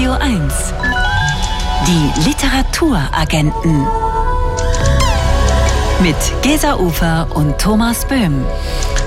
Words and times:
Radio 0.00 0.12
1. 0.12 0.72
Die 1.86 2.26
Literaturagenten. 2.26 3.86
Mit 6.00 6.16
Gesa 6.40 6.76
Ufer 6.76 7.28
und 7.34 7.58
Thomas 7.58 8.06
Böhm. 8.06 8.46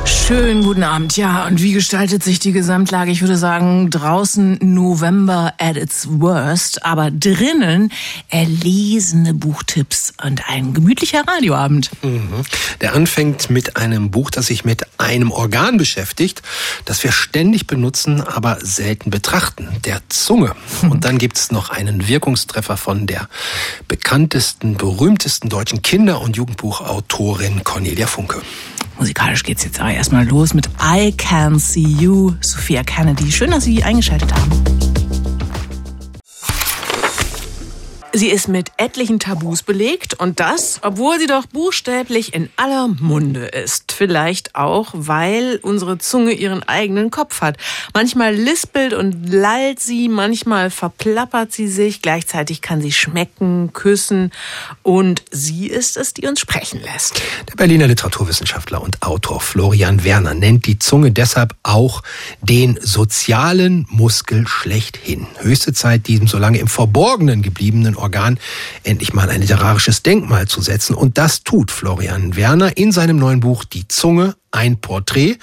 Schönen 0.06 0.64
guten 0.64 0.84
Abend. 0.84 1.16
Ja, 1.18 1.46
und 1.48 1.62
wie 1.62 1.74
gestaltet 1.74 2.24
sich 2.24 2.40
die 2.40 2.52
Gesamtlage? 2.52 3.12
Ich 3.12 3.22
würde 3.22 3.38
sagen, 3.38 3.90
draußen 3.90 4.58
November 4.62 5.54
at 5.58 5.78
its 5.78 6.08
worst, 6.10 6.86
aber 6.86 7.12
drinnen 7.12 7.92
erlesene 8.30 9.34
Buchtipps 9.34 10.14
und 10.24 10.50
ein 10.50 10.74
gemütlicher 10.74 11.24
Radioabend. 11.28 11.92
Mhm. 12.04 12.44
Der 12.82 12.96
anfängt 12.96 13.50
mit 13.50 13.78
einem 13.78 14.12
Buch, 14.12 14.30
das 14.30 14.48
sich 14.48 14.66
mit 14.66 14.84
einem 14.98 15.32
Organ 15.32 15.78
beschäftigt, 15.78 16.42
das 16.86 17.04
wir 17.04 17.12
ständig 17.12 17.68
benutzen, 17.68 18.22
aber 18.22 18.60
selten 18.62 19.10
betrachten, 19.10 19.68
der 19.86 20.02
Zunge. 20.10 20.56
Und 20.82 21.06
dann 21.06 21.18
gibt's 21.18 21.52
noch 21.52 21.70
einen 21.70 22.08
Wirkungstreffer 22.08 22.78
von 22.78 23.08
der 23.08 23.30
bekanntesten, 23.88 24.76
berühmtesten 24.76 25.50
deutschen 25.50 25.82
Kinder- 25.82 26.22
und 26.22 26.36
Jugendbuchautorin 26.36 27.64
Cornelia 27.64 28.08
Funke. 28.08 28.42
Musikalisch 28.98 29.44
geht's 29.44 29.64
jetzt 29.64 29.80
aber 29.80 29.94
erstmal 29.94 30.26
los 30.26 30.54
mit 30.54 30.70
I 30.82 31.12
Can 31.12 31.60
See 31.60 31.82
You, 31.82 32.34
Sophia 32.42 32.84
Kennedy. 32.84 33.32
Schön, 33.32 33.52
dass 33.52 33.64
Sie 33.64 33.84
eingeschaltet 33.84 34.34
haben. 34.34 34.83
Sie 38.16 38.30
ist 38.30 38.48
mit 38.48 38.72
etlichen 38.78 39.20
Tabus 39.20 39.64
belegt 39.64 40.14
und 40.14 40.40
das, 40.40 40.80
obwohl 40.84 41.18
sie 41.18 41.26
doch 41.26 41.48
buchstäblich 41.48 42.36
in 42.36 42.48
aller 42.58 42.88
Munde 42.88 43.46
ist. 43.48 43.92
Vielleicht 43.92 44.54
auch, 44.54 44.92
weil 44.94 45.60
unsere 45.64 45.98
Zunge 45.98 46.34
ihren 46.34 46.62
eigenen 46.62 47.10
Kopf 47.10 47.42
hat. 47.42 47.58
Manchmal 47.96 48.36
lispelt 48.36 48.94
und 48.94 49.34
lallt 49.34 49.80
sie, 49.80 50.10
manchmal 50.10 50.70
verplappert 50.70 51.54
sie 51.54 51.68
sich, 51.68 52.04
gleichzeitig 52.04 52.62
kann 52.62 52.82
sie 52.82 52.92
schmecken, 52.92 53.74
küssen 53.74 54.32
und 54.84 55.24
sie 55.32 55.66
ist 55.66 55.98
es, 55.98 56.14
die 56.14 56.28
uns 56.28 56.40
sprechen 56.40 56.82
lässt. 56.84 57.20
Der 57.50 57.56
Berliner 57.56 57.88
Literaturwissenschaftler 57.88 58.80
und 58.80 59.02
Autor 59.02 59.42
Florian 59.42 60.04
Werner 60.04 60.36
nennt 60.36 60.68
die 60.68 60.78
Zunge 60.78 61.12
deshalb 61.12 61.56
auch 61.64 62.04
den 62.42 62.78
sozialen 62.80 63.88
Muskel 63.90 64.48
schlechthin. 64.48 65.26
Höchste 65.40 65.74
Zeit, 65.74 66.06
diesem 66.06 66.28
so 66.28 66.38
lange 66.38 66.60
im 66.60 66.68
Verborgenen 66.68 67.42
gebliebenen 67.42 67.96
Organ 68.04 68.38
endlich 68.84 69.14
mal 69.14 69.30
ein 69.30 69.42
literarisches 69.42 70.04
Denkmal 70.04 70.48
zu 70.48 70.62
setzen. 70.62 70.94
Und 70.94 71.18
das 71.18 71.44
tut 71.44 71.72
Florian 71.72 72.36
Werner 72.36 72.78
in 72.78 72.92
seinem 72.92 73.18
neuen 73.18 73.40
Buch 73.40 73.64
Die 73.64 73.88
Zunge, 73.88 74.36
ein 74.52 74.80
Porträt. 74.80 75.38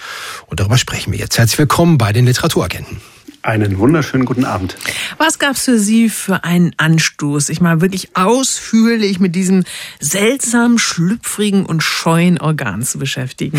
Und 0.46 0.60
darüber 0.60 0.78
sprechen 0.78 1.12
wir 1.12 1.18
jetzt. 1.18 1.38
Herzlich 1.38 1.58
willkommen 1.58 1.98
bei 1.98 2.12
den 2.12 2.26
Literaturagenten. 2.26 3.00
Einen 3.42 3.78
wunderschönen 3.78 4.26
guten 4.26 4.44
Abend. 4.44 4.76
Was 5.16 5.38
gab's 5.38 5.64
für 5.64 5.78
Sie 5.78 6.10
für 6.10 6.44
einen 6.44 6.74
Anstoß, 6.76 7.46
sich 7.46 7.62
mal 7.62 7.80
wirklich 7.80 8.14
ausführlich 8.14 9.18
mit 9.18 9.34
diesem 9.34 9.64
seltsam 9.98 10.76
schlüpfrigen 10.76 11.64
und 11.64 11.82
scheuen 11.82 12.38
Organ 12.38 12.82
zu 12.82 12.98
beschäftigen? 12.98 13.58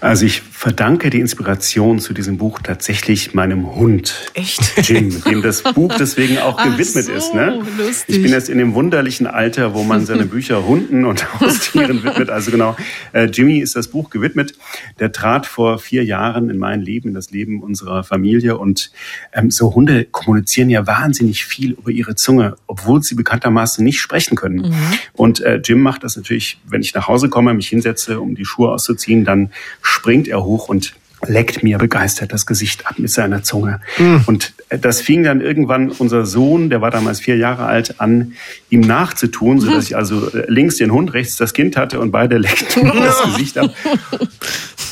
Also 0.00 0.24
ich 0.24 0.42
verdanke 0.62 1.10
die 1.10 1.18
Inspiration 1.18 1.98
zu 1.98 2.14
diesem 2.14 2.38
Buch 2.38 2.60
tatsächlich 2.62 3.34
meinem 3.34 3.74
Hund. 3.74 4.30
Echt? 4.34 4.88
Jim, 4.88 5.20
dem 5.24 5.42
das 5.42 5.64
Buch 5.64 5.92
deswegen 5.98 6.38
auch 6.38 6.56
Ach 6.56 6.64
gewidmet 6.66 7.06
so, 7.06 7.12
ist. 7.12 7.34
Ne? 7.34 7.60
lustig. 7.76 8.14
Ich 8.14 8.22
bin 8.22 8.30
jetzt 8.30 8.48
in 8.48 8.58
dem 8.58 8.72
wunderlichen 8.74 9.26
Alter, 9.26 9.74
wo 9.74 9.82
man 9.82 10.06
seine 10.06 10.24
Bücher 10.24 10.64
Hunden 10.64 11.04
und 11.04 11.26
Haustieren 11.40 12.04
widmet. 12.04 12.30
Also 12.30 12.52
genau, 12.52 12.76
äh, 13.12 13.24
Jimmy 13.24 13.58
ist 13.58 13.74
das 13.74 13.88
Buch 13.88 14.08
gewidmet. 14.08 14.54
Der 15.00 15.10
trat 15.10 15.46
vor 15.46 15.80
vier 15.80 16.04
Jahren 16.04 16.48
in 16.48 16.58
mein 16.58 16.80
Leben, 16.80 17.08
in 17.08 17.14
das 17.14 17.32
Leben 17.32 17.60
unserer 17.60 18.04
Familie. 18.04 18.56
Und 18.56 18.92
ähm, 19.32 19.50
so 19.50 19.74
Hunde 19.74 20.04
kommunizieren 20.04 20.70
ja 20.70 20.86
wahnsinnig 20.86 21.44
viel 21.44 21.72
über 21.72 21.90
ihre 21.90 22.14
Zunge, 22.14 22.54
obwohl 22.68 23.02
sie 23.02 23.16
bekanntermaßen 23.16 23.82
nicht 23.82 24.00
sprechen 24.00 24.36
können. 24.36 24.68
Mhm. 24.68 24.74
Und 25.14 25.40
äh, 25.40 25.56
Jim 25.56 25.80
macht 25.80 26.04
das 26.04 26.16
natürlich, 26.16 26.60
wenn 26.68 26.82
ich 26.82 26.94
nach 26.94 27.08
Hause 27.08 27.28
komme, 27.28 27.52
mich 27.52 27.66
hinsetze, 27.66 28.20
um 28.20 28.36
die 28.36 28.44
Schuhe 28.44 28.70
auszuziehen, 28.70 29.24
dann 29.24 29.50
springt 29.82 30.28
er 30.28 30.44
hoch 30.44 30.51
und 30.68 30.94
leckt 31.28 31.62
mir 31.62 31.78
begeistert 31.78 32.32
das 32.32 32.46
Gesicht 32.46 32.84
ab 32.88 32.98
mit 32.98 33.08
seiner 33.08 33.44
Zunge. 33.44 33.80
Mhm. 33.96 34.22
Und 34.26 34.54
das 34.68 35.00
fing 35.00 35.22
dann 35.22 35.40
irgendwann 35.40 35.90
unser 35.90 36.26
Sohn, 36.26 36.68
der 36.68 36.80
war 36.80 36.90
damals 36.90 37.20
vier 37.20 37.36
Jahre 37.36 37.64
alt, 37.66 38.00
an, 38.00 38.32
ihm 38.70 38.80
nachzutun, 38.80 39.60
so 39.60 39.70
dass 39.70 39.84
ich 39.84 39.94
also 39.96 40.30
links 40.48 40.78
den 40.78 40.90
Hund, 40.90 41.14
rechts 41.14 41.36
das 41.36 41.52
Kind 41.54 41.76
hatte 41.76 42.00
und 42.00 42.10
beide 42.10 42.38
leckten 42.38 42.82
mir 42.82 42.94
das 42.94 43.22
Gesicht 43.22 43.56
ab. 43.56 43.70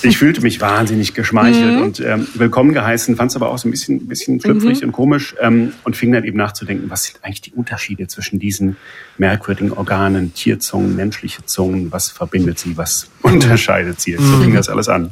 Ich 0.03 0.19
fühlte 0.19 0.41
mich 0.41 0.60
wahnsinnig 0.60 1.15
geschmeichelt 1.15 1.77
Mhm. 1.77 1.82
und 1.82 2.00
ähm, 2.00 2.27
willkommen 2.34 2.72
geheißen, 2.75 3.16
fand 3.16 3.32
es 3.32 3.37
aber 3.37 3.50
auch 3.50 3.59
so 3.59 3.66
ein 3.69 3.72
bisschen, 3.72 4.06
bisschen 4.06 4.41
schlüpfrig 4.41 4.81
Mhm. 4.82 4.87
und 4.87 4.92
komisch 4.92 5.34
ähm, 5.41 5.72
und 5.84 5.97
fing 5.97 6.12
dann 6.12 6.22
eben 6.25 6.38
nachzudenken, 6.38 6.88
was 6.91 7.04
sind 7.06 7.19
eigentlich 7.22 7.41
die 7.42 7.53
Unterschiede 7.53 8.06
zwischen 8.06 8.38
diesen 8.38 8.77
merkwürdigen 9.19 9.72
Organen, 9.72 10.32
Tierzungen, 10.32 10.94
menschliche 10.97 11.44
Zungen, 11.44 11.91
was 11.91 12.09
verbindet 12.09 12.59
sie, 12.60 12.77
was 12.78 13.09
unterscheidet 13.22 14.00
sie? 14.00 14.15
So 14.15 14.22
Mhm. 14.22 14.42
fing 14.44 14.54
das 14.54 14.69
alles 14.69 14.88
an. 14.88 15.10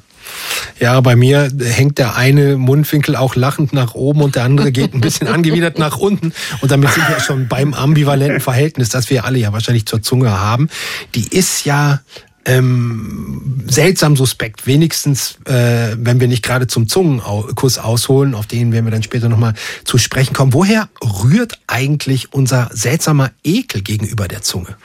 Ja, 0.80 1.00
bei 1.00 1.16
mir 1.16 1.50
hängt 1.60 1.98
der 1.98 2.16
eine 2.16 2.56
Mundwinkel 2.56 3.16
auch 3.16 3.34
lachend 3.34 3.72
nach 3.72 3.94
oben 3.94 4.22
und 4.22 4.36
der 4.36 4.44
andere 4.44 4.70
geht 4.72 4.94
ein 4.94 5.00
bisschen 5.00 5.26
angewidert 5.28 5.78
nach 5.78 5.98
unten. 5.98 6.32
Und 6.60 6.70
damit 6.70 6.90
sind 6.90 7.08
wir 7.08 7.20
schon 7.20 7.48
beim 7.48 7.74
ambivalenten 7.74 8.40
Verhältnis, 8.40 8.88
das 8.88 9.10
wir 9.10 9.24
alle 9.24 9.38
ja 9.38 9.52
wahrscheinlich 9.52 9.86
zur 9.86 10.02
Zunge 10.02 10.30
haben. 10.38 10.68
Die 11.14 11.26
ist 11.28 11.64
ja 11.64 12.00
ähm, 12.48 13.64
seltsam 13.68 14.16
suspekt, 14.16 14.66
wenigstens 14.66 15.38
äh, 15.44 15.96
wenn 15.98 16.20
wir 16.20 16.28
nicht 16.28 16.42
gerade 16.42 16.66
zum 16.66 16.88
Zungenkuss 16.88 17.78
ausholen, 17.78 18.34
auf 18.34 18.46
den 18.46 18.72
werden 18.72 18.86
wir 18.86 18.90
dann 18.90 19.02
später 19.02 19.28
nochmal 19.28 19.54
zu 19.84 19.98
sprechen 19.98 20.32
kommen. 20.32 20.54
Woher 20.54 20.88
rührt 21.02 21.60
eigentlich 21.66 22.32
unser 22.32 22.70
seltsamer 22.72 23.32
Ekel 23.44 23.82
gegenüber 23.82 24.28
der 24.28 24.42
Zunge? 24.42 24.76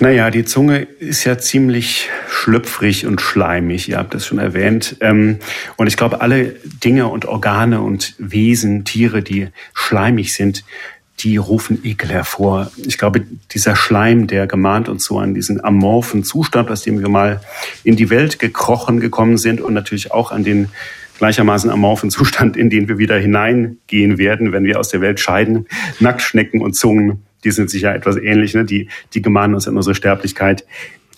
Naja, 0.00 0.30
die 0.30 0.44
Zunge 0.44 0.80
ist 0.82 1.24
ja 1.24 1.38
ziemlich 1.38 2.08
schlüpfrig 2.28 3.06
und 3.06 3.20
schleimig, 3.20 3.88
ihr 3.88 3.98
habt 3.98 4.14
das 4.14 4.26
schon 4.26 4.38
erwähnt. 4.38 4.96
Ähm, 5.00 5.38
Und 5.76 5.86
ich 5.86 5.96
glaube, 5.96 6.20
alle 6.20 6.56
Dinge 6.82 7.08
und 7.08 7.26
Organe 7.26 7.80
und 7.80 8.14
Wesen, 8.18 8.84
Tiere, 8.84 9.22
die 9.22 9.48
schleimig 9.74 10.34
sind, 10.34 10.64
die 11.20 11.36
rufen 11.36 11.84
Ekel 11.84 12.10
hervor. 12.10 12.72
Ich 12.78 12.98
glaube, 12.98 13.22
dieser 13.52 13.76
Schleim, 13.76 14.26
der 14.26 14.46
gemahnt 14.46 14.88
uns 14.88 15.04
so 15.04 15.18
an 15.18 15.34
diesen 15.34 15.62
amorphen 15.62 16.24
Zustand, 16.24 16.70
aus 16.70 16.82
dem 16.82 17.00
wir 17.00 17.08
mal 17.08 17.40
in 17.84 17.94
die 17.94 18.10
Welt 18.10 18.38
gekrochen 18.38 18.98
gekommen 18.98 19.36
sind 19.36 19.60
und 19.60 19.74
natürlich 19.74 20.10
auch 20.10 20.32
an 20.32 20.42
den 20.42 20.68
gleichermaßen 21.18 21.70
amorphen 21.70 22.10
Zustand, 22.10 22.56
in 22.56 22.70
den 22.70 22.88
wir 22.88 22.98
wieder 22.98 23.18
hineingehen 23.18 24.18
werden, 24.18 24.50
wenn 24.50 24.64
wir 24.64 24.80
aus 24.80 24.88
der 24.88 25.00
Welt 25.00 25.20
scheiden. 25.20 25.66
Nacktschnecken 26.00 26.60
und 26.60 26.74
Zungen, 26.74 27.22
die 27.44 27.50
sind 27.50 27.70
sicher 27.70 27.94
etwas 27.94 28.16
ähnlich, 28.16 28.54
ne? 28.54 28.64
die, 28.64 28.88
die 29.14 29.22
gemahnen 29.22 29.54
uns 29.54 29.68
an 29.68 29.76
unsere 29.76 29.94
Sterblichkeit. 29.94 30.64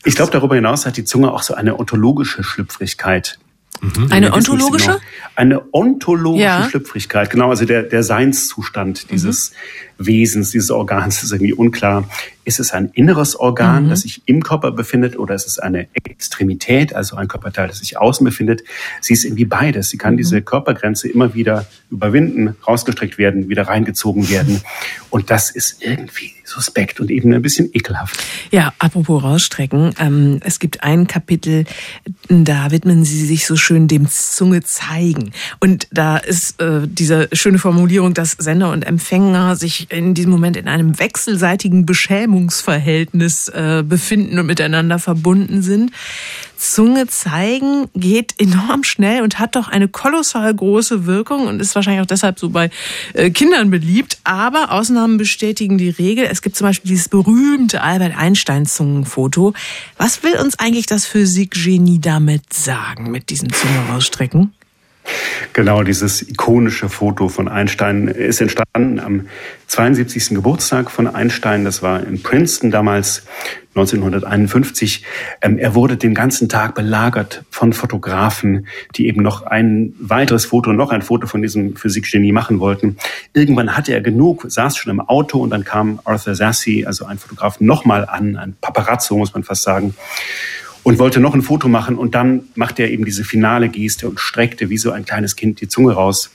Ich 0.05 0.17
glaube, 0.17 0.31
darüber 0.31 0.55
hinaus 0.55 0.87
hat 0.87 0.97
die 0.97 1.05
Zunge 1.05 1.33
auch 1.33 1.43
so 1.43 1.55
eine 1.55 1.79
ontologische 1.79 2.43
Schlüpfrigkeit. 2.43 3.39
Eine 3.83 3.97
wissen 3.97 4.11
nicht 4.11 4.35
ontologische? 4.35 4.87
Genau. 4.87 5.01
Eine 5.35 5.63
ontologische 5.73 6.45
Ja. 6.45 6.69
Schlüpfrigkeit, 6.69 7.31
genau, 7.31 7.51
also 7.51 7.65
der, 7.65 7.83
der 7.83 8.03
Seinszustand 8.03 9.11
dieses 9.11 9.53
Wesens, 9.99 10.51
dieses 10.51 10.71
Organs 10.71 11.23
ist 11.23 11.33
irgendwie 11.33 11.53
unklar. 11.53 12.09
Ist 12.47 12.61
es 12.61 12.73
ein 12.73 12.91
inneres 12.93 13.37
Organ, 13.37 13.89
das 13.89 14.03
sich 14.03 14.21
im 14.27 14.43
Körper 14.43 14.71
befindet, 14.71 15.19
oder 15.19 15.35
ist 15.35 15.47
es 15.47 15.59
eine 15.59 15.89
Extremität, 15.95 16.95
also 16.95 17.17
ein 17.17 17.27
Körperteil, 17.27 17.69
das 17.69 17.79
sich 17.79 17.97
außen 17.97 18.23
befindet? 18.23 18.63
Sie 19.01 19.15
ist 19.15 19.25
irgendwie 19.25 19.47
beides. 19.47 19.89
Sie 19.89 19.97
kann 19.97 20.19
diese 20.19 20.43
Körpergrenze 20.43 21.09
immer 21.09 21.35
wieder 21.35 21.65
überwinden, 21.91 22.55
rausgestreckt 22.67 23.17
werden, 23.17 23.49
wieder 23.49 23.63
reingezogen 23.63 24.29
werden. 24.29 24.61
Und 25.09 25.31
das 25.31 25.51
ist 25.51 25.83
irgendwie 25.83 26.33
suspekt 26.45 27.01
und 27.01 27.11
eben 27.11 27.33
ein 27.33 27.41
bisschen 27.41 27.71
ekelhaft. 27.73 28.23
Ja, 28.51 28.75
apropos 28.79 29.23
rausstrecken. 29.23 29.95
Ähm, 29.99 30.41
es 30.45 30.59
gibt 30.59 30.83
ein 30.83 31.07
Kapitel, 31.07 31.65
da 32.29 32.71
widmen 32.71 33.05
Sie 33.05 33.25
sich 33.25 33.47
so 33.47 33.57
schön 33.57 33.89
dem 33.89 34.09
Zunge 34.09 34.63
zeigen. 34.63 35.33
Und 35.61 35.89
da 35.91 36.19
ist 36.19 36.61
äh, 36.61 36.83
diese 36.87 37.29
schöne 37.33 37.59
Formulierung, 37.59 38.13
dass 38.13 38.33
Sender 38.33 38.71
und 38.71 38.87
Empfänger 38.87 39.57
sich 39.57 39.84
in 39.91 40.15
diesem 40.15 40.31
Moment 40.31 40.57
in 40.57 40.69
einem 40.69 40.99
wechselseitigen 40.99 41.87
Beschämungsverhältnis 41.87 43.49
äh, 43.49 43.83
befinden 43.87 44.39
und 44.39 44.47
miteinander 44.47 44.99
verbunden 44.99 45.63
sind. 45.63 45.91
Zunge 46.57 47.07
zeigen 47.07 47.89
geht 47.95 48.35
enorm 48.39 48.85
schnell 48.85 49.23
und 49.23 49.39
hat 49.39 49.57
doch 49.57 49.69
eine 49.69 49.89
kolossal 49.89 50.55
große 50.55 51.05
Wirkung 51.07 51.47
und 51.47 51.61
ist 51.61 51.75
wahrscheinlich 51.75 52.03
auch 52.03 52.07
deshalb 52.07 52.39
so 52.39 52.51
bei 52.51 52.71
äh, 53.13 53.31
Kindern 53.31 53.71
beliebt. 53.71 54.19
Aber 54.25 54.73
Ausnahmen 54.73 55.19
bestätigen 55.19 55.79
die 55.79 55.91
Regel. 55.91 56.27
Es 56.31 56.43
gibt 56.43 56.57
zum 56.57 56.67
Beispiel 56.67 56.89
dieses 56.89 57.09
berühmte 57.09 57.83
Albert 57.83 58.17
Einstein-Zungenfoto. 58.17 59.53
Was 59.99 60.23
will 60.23 60.37
uns 60.37 60.59
eigentlich 60.59 60.87
das 60.87 61.07
Physikgenie 61.07 62.01
damit 62.01 62.53
sagen, 62.53 63.11
mit 63.11 63.31
diesem 63.31 63.53
Zunge 63.53 63.79
rausstrecken? 63.91 64.53
Genau, 65.53 65.83
dieses 65.83 66.23
ikonische 66.23 66.89
Foto 66.89 67.29
von 67.29 67.49
Einstein 67.49 68.09
ist 68.09 68.41
entstanden 68.41 68.99
am 68.99 69.29
72. 69.69 70.31
Geburtstag 70.31 70.91
von 70.91 71.07
Einstein. 71.07 71.65
Das 71.65 71.83
war 71.83 72.05
in 72.05 72.23
Princeton 72.23 72.71
damals 72.71 73.25
1951. 73.75 75.05
Ähm, 75.43 75.59
er 75.59 75.75
wurde 75.75 75.97
den 75.97 76.15
ganzen 76.15 76.49
Tag 76.49 76.75
belagert 76.75 77.45
von 77.51 77.73
Fotografen, 77.73 78.67
die 78.95 79.07
eben 79.07 79.23
noch 79.23 79.43
ein 79.43 79.95
weiteres 79.99 80.47
Foto, 80.47 80.73
noch 80.73 80.91
ein 80.91 81.03
Foto 81.03 81.27
von 81.27 81.43
diesem 81.43 81.77
Physikgenie 81.77 82.33
machen 82.33 82.61
wollten. 82.61 82.97
Irgendwann 83.33 83.77
hatte 83.77 83.93
er 83.93 84.01
genug, 84.01 84.47
saß 84.49 84.77
schon 84.77 84.91
im 84.91 85.01
Auto 85.01 85.41
und 85.41 85.51
dann 85.51 85.65
kam 85.65 86.01
Arthur 86.05 86.35
Sassy, 86.35 86.85
also 86.87 87.05
ein 87.05 87.19
Fotograf, 87.19 87.61
nochmal 87.61 88.07
an, 88.07 88.37
ein 88.37 88.57
Paparazzo 88.61 89.17
muss 89.17 89.35
man 89.35 89.45
fast 89.45 89.63
sagen 89.63 89.95
und 90.85 90.99
wollte 90.99 91.19
noch 91.19 91.35
ein 91.35 91.43
Foto 91.43 91.67
machen 91.69 91.97
und 91.97 92.15
dann 92.15 92.43
machte 92.55 92.83
er 92.83 92.91
eben 92.91 93.05
diese 93.05 93.25
finale 93.25 93.69
Geste 93.69 94.09
und 94.09 94.21
streckte 94.21 94.71
wie 94.71 94.79
so 94.79 94.93
ein 94.93 95.05
kleines 95.05 95.35
Kind 95.35 95.61
die 95.61 95.67
Zunge 95.69 95.95
raus. 95.95 96.31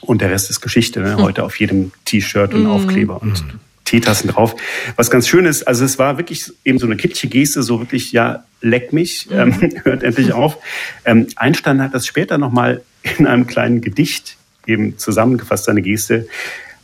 Und 0.00 0.20
der 0.20 0.30
Rest 0.30 0.48
ist 0.50 0.60
Geschichte. 0.60 1.00
Ne? 1.00 1.16
Hm. 1.16 1.22
Heute 1.24 1.42
auf 1.42 1.58
jedem 1.58 1.90
T-Shirt 2.04 2.54
und 2.54 2.64
mhm. 2.64 2.70
Aufkleber 2.70 3.20
und 3.20 3.44
mhm. 3.44 3.60
Teetassen 3.84 4.28
drauf. 4.28 4.54
Was 4.96 5.10
ganz 5.10 5.26
schön 5.26 5.46
ist, 5.46 5.66
also 5.66 5.84
es 5.84 5.98
war 5.98 6.18
wirklich 6.18 6.52
eben 6.64 6.78
so 6.78 6.86
eine 6.86 6.96
kitschige 6.96 7.38
Geste, 7.38 7.62
so 7.62 7.80
wirklich, 7.80 8.12
ja, 8.12 8.44
leck 8.60 8.92
mich, 8.92 9.28
mhm. 9.30 9.36
ähm, 9.36 9.72
hört 9.84 10.02
endlich 10.02 10.32
auf. 10.32 10.58
Ähm, 11.04 11.26
Einstein 11.36 11.82
hat 11.82 11.94
das 11.94 12.06
später 12.06 12.38
nochmal 12.38 12.82
in 13.18 13.26
einem 13.26 13.46
kleinen 13.46 13.80
Gedicht 13.80 14.36
eben 14.66 14.98
zusammengefasst, 14.98 15.64
seine 15.64 15.80
Geste. 15.80 16.28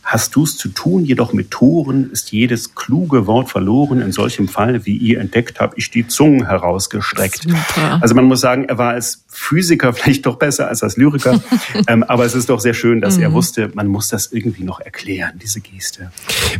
Hast 0.05 0.35
du's 0.35 0.55
zu 0.55 0.69
tun, 0.69 1.03
jedoch 1.03 1.33
mit 1.33 1.49
Toren 1.49 2.11
ist 2.11 2.31
jedes 2.31 2.75
kluge 2.75 3.25
Wort 3.25 3.49
verloren. 3.49 4.01
In 4.01 4.11
solchem 4.11 4.47
Fall, 4.47 4.85
wie 4.85 4.95
ihr 4.95 5.19
entdeckt, 5.19 5.59
habe 5.59 5.73
ich 5.77 5.89
die 5.89 6.07
Zungen 6.07 6.45
herausgestreckt. 6.45 7.41
Super. 7.41 7.97
Also 8.01 8.13
man 8.13 8.25
muss 8.25 8.39
sagen, 8.39 8.65
er 8.65 8.77
war 8.77 8.91
als 8.91 9.23
Physiker 9.27 9.93
vielleicht 9.95 10.27
doch 10.27 10.35
besser 10.35 10.67
als 10.67 10.83
als 10.83 10.95
Lyriker. 10.95 11.41
ähm, 11.87 12.03
aber 12.03 12.23
es 12.23 12.35
ist 12.35 12.49
doch 12.49 12.59
sehr 12.59 12.75
schön, 12.75 13.01
dass 13.01 13.17
mhm. 13.17 13.23
er 13.23 13.33
wusste, 13.33 13.71
man 13.73 13.87
muss 13.87 14.07
das 14.09 14.31
irgendwie 14.31 14.63
noch 14.63 14.79
erklären, 14.79 15.39
diese 15.41 15.59
Geste. 15.59 16.11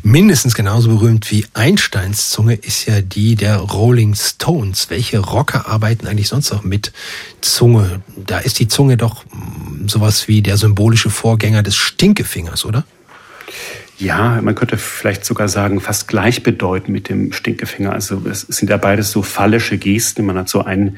Mindestens 0.02 0.56
genauso 0.56 0.90
berühmt 0.90 1.30
wie 1.30 1.46
Einsteins 1.54 2.32
Zunge 2.32 2.56
ist 2.56 2.88
ja 2.88 3.02
die 3.02 3.36
der 3.36 3.58
Rolling 3.58 4.16
Stones. 4.16 4.90
Welche 4.90 5.20
Rocker 5.20 5.68
arbeiten 5.68 6.08
eigentlich 6.08 6.30
sonst 6.30 6.52
noch 6.52 6.64
mit 6.64 6.94
Zunge? 7.42 8.02
Da 8.18 8.40
ist 8.40 8.58
die 8.58 8.68
Zunge 8.68 8.98
doch 8.98 9.24
mm, 9.26 9.88
sowas 9.88 10.28
wie 10.28 10.42
der 10.42 10.58
symbolische 10.58 11.12
Vorgänger 11.12 11.62
des 11.62 11.76
Stinkefingers, 11.76 12.66
oder? 12.66 12.86
Ja, 13.98 14.42
man 14.42 14.56
könnte 14.56 14.78
vielleicht 14.78 15.24
sogar 15.24 15.48
sagen, 15.48 15.80
fast 15.80 16.08
gleichbedeutend 16.08 16.90
mit 16.90 17.08
dem 17.08 17.32
Stinkefinger. 17.32 17.94
Also 17.94 18.22
es 18.30 18.42
sind 18.42 18.70
ja 18.70 18.78
beides 18.78 19.12
so 19.12 19.22
phallische 19.22 19.78
Gesten. 19.78 20.26
Man 20.26 20.38
hat 20.38 20.50
so 20.50 20.64
ein 20.64 20.98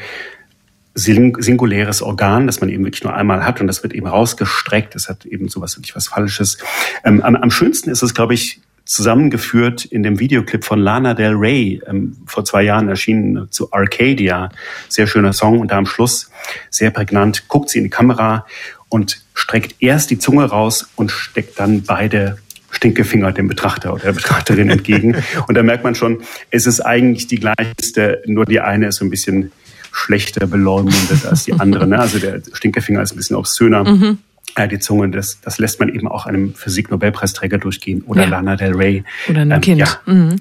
singuläres 0.96 2.02
Organ, 2.02 2.48
das 2.48 2.60
man 2.60 2.70
eben 2.70 2.84
wirklich 2.84 3.04
nur 3.04 3.14
einmal 3.14 3.46
hat 3.46 3.62
und 3.62 3.68
das 3.68 3.84
wird 3.84 3.94
eben 3.94 4.08
rausgestreckt. 4.08 4.96
Das 4.96 5.10
hat 5.10 5.26
eben 5.26 5.48
sowas 5.48 5.78
wirklich 5.78 5.96
was 5.96 6.08
Phallisches. 6.08 6.58
Ähm, 7.04 7.22
am, 7.22 7.36
am, 7.36 7.52
schönsten 7.52 7.92
ist 7.92 8.02
es, 8.02 8.16
glaube 8.16 8.34
ich, 8.34 8.62
zusammengeführt 8.84 9.86
in 9.86 10.02
dem 10.02 10.20
Videoclip 10.20 10.64
von 10.64 10.80
Lana 10.80 11.14
Del 11.14 11.34
Rey, 11.34 11.82
ähm, 11.86 12.18
vor 12.26 12.46
zwei 12.46 12.64
Jahren 12.64 12.90
erschienen 12.90 13.48
zu 13.52 13.72
Arcadia. 13.74 14.50
Sehr 14.90 15.06
schöner 15.06 15.34
Song 15.34 15.60
und 15.60 15.72
da 15.72 15.78
am 15.78 15.86
Schluss, 15.86 16.32
sehr 16.72 16.90
prägnant, 16.90 17.48
guckt 17.48 17.70
sie 17.70 17.78
in 17.78 17.84
die 17.84 17.90
Kamera 17.92 18.48
und 18.90 19.22
streckt 19.36 19.76
erst 19.80 20.10
die 20.10 20.18
Zunge 20.18 20.46
raus 20.46 20.90
und 20.96 21.12
steckt 21.12 21.60
dann 21.60 21.84
beide 21.84 22.38
Stinkefinger 22.78 23.32
dem 23.32 23.48
Betrachter 23.48 23.94
oder 23.94 24.04
der 24.04 24.14
Betrachterin 24.14 24.70
entgegen. 24.70 25.16
Und 25.48 25.56
da 25.56 25.64
merkt 25.64 25.84
man 25.84 25.96
schon, 25.96 26.22
es 26.52 26.68
ist 26.68 26.80
eigentlich 26.80 27.28
die 27.28 27.40
gleichste, 27.40 28.22
nur 28.26 28.46
die 28.46 28.60
eine 28.60 28.88
ist 28.88 28.98
so 28.98 29.06
ein 29.06 29.10
bisschen 29.10 29.52
schlechter 29.92 30.46
beleumundet 30.46 31.26
als 31.26 31.46
die 31.46 31.54
andere. 31.54 31.88
Ne? 31.88 32.00
Also 32.00 32.20
der 32.20 32.42
Stinkefinger 32.54 33.02
ist 33.02 33.14
ein 33.14 33.18
bisschen 33.18 33.36
obszöner. 33.36 33.84
Mhm. 33.84 34.20
Die 34.72 34.80
Zunge, 34.80 35.10
das, 35.10 35.40
das 35.42 35.60
lässt 35.60 35.80
man 35.80 35.90
eben 35.90 36.08
auch 36.08 36.26
einem 36.26 36.56
Physik-Nobelpreisträger 36.56 37.60
durchgehen 37.60 38.02
oder 38.08 38.24
ja. 38.24 38.30
Lana 38.30 38.56
Del 38.56 38.74
Rey. 38.74 39.04
Oder 39.30 39.42
einem 39.42 39.52
ähm, 39.52 39.62
Kind. 39.62 39.80
Ja. 39.80 39.88
Mhm. 40.08 40.36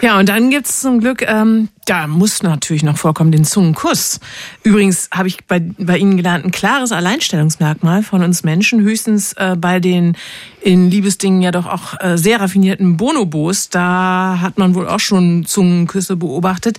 ja, 0.00 0.18
und 0.18 0.28
dann 0.28 0.50
gibt's 0.50 0.80
zum 0.80 0.98
Glück 0.98 1.22
ähm, 1.22 1.68
da 1.90 2.06
muss 2.06 2.44
natürlich 2.44 2.84
noch 2.84 2.96
vorkommen, 2.96 3.32
den 3.32 3.44
Zungenkuss. 3.44 4.20
Übrigens 4.62 5.08
habe 5.12 5.26
ich 5.26 5.44
bei, 5.46 5.58
bei 5.58 5.98
Ihnen 5.98 6.16
gelernt, 6.16 6.44
ein 6.44 6.52
klares 6.52 6.92
Alleinstellungsmerkmal 6.92 8.04
von 8.04 8.22
uns 8.22 8.44
Menschen, 8.44 8.80
höchstens 8.82 9.32
äh, 9.32 9.56
bei 9.58 9.80
den 9.80 10.16
in 10.62 10.90
Liebesdingen 10.90 11.42
ja 11.42 11.50
doch 11.50 11.66
auch 11.66 11.98
äh, 12.00 12.16
sehr 12.18 12.40
raffinierten 12.40 12.96
Bonobos. 12.96 13.70
Da 13.70 14.38
hat 14.40 14.58
man 14.58 14.74
wohl 14.74 14.88
auch 14.88 15.00
schon 15.00 15.44
Zungenküsse 15.46 16.16
beobachtet. 16.16 16.78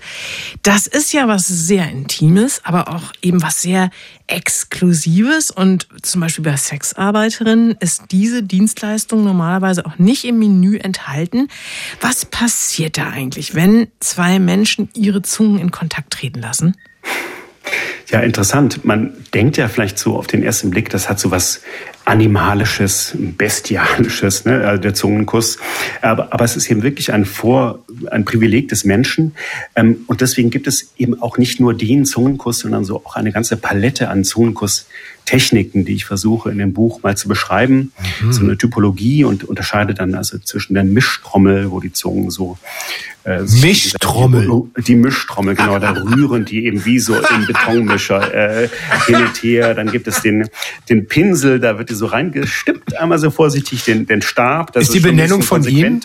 Das 0.63 0.87
ist 0.87 1.13
ja 1.13 1.27
was 1.27 1.47
sehr 1.47 1.89
Intimes, 1.89 2.61
aber 2.63 2.89
auch 2.89 3.11
eben 3.21 3.41
was 3.41 3.61
sehr 3.61 3.89
Exklusives. 4.27 5.51
Und 5.51 5.87
zum 6.03 6.21
Beispiel 6.21 6.43
bei 6.43 6.55
Sexarbeiterinnen 6.55 7.75
ist 7.79 8.03
diese 8.11 8.43
Dienstleistung 8.43 9.23
normalerweise 9.23 9.85
auch 9.85 9.97
nicht 9.97 10.25
im 10.25 10.39
Menü 10.39 10.77
enthalten. 10.77 11.47
Was 11.99 12.25
passiert 12.25 12.97
da 12.97 13.09
eigentlich, 13.09 13.55
wenn 13.55 13.87
zwei 13.99 14.39
Menschen 14.39 14.89
ihre 15.01 15.21
Zungen 15.21 15.59
in 15.59 15.71
Kontakt 15.71 16.11
treten 16.13 16.39
lassen? 16.39 16.75
Ja, 18.11 18.19
interessant. 18.19 18.83
Man 18.83 19.13
denkt 19.33 19.55
ja 19.55 19.69
vielleicht 19.69 19.97
so 19.97 20.17
auf 20.17 20.27
den 20.27 20.43
ersten 20.43 20.69
Blick, 20.69 20.89
das 20.89 21.09
hat 21.09 21.17
so 21.17 21.31
was 21.31 21.61
Animalisches, 22.03 23.15
Bestialisches, 23.15 24.43
ne? 24.43 24.67
also 24.67 24.81
der 24.81 24.93
Zungenkuss. 24.93 25.59
Aber, 26.01 26.33
aber 26.33 26.43
es 26.43 26.57
ist 26.57 26.69
eben 26.69 26.83
wirklich 26.83 27.13
ein 27.13 27.23
Vor, 27.23 27.85
ein 28.09 28.25
Privileg 28.25 28.67
des 28.67 28.83
Menschen. 28.83 29.33
Ähm, 29.77 30.03
und 30.07 30.19
deswegen 30.19 30.49
gibt 30.49 30.67
es 30.67 30.91
eben 30.97 31.21
auch 31.21 31.37
nicht 31.37 31.61
nur 31.61 31.73
den 31.73 32.03
Zungenkuss, 32.03 32.59
sondern 32.59 32.83
so 32.83 32.97
auch 33.05 33.15
eine 33.15 33.31
ganze 33.31 33.55
Palette 33.55 34.09
an 34.09 34.25
Zungenkuss-Techniken, 35.31 35.85
die 35.85 35.93
ich 35.93 36.05
versuche 36.05 36.51
in 36.51 36.57
dem 36.57 36.73
Buch 36.73 37.01
mal 37.03 37.15
zu 37.15 37.27
beschreiben. 37.27 37.91
Mhm. 38.21 38.33
So 38.33 38.43
eine 38.43 38.57
Typologie 38.57 39.23
und 39.23 39.43
unterscheide 39.43 39.93
dann 39.93 40.15
also 40.15 40.37
zwischen 40.39 40.73
der 40.73 40.83
Mischtrommel, 40.83 41.71
wo 41.71 41.79
die 41.79 41.91
Zungen 41.91 42.29
so 42.29 42.57
äh, 43.23 43.41
Mischtrommel. 43.41 44.49
Die, 44.77 44.83
die 44.83 44.95
Mischtrommel, 44.95 45.55
genau, 45.55 45.79
da 45.79 45.91
rühren 45.91 46.45
die 46.45 46.65
eben 46.65 46.85
wie 46.85 46.99
so 46.99 47.15
im 47.15 47.45
Betonmischer 47.45 48.33
äh, 48.33 48.69
hin 49.05 49.15
und 49.15 49.37
her. 49.43 49.73
Dann 49.73 49.91
gibt 49.91 50.07
es 50.07 50.21
den, 50.21 50.49
den 50.89 51.07
Pinsel, 51.07 51.59
da 51.59 51.77
wird 51.77 51.89
die 51.89 51.95
so 51.95 52.07
reingestimmt, 52.07 52.97
einmal 52.97 53.19
so 53.19 53.29
vorsichtig, 53.29 53.83
den, 53.83 54.05
den 54.07 54.21
Stab. 54.21 54.73
Das 54.73 54.83
ist, 54.83 54.89
ist 54.89 54.95
die 54.95 54.99
Benennung 55.01 55.43
von 55.43 55.63
ihm? 55.63 56.01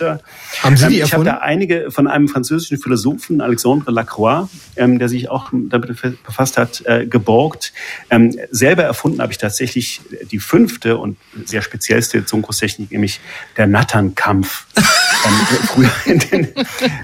Haben 0.61 0.77
Sie 0.77 0.87
die 0.87 0.99
ähm, 0.99 1.05
Ich 1.05 1.13
habe 1.13 1.23
da 1.23 1.37
einige 1.37 1.91
von 1.91 2.07
einem 2.07 2.27
französischen 2.27 2.77
Philosophen, 2.77 3.41
Alexandre 3.41 3.91
Lacroix, 3.91 4.49
ähm, 4.75 4.99
der 4.99 5.09
sich 5.09 5.29
auch 5.29 5.51
damit 5.53 5.95
befasst 6.25 6.57
hat, 6.57 6.83
äh, 6.85 7.05
geborgt. 7.05 7.73
Ähm, 8.09 8.35
selber 8.51 8.83
erfunden 8.83 9.21
habe 9.21 9.31
ich 9.31 9.37
tatsächlich 9.37 10.01
die 10.31 10.39
fünfte 10.39 10.97
und 10.97 11.17
sehr 11.45 11.61
speziellste 11.61 12.25
Zungenkusstechnik, 12.25 12.91
nämlich 12.91 13.19
der 13.57 13.67
Natternkampf. 13.67 14.65
ähm, 14.77 15.59
früher 15.67 15.91
in 16.05 16.19
den, 16.19 16.47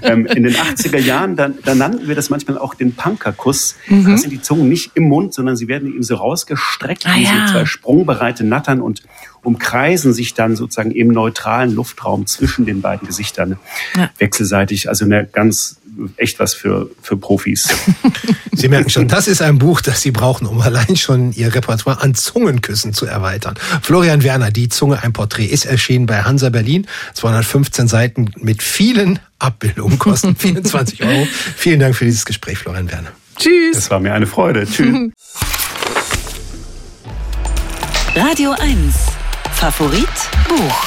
ähm, 0.02 0.26
in 0.26 0.42
den 0.44 0.54
80er 0.54 0.98
Jahren, 0.98 1.36
da, 1.36 1.48
da 1.48 1.74
nannten 1.74 2.08
wir 2.08 2.14
das 2.14 2.30
manchmal 2.30 2.58
auch 2.58 2.74
den 2.74 2.94
Punkerkuss. 2.94 3.76
Mhm. 3.88 4.10
Da 4.10 4.16
sind 4.16 4.30
die 4.30 4.42
Zungen 4.42 4.68
nicht 4.68 4.92
im 4.94 5.04
Mund, 5.04 5.34
sondern 5.34 5.56
sie 5.56 5.68
werden 5.68 5.88
eben 5.88 6.02
so 6.02 6.16
rausgestreckt, 6.16 7.06
ah, 7.06 7.16
wie 7.16 7.24
ja. 7.24 7.46
so 7.46 7.54
zwei 7.54 7.64
sprungbereite 7.66 8.44
Nattern 8.44 8.80
und 8.80 9.02
umkreisen 9.44 10.12
sich 10.12 10.34
dann 10.34 10.56
sozusagen 10.56 10.90
im 10.90 11.08
neutralen 11.08 11.74
Luftraum 11.74 12.26
zwischen 12.26 12.66
den 12.66 12.80
beiden 12.80 13.06
Gesichtern 13.06 13.58
ja. 13.96 14.10
wechselseitig. 14.18 14.88
Also 14.88 15.04
eine 15.04 15.26
ganz 15.26 15.76
echt 16.16 16.40
was 16.40 16.54
für, 16.54 16.90
für 17.02 17.16
Profis. 17.16 17.68
Sie 18.52 18.68
merken 18.68 18.90
schon, 18.90 19.08
das 19.08 19.28
ist 19.28 19.42
ein 19.42 19.58
Buch, 19.58 19.80
das 19.80 20.00
Sie 20.00 20.10
brauchen, 20.10 20.46
um 20.46 20.60
allein 20.60 20.96
schon 20.96 21.32
Ihr 21.32 21.54
Repertoire 21.54 22.00
an 22.02 22.14
Zungenküssen 22.14 22.92
zu 22.92 23.06
erweitern. 23.06 23.54
Florian 23.82 24.22
Werner, 24.22 24.50
Die 24.50 24.68
Zunge, 24.68 25.02
ein 25.02 25.12
Porträt, 25.12 25.46
ist 25.46 25.66
erschienen 25.66 26.06
bei 26.06 26.22
Hansa 26.22 26.50
Berlin. 26.50 26.86
215 27.14 27.88
Seiten 27.88 28.30
mit 28.38 28.62
vielen 28.62 29.18
Abbildungen, 29.38 29.98
kosten 29.98 30.36
24 30.36 31.02
Euro. 31.04 31.26
Vielen 31.56 31.80
Dank 31.80 31.94
für 31.94 32.04
dieses 32.04 32.24
Gespräch, 32.24 32.58
Florian 32.58 32.90
Werner. 32.90 33.12
Tschüss. 33.36 33.76
Es 33.76 33.90
war 33.90 34.00
mir 34.00 34.14
eine 34.14 34.26
Freude. 34.26 34.66
Tschüss. 34.66 35.10
Radio 38.16 38.52
1. 38.52 39.13
Favorit 39.54 40.08
Buch. 40.48 40.84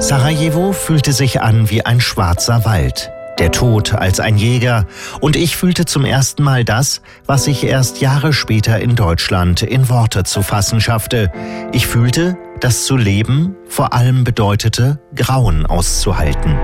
Sarajevo 0.00 0.72
fühlte 0.72 1.12
sich 1.12 1.40
an 1.40 1.70
wie 1.70 1.84
ein 1.84 2.00
schwarzer 2.00 2.64
Wald. 2.64 3.10
Der 3.38 3.50
Tod 3.50 3.94
als 3.94 4.20
ein 4.20 4.36
Jäger. 4.36 4.86
Und 5.20 5.34
ich 5.34 5.56
fühlte 5.56 5.86
zum 5.86 6.04
ersten 6.04 6.42
Mal 6.42 6.64
das, 6.64 7.00
was 7.26 7.46
ich 7.46 7.64
erst 7.64 8.00
Jahre 8.00 8.32
später 8.32 8.78
in 8.80 8.94
Deutschland 8.94 9.62
in 9.62 9.88
Worte 9.88 10.24
zu 10.24 10.42
fassen 10.42 10.80
schaffte. 10.80 11.32
Ich 11.72 11.86
fühlte, 11.86 12.36
dass 12.60 12.84
zu 12.84 12.96
leben 12.96 13.56
vor 13.68 13.92
allem 13.92 14.24
bedeutete, 14.24 15.00
Grauen 15.14 15.66
auszuhalten. 15.66 16.56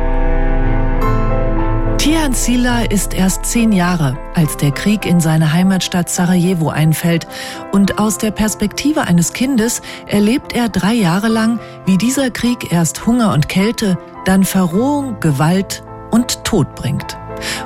Tian 2.05 2.35
Sila 2.35 2.83
ist 2.83 3.15
erst 3.15 3.47
zehn 3.47 3.73
Jahre, 3.73 4.19
als 4.35 4.59
der 4.59 4.73
Krieg 4.73 5.07
in 5.07 5.21
seine 5.21 5.55
Heimatstadt 5.55 6.11
Sarajevo 6.11 6.69
einfällt. 6.69 7.27
Und 7.73 7.99
aus 7.99 8.19
der 8.19 8.31
Perspektive 8.31 9.07
eines 9.07 9.33
Kindes 9.33 9.81
erlebt 10.07 10.53
er 10.53 10.69
drei 10.69 10.93
Jahre 10.93 11.29
lang, 11.29 11.61
wie 11.87 11.97
dieser 11.97 12.31
Krieg 12.31 12.71
erst 12.71 13.07
Hunger 13.07 13.33
und 13.33 13.49
Kälte, 13.49 13.97
dann 14.27 14.45
Verrohung, 14.45 15.19
Gewalt 15.21 15.83
und 16.11 16.45
Tod 16.45 16.75
bringt. 16.75 17.17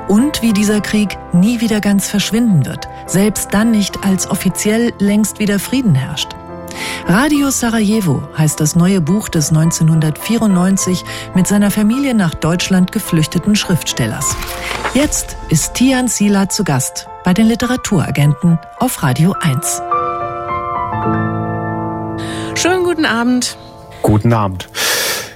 Und 0.07 0.41
wie 0.41 0.53
dieser 0.53 0.83
Krieg 0.83 1.19
nie 1.33 1.61
wieder 1.61 1.81
ganz 1.81 2.07
verschwinden 2.07 2.65
wird, 2.65 2.87
selbst 3.07 3.53
dann 3.53 3.73
nicht, 3.73 4.05
als 4.05 4.31
offiziell 4.31 4.93
längst 5.01 5.41
wieder 5.41 5.59
Frieden 5.59 5.97
herrscht. 5.97 6.37
Radio 7.07 7.51
Sarajevo 7.51 8.23
heißt 8.37 8.61
das 8.61 8.77
neue 8.77 9.01
Buch 9.01 9.29
des 9.29 9.51
1994 9.51 11.05
mit 11.35 11.47
seiner 11.47 11.71
Familie 11.71 12.15
nach 12.15 12.35
Deutschland 12.35 12.93
geflüchteten 12.93 13.57
Schriftstellers. 13.57 14.37
Jetzt 14.95 15.37
ist 15.49 15.75
Tian 15.75 16.09
Sila 16.09 16.49
zu 16.49 16.65
Gast 16.65 17.07
bei 17.25 17.35
den 17.35 17.47
Literaturagenten 17.47 18.59
auf 18.79 19.03
Radio 19.03 19.35
1. 19.41 19.83
Schönen 22.55 22.85
guten 22.85 23.05
Abend. 23.05 23.57
Guten 24.03 24.33
Abend. 24.33 24.69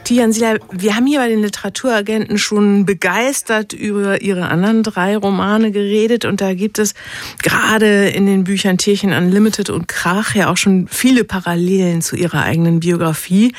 Tian 0.05 0.33
Sila, 0.33 0.57
wir 0.73 0.97
haben 0.97 1.07
hier 1.07 1.21
bei 1.21 1.29
den 1.29 1.43
Literaturagenten 1.43 2.37
schon 2.37 2.85
begeistert 2.85 3.73
über 3.73 4.21
Ihre 4.21 4.49
anderen 4.49 4.83
drei 4.83 5.17
Romane 5.17 5.71
geredet 5.71 6.25
und 6.25 6.41
da 6.41 6.55
gibt 6.55 6.81
es 6.81 6.95
gerade 7.43 8.09
in 8.09 8.27
den 8.27 8.43
Büchern 8.43 8.79
Tierchen 8.79 9.13
Unlimited 9.13 9.71
und 9.71 9.87
Krach 9.87 10.35
ja 10.35 10.51
auch 10.51 10.57
schon 10.57 10.89
viele 10.89 11.23
Parallelen 11.23 12.03
zu 12.03 12.17
Ihrer 12.17 12.43
eigenen 12.43 12.81
Biografie. 12.81 13.55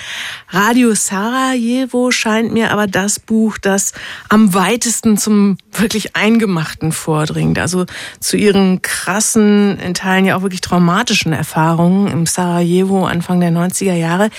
Radio 0.49 0.93
Sarajevo 0.93 2.11
scheint 2.11 2.51
mir 2.51 2.71
aber 2.71 2.87
das 2.87 3.21
Buch, 3.21 3.57
das 3.57 3.93
am 4.27 4.53
weitesten 4.53 5.17
zum 5.17 5.57
wirklich 5.71 6.15
Eingemachten 6.15 6.91
vordringt, 6.91 7.57
also 7.57 7.85
zu 8.19 8.35
Ihren 8.35 8.81
krassen, 8.81 9.79
in 9.79 9.93
Teilen 9.93 10.25
ja 10.25 10.35
auch 10.35 10.41
wirklich 10.41 10.61
traumatischen 10.61 11.31
Erfahrungen 11.31 12.07
im 12.07 12.25
Sarajevo 12.25 13.05
Anfang 13.05 13.39
der 13.39 13.51
90er 13.51 13.93
Jahre. 13.93 14.29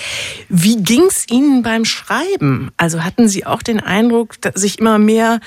Wie 0.51 0.77
ging's 0.77 1.25
Ihnen 1.31 1.63
beim 1.63 1.87
Schreiben? 1.95 2.71
Also 2.77 3.05
hatten 3.05 3.29
Sie 3.29 3.47
auch 3.47 3.63
den 3.63 3.81
Eindruck, 3.81 4.35
sich 4.55 4.79
immer 4.79 4.99
mehr 4.99 5.41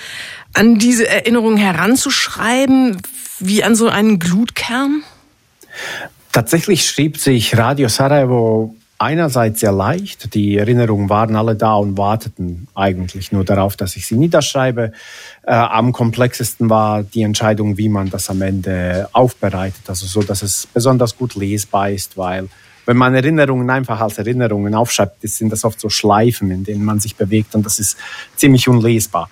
an 0.53 0.79
diese 0.79 1.07
Erinnerungen 1.07 1.57
heranzuschreiben, 1.57 3.01
wie 3.39 3.63
an 3.63 3.75
so 3.75 3.89
einen 3.89 4.19
Glutkern? 4.19 5.03
Tatsächlich 6.31 6.85
schrieb 6.85 7.17
sich 7.17 7.57
Radio 7.57 7.87
Sarajevo 7.89 8.75
einerseits 8.99 9.59
sehr 9.59 9.71
leicht. 9.71 10.33
Die 10.33 10.57
Erinnerungen 10.57 11.09
waren 11.09 11.35
alle 11.35 11.55
da 11.55 11.75
und 11.75 11.97
warteten 11.97 12.67
eigentlich 12.73 13.31
nur 13.31 13.45
darauf, 13.45 13.75
dass 13.75 13.95
ich 13.95 14.07
sie 14.07 14.15
niederschreibe. 14.15 14.91
Äh, 15.43 15.51
am 15.51 15.91
komplexesten 15.91 16.69
war 16.69 17.03
die 17.03 17.21
Entscheidung, 17.21 17.77
wie 17.77 17.89
man 17.89 18.09
das 18.09 18.29
am 18.29 18.41
Ende 18.41 19.07
aufbereitet, 19.13 19.83
also 19.87 20.05
so, 20.05 20.23
dass 20.23 20.41
es 20.41 20.67
besonders 20.73 21.17
gut 21.17 21.35
lesbar 21.35 21.91
ist, 21.91 22.17
weil 22.17 22.49
wenn 22.87 22.97
man 22.97 23.13
Erinnerungen 23.13 23.69
einfach 23.69 23.99
als 23.99 24.17
Erinnerungen 24.17 24.73
aufschreibt, 24.73 25.17
sind 25.21 25.51
das 25.51 25.65
oft 25.65 25.79
so 25.79 25.89
Schleifen, 25.89 26.49
in 26.49 26.63
denen 26.63 26.85
man 26.85 26.99
sich 26.99 27.15
bewegt 27.15 27.53
und 27.53 27.65
das 27.65 27.79
ist 27.79 27.97
ziemlich 28.37 28.67
unlesbar. 28.67 29.29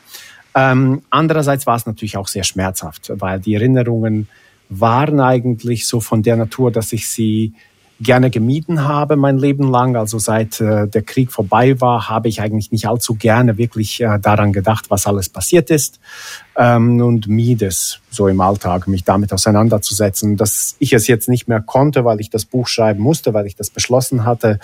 Ähm, 0.53 1.01
andererseits 1.09 1.65
war 1.65 1.77
es 1.77 1.85
natürlich 1.85 2.17
auch 2.17 2.27
sehr 2.27 2.43
schmerzhaft, 2.43 3.11
weil 3.15 3.39
die 3.39 3.55
Erinnerungen 3.55 4.27
waren 4.69 5.19
eigentlich 5.19 5.87
so 5.87 6.01
von 6.01 6.21
der 6.21 6.35
Natur, 6.35 6.71
dass 6.71 6.91
ich 6.91 7.09
sie 7.09 7.53
gerne 8.01 8.29
gemieden 8.29 8.83
habe 8.83 9.15
mein 9.15 9.37
Leben 9.37 9.69
lang. 9.69 9.95
Also 9.95 10.19
seit 10.19 10.59
äh, 10.59 10.87
der 10.87 11.01
Krieg 11.03 11.31
vorbei 11.31 11.79
war, 11.79 12.09
habe 12.09 12.27
ich 12.27 12.41
eigentlich 12.41 12.73
nicht 12.73 12.87
allzu 12.87 13.15
gerne 13.15 13.57
wirklich 13.57 14.01
äh, 14.01 14.19
daran 14.19 14.51
gedacht, 14.51 14.89
was 14.89 15.07
alles 15.07 15.29
passiert 15.29 15.69
ist 15.69 15.99
ähm, 16.57 17.01
und 17.01 17.27
mied 17.27 17.61
es 17.61 17.99
so 18.09 18.27
im 18.27 18.39
Alltag, 18.39 18.87
mich 18.87 19.03
damit 19.03 19.33
auseinanderzusetzen. 19.33 20.37
Dass 20.37 20.75
ich 20.79 20.93
es 20.93 21.07
jetzt 21.07 21.27
nicht 21.27 21.47
mehr 21.47 21.61
konnte, 21.61 22.05
weil 22.05 22.21
ich 22.21 22.29
das 22.29 22.45
Buch 22.45 22.67
schreiben 22.67 23.01
musste, 23.01 23.33
weil 23.33 23.45
ich 23.45 23.55
das 23.55 23.69
beschlossen 23.69 24.25
hatte, 24.25 24.59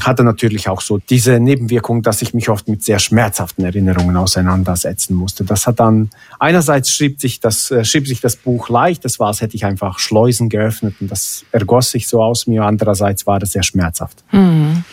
hatte 0.00 0.24
natürlich 0.24 0.68
auch 0.68 0.80
so 0.80 0.98
diese 0.98 1.38
Nebenwirkung, 1.38 2.02
dass 2.02 2.22
ich 2.22 2.34
mich 2.34 2.48
oft 2.48 2.68
mit 2.68 2.82
sehr 2.82 2.98
schmerzhaften 2.98 3.64
Erinnerungen 3.64 4.16
auseinandersetzen 4.16 5.14
musste. 5.14 5.44
Das 5.44 5.66
hat 5.66 5.80
dann 5.80 6.10
einerseits 6.38 6.90
schrieb 6.90 7.20
sich 7.20 7.40
das 7.40 7.70
äh, 7.70 7.84
schrieb 7.84 8.08
sich 8.08 8.20
das 8.20 8.36
Buch 8.36 8.68
leicht, 8.68 9.04
das 9.04 9.18
war, 9.20 9.28
als 9.28 9.40
hätte 9.40 9.56
ich 9.56 9.64
einfach 9.64 9.98
Schleusen 9.98 10.48
geöffnet 10.48 10.94
und 11.00 11.10
das 11.10 11.44
ergoss 11.52 11.90
sich 11.90 12.08
so 12.08 12.22
aus 12.22 12.46
mir. 12.46 12.64
Andererseits 12.64 13.26
war 13.26 13.42
es 13.42 13.52
sehr 13.52 13.62
schmerzhaft. 13.62 14.24
Mhm. 14.32 14.84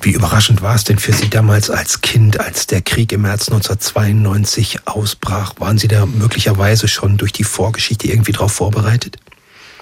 Wie 0.00 0.12
überraschend 0.12 0.62
war 0.62 0.74
es 0.74 0.84
denn 0.84 0.98
für 0.98 1.12
Sie 1.12 1.30
damals 1.30 1.70
als 1.70 2.00
Kind, 2.00 2.40
als 2.40 2.66
der 2.66 2.82
Krieg 2.82 3.12
im 3.12 3.22
März 3.22 3.48
1992 3.48 4.86
ausbrach? 4.86 5.54
Waren 5.58 5.78
Sie 5.78 5.88
da 5.88 6.06
möglicherweise 6.06 6.88
schon 6.88 7.18
durch 7.18 7.32
die 7.32 7.44
Vorgeschichte 7.44 8.08
irgendwie 8.08 8.32
darauf 8.32 8.52
vorbereitet? 8.52 9.18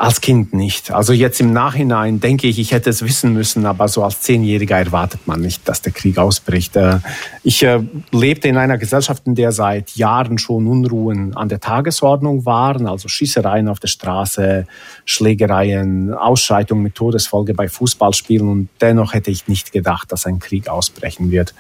Als 0.01 0.23
Kind 0.23 0.55
nicht. 0.55 0.93
Also 0.93 1.13
jetzt 1.13 1.43
im 1.43 1.53
Nachhinein 1.53 2.21
denke 2.21 2.47
ich, 2.47 2.59
ich 2.59 2.73
hätte 2.73 2.89
es 2.89 3.03
wissen 3.03 3.35
müssen, 3.35 3.67
aber 3.67 3.87
so 3.87 4.03
als 4.03 4.23
Zehnjähriger 4.23 4.79
erwartet 4.79 5.27
man 5.27 5.43
nicht, 5.43 5.69
dass 5.69 5.83
der 5.83 5.93
Krieg 5.93 6.17
ausbricht. 6.17 6.75
Äh, 6.75 7.01
ich 7.43 7.63
äh, 7.63 7.83
lebte 8.11 8.49
in 8.49 8.57
einer 8.57 8.79
Gesellschaft, 8.79 9.27
in 9.27 9.35
der 9.35 9.53
seit 9.53 9.91
Jahren 9.97 10.39
schon 10.39 10.67
Unruhen 10.67 11.37
an 11.37 11.51
der 11.51 11.61
Tagesordnung 11.61 12.47
waren, 12.47 12.87
also 12.87 13.09
Schießereien 13.09 13.69
auf 13.69 13.79
der 13.79 13.89
Straße, 13.89 14.67
Schlägereien, 15.05 16.15
Ausschreitungen 16.15 16.83
mit 16.83 16.95
Todesfolge 16.95 17.53
bei 17.53 17.69
Fußballspielen 17.69 18.49
und 18.49 18.69
dennoch 18.81 19.13
hätte 19.13 19.31
ich 19.31 19.49
nicht 19.49 19.71
gedacht, 19.71 20.11
dass 20.13 20.25
ein 20.25 20.39
Krieg 20.39 20.71
ausbrechen 20.71 21.31
wird. 21.31 21.55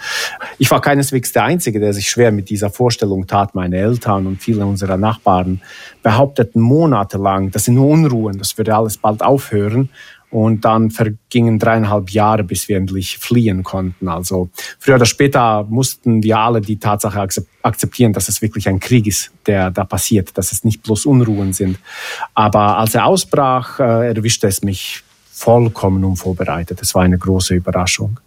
Ich 0.56 0.70
war 0.70 0.80
keineswegs 0.80 1.32
der 1.32 1.44
Einzige, 1.44 1.78
der 1.78 1.92
sich 1.92 2.09
schwer 2.09 2.32
mit 2.32 2.49
dieser 2.49 2.70
Vorstellung 2.70 3.26
tat. 3.26 3.54
Meine 3.54 3.76
Eltern 3.76 4.26
und 4.26 4.40
viele 4.40 4.64
unserer 4.64 4.97
Nachbarn 4.97 5.61
behaupteten 6.02 6.62
monatelang, 6.62 7.50
dass 7.50 7.66
sie 7.66 7.73
nur 7.73 7.88
Unruhen 7.88 8.29
und 8.30 8.38
das 8.38 8.56
würde 8.56 8.75
alles 8.75 8.96
bald 8.96 9.22
aufhören. 9.22 9.90
Und 10.30 10.64
dann 10.64 10.92
vergingen 10.92 11.58
dreieinhalb 11.58 12.10
Jahre, 12.10 12.44
bis 12.44 12.68
wir 12.68 12.76
endlich 12.76 13.18
fliehen 13.18 13.64
konnten. 13.64 14.06
Also 14.06 14.49
früher 14.78 14.94
oder 14.94 15.04
später 15.04 15.64
mussten 15.64 16.22
wir 16.22 16.38
alle 16.38 16.60
die 16.60 16.78
Tatsache 16.78 17.26
akzeptieren, 17.62 18.12
dass 18.12 18.28
es 18.28 18.40
wirklich 18.40 18.68
ein 18.68 18.78
Krieg 18.78 19.08
ist, 19.08 19.32
der 19.46 19.72
da 19.72 19.82
passiert, 19.82 20.38
dass 20.38 20.52
es 20.52 20.62
nicht 20.62 20.84
bloß 20.84 21.06
Unruhen 21.06 21.52
sind. 21.52 21.80
Aber 22.34 22.78
als 22.78 22.94
er 22.94 23.06
ausbrach, 23.06 23.80
äh, 23.80 24.14
erwischte 24.14 24.46
es 24.46 24.62
mich 24.62 25.02
vollkommen 25.32 26.04
unvorbereitet. 26.04 26.80
Es 26.80 26.94
war 26.94 27.02
eine 27.02 27.18
große 27.18 27.54
Überraschung. 27.54 28.20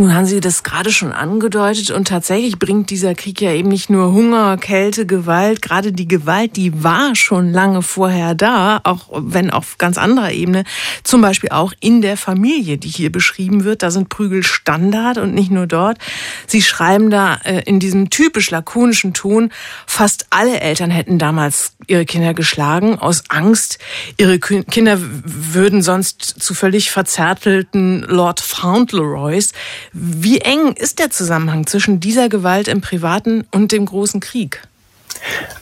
Nun 0.00 0.14
haben 0.14 0.24
Sie 0.24 0.40
das 0.40 0.62
gerade 0.62 0.90
schon 0.90 1.12
angedeutet 1.12 1.90
und 1.90 2.08
tatsächlich 2.08 2.58
bringt 2.58 2.88
dieser 2.88 3.14
Krieg 3.14 3.38
ja 3.42 3.52
eben 3.52 3.68
nicht 3.68 3.90
nur 3.90 4.14
Hunger, 4.14 4.56
Kälte, 4.56 5.04
Gewalt. 5.04 5.60
Gerade 5.60 5.92
die 5.92 6.08
Gewalt, 6.08 6.56
die 6.56 6.82
war 6.82 7.14
schon 7.14 7.52
lange 7.52 7.82
vorher 7.82 8.34
da, 8.34 8.80
auch 8.84 9.08
wenn 9.10 9.50
auf 9.50 9.76
ganz 9.76 9.98
anderer 9.98 10.32
Ebene. 10.32 10.64
Zum 11.02 11.20
Beispiel 11.20 11.50
auch 11.50 11.74
in 11.80 12.00
der 12.00 12.16
Familie, 12.16 12.78
die 12.78 12.88
hier 12.88 13.12
beschrieben 13.12 13.64
wird. 13.64 13.82
Da 13.82 13.90
sind 13.90 14.08
Prügel 14.08 14.42
Standard 14.42 15.18
und 15.18 15.34
nicht 15.34 15.50
nur 15.50 15.66
dort. 15.66 15.98
Sie 16.46 16.62
schreiben 16.62 17.10
da 17.10 17.34
äh, 17.44 17.60
in 17.66 17.78
diesem 17.78 18.08
typisch 18.08 18.50
lakonischen 18.50 19.12
Ton, 19.12 19.52
fast 19.84 20.28
alle 20.30 20.60
Eltern 20.60 20.90
hätten 20.90 21.18
damals 21.18 21.74
ihre 21.88 22.06
Kinder 22.06 22.32
geschlagen 22.32 22.98
aus 22.98 23.24
Angst, 23.28 23.78
ihre 24.16 24.38
Kinder 24.38 24.96
würden 24.98 25.82
sonst 25.82 26.22
zu 26.22 26.54
völlig 26.54 26.90
verzärtelten 26.90 28.00
Lord 28.08 28.40
Fauntleroys 28.40 29.52
wie 29.92 30.38
eng 30.38 30.72
ist 30.72 30.98
der 30.98 31.10
Zusammenhang 31.10 31.66
zwischen 31.66 32.00
dieser 32.00 32.28
Gewalt 32.28 32.68
im 32.68 32.80
Privaten 32.80 33.44
und 33.50 33.72
dem 33.72 33.86
großen 33.86 34.20
Krieg? 34.20 34.62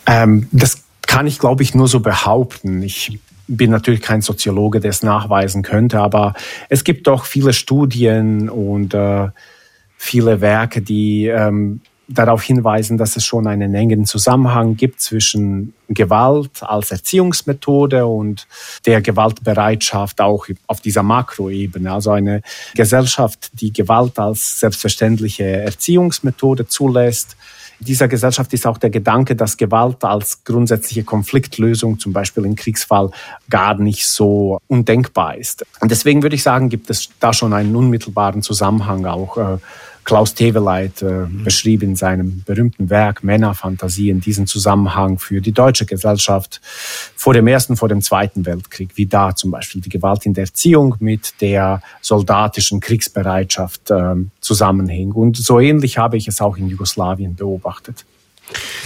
Ähm, 0.07 0.49
das 0.53 0.83
kann 1.07 1.27
ich, 1.27 1.39
glaube 1.39 1.63
ich, 1.63 1.75
nur 1.75 1.89
so 1.89 2.01
behaupten. 2.01 2.83
Ich 2.83 3.19
bin 3.47 3.71
natürlich 3.71 4.03
kein 4.03 4.21
Soziologe, 4.21 4.81
der 4.81 4.91
es 4.91 5.03
nachweisen 5.03 5.63
könnte, 5.63 6.01
aber 6.01 6.35
es 6.69 6.85
gibt 6.85 7.07
doch 7.07 7.25
viele 7.25 7.55
Studien 7.55 8.51
und 8.51 8.93
äh, 8.93 9.29
viele 9.97 10.41
Werke, 10.41 10.83
die 10.83 11.27
ähm, 11.27 11.81
darauf 12.09 12.43
hinweisen, 12.43 12.97
dass 12.97 13.17
es 13.17 13.25
schon 13.25 13.47
einen 13.47 13.75
engen 13.75 14.07
Zusammenhang 14.07 14.77
gibt 14.77 15.01
zwischen 15.01 15.75
Gewalt 15.89 16.63
als 16.63 16.91
Erziehungsmethode 16.91 18.07
und 18.07 18.47
der 18.87 19.03
Gewaltbereitschaft 19.03 20.21
auch 20.21 20.47
auf 20.67 20.81
dieser 20.81 21.03
Makroebene. 21.03 21.93
Also 21.93 22.11
eine 22.13 22.43
Gesellschaft, 22.75 23.51
die 23.61 23.73
Gewalt 23.73 24.19
als 24.19 24.61
selbstverständliche 24.61 25.45
Erziehungsmethode 25.45 26.67
zulässt. 26.67 27.37
Dieser 27.81 28.09
Gesellschaft 28.09 28.53
ist 28.55 28.67
auch 28.67 28.79
der 28.79 28.91
Gedanke, 28.91 29.37
dass 29.37 29.57
Gewalt 29.57 30.03
als 30.03 30.43
grundsätzliche 30.45 31.05
Konfliktlösung, 31.05 31.99
zum 31.99 32.13
Beispiel 32.13 32.45
im 32.45 32.57
Kriegsfall, 32.57 33.11
gar 33.51 33.79
nicht 33.79 34.07
so 34.07 34.61
undenkbar 34.69 35.37
ist. 35.37 35.65
Und 35.81 35.91
deswegen 35.91 36.23
würde 36.23 36.37
ich 36.37 36.43
sagen, 36.43 36.69
gibt 36.69 36.91
es 36.91 37.11
da 37.21 37.33
schon 37.33 37.53
einen 37.53 37.75
unmittelbaren 37.75 38.43
Zusammenhang 38.43 39.07
auch 39.07 39.37
äh, 39.37 39.59
Klaus 40.09 40.33
Teveleit 40.33 41.03
äh, 41.03 41.27
beschrieb 41.45 41.83
in 41.83 41.95
seinem 41.95 42.43
berühmten 42.47 42.89
Werk 42.89 43.23
Männerfantasie 43.23 44.09
in 44.09 44.23
diesem 44.23 44.47
Zusammenhang 44.47 45.19
für 45.19 45.43
die 45.43 45.53
deutsche 45.53 45.85
Gesellschaft 45.85 46.63
vor 47.15 47.35
dem 47.35 47.47
Ersten, 47.47 47.77
vor 47.77 47.91
dem 47.91 48.01
Zweiten 48.01 48.47
Weltkrieg, 48.47 48.93
wie 48.95 49.05
da 49.05 49.37
zum 49.37 49.51
Beispiel 49.51 49.83
die 49.83 49.91
Gewalt 49.91 50.25
in 50.25 50.33
der 50.33 50.45
Erziehung 50.45 50.95
mit 50.99 51.39
der 51.43 51.83
soldatischen 52.01 52.81
Kriegsbereitschaft 52.81 53.91
äh, 53.91 54.15
zusammenhing. 54.41 55.13
Und 55.13 55.37
so 55.37 55.61
ähnlich 55.61 55.99
habe 55.99 56.17
ich 56.17 56.27
es 56.27 56.41
auch 56.41 56.57
in 56.57 56.69
Jugoslawien 56.69 57.35
beobachtet. 57.35 58.07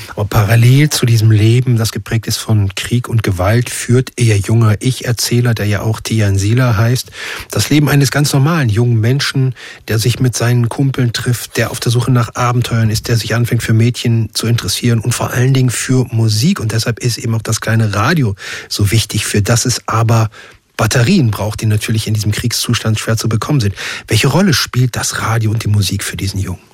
Aber 0.09 0.25
parallel 0.25 0.90
zu 0.90 1.07
diesem 1.07 1.31
Leben, 1.31 1.76
das 1.76 1.92
geprägt 1.92 2.26
ist 2.26 2.37
von 2.37 2.75
Krieg 2.75 3.09
und 3.09 3.23
Gewalt, 3.23 3.71
führt 3.71 4.12
ihr 4.16 4.37
junger 4.37 4.76
Ich-Erzähler, 4.81 5.54
der 5.54 5.66
ja 5.66 5.81
auch 5.81 6.00
Tian 6.00 6.38
Sila 6.38 6.76
heißt, 6.76 7.11
das 7.50 7.71
Leben 7.71 7.88
eines 7.88 8.11
ganz 8.11 8.33
normalen 8.33 8.69
jungen 8.69 9.00
Menschen, 9.00 9.54
der 9.88 9.99
sich 9.99 10.21
mit 10.21 10.37
seinen 10.37 10.69
Kumpeln 10.69 11.12
trifft, 11.12 11.57
der 11.57 11.71
auf 11.71 11.81
der 11.81 11.92
Suche 11.92 12.11
nach 12.11 12.35
Abenteuern 12.35 12.90
ist, 12.90 13.09
der 13.09 13.16
sich 13.16 13.35
anfängt 13.35 13.62
für 13.62 13.73
Mädchen 13.73 14.31
zu 14.35 14.47
interessieren 14.47 14.99
und 14.99 15.14
vor 15.14 15.31
allen 15.31 15.54
Dingen 15.54 15.71
für 15.71 16.04
Musik. 16.11 16.61
Und 16.61 16.73
deshalb 16.73 17.00
ist 17.00 17.19
eben 17.19 17.35
auch 17.35 17.42
das 17.42 17.61
kleine 17.61 17.95
Radio 17.95 18.35
so 18.69 18.90
wichtig, 18.90 19.26
für 19.26 19.42
das 19.42 19.64
es 19.64 19.83
aber 19.87 20.31
Batterien 20.76 21.31
braucht, 21.31 21.61
die 21.61 21.66
natürlich 21.66 22.07
in 22.07 22.14
diesem 22.14 22.33
Kriegszustand 22.33 22.99
schwer 22.99 23.16
zu 23.16 23.28
bekommen 23.28 23.61
sind. 23.61 23.75
Welche 24.09 24.28
Rolle 24.28 24.54
spielt 24.54 24.97
das 24.97 25.21
Radio 25.21 25.50
und 25.50 25.64
die 25.64 25.69
Musik 25.69 26.02
für 26.02 26.16
diesen 26.16 26.40
Jungen? 26.40 26.71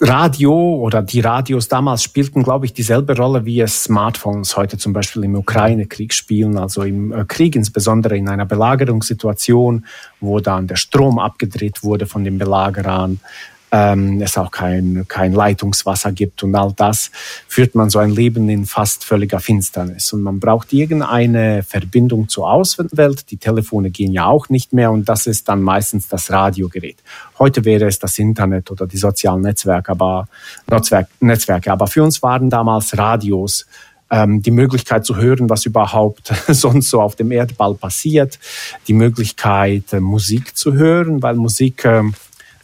Radio 0.00 0.76
oder 0.76 1.02
die 1.02 1.20
Radios 1.20 1.68
damals 1.68 2.02
spielten, 2.02 2.42
glaube 2.42 2.66
ich, 2.66 2.72
dieselbe 2.72 3.16
Rolle 3.16 3.44
wie 3.44 3.60
es 3.60 3.84
Smartphones 3.84 4.56
heute 4.56 4.78
zum 4.78 4.92
Beispiel 4.92 5.24
im 5.24 5.34
Ukraine-Krieg 5.34 6.12
spielen. 6.12 6.58
Also 6.58 6.82
im 6.82 7.12
äh, 7.12 7.24
Krieg, 7.24 7.56
insbesondere 7.56 8.16
in 8.16 8.28
einer 8.28 8.46
Belagerungssituation, 8.46 9.86
wo 10.20 10.40
dann 10.40 10.66
der 10.66 10.76
Strom 10.76 11.18
abgedreht 11.18 11.82
wurde 11.82 12.06
von 12.06 12.24
den 12.24 12.38
Belagerern, 12.38 13.20
ähm, 13.70 14.20
es 14.22 14.38
auch 14.38 14.50
kein, 14.50 15.04
kein 15.08 15.32
Leitungswasser 15.32 16.12
gibt 16.12 16.42
und 16.42 16.54
all 16.54 16.72
das, 16.76 17.10
führt 17.48 17.74
man 17.74 17.90
so 17.90 17.98
ein 17.98 18.10
Leben 18.10 18.48
in 18.48 18.66
fast 18.66 19.04
völliger 19.04 19.40
Finsternis. 19.40 20.12
Und 20.12 20.22
man 20.22 20.38
braucht 20.38 20.72
irgendeine 20.72 21.62
Verbindung 21.62 22.28
zur 22.28 22.50
Außenwelt. 22.50 23.30
Die 23.30 23.36
Telefone 23.36 23.90
gehen 23.90 24.12
ja 24.12 24.26
auch 24.26 24.48
nicht 24.48 24.72
mehr 24.72 24.92
und 24.92 25.08
das 25.08 25.26
ist 25.26 25.48
dann 25.48 25.62
meistens 25.62 26.08
das 26.08 26.30
Radiogerät. 26.30 26.98
Heute 27.38 27.64
wäre 27.64 27.86
es 27.86 27.98
das 27.98 28.18
Internet 28.18 28.70
oder 28.70 28.86
die 28.86 28.98
sozialen 28.98 29.42
Netzwerke, 29.42 29.92
aber, 29.92 30.28
Netzwerk, 30.70 31.08
Netzwerke. 31.20 31.72
aber 31.72 31.86
für 31.86 32.02
uns 32.02 32.22
waren 32.22 32.50
damals 32.50 32.96
Radios 32.96 33.66
ähm, 34.10 34.42
die 34.42 34.50
Möglichkeit 34.50 35.04
zu 35.04 35.16
hören, 35.16 35.50
was 35.50 35.66
überhaupt 35.66 36.32
sonst 36.48 36.90
so 36.90 37.00
auf 37.00 37.16
dem 37.16 37.32
Erdball 37.32 37.74
passiert, 37.74 38.38
die 38.86 38.92
Möglichkeit, 38.92 39.92
äh, 39.92 40.00
Musik 40.00 40.56
zu 40.56 40.74
hören, 40.74 41.22
weil 41.22 41.34
Musik 41.34 41.84
äh, 41.84 42.02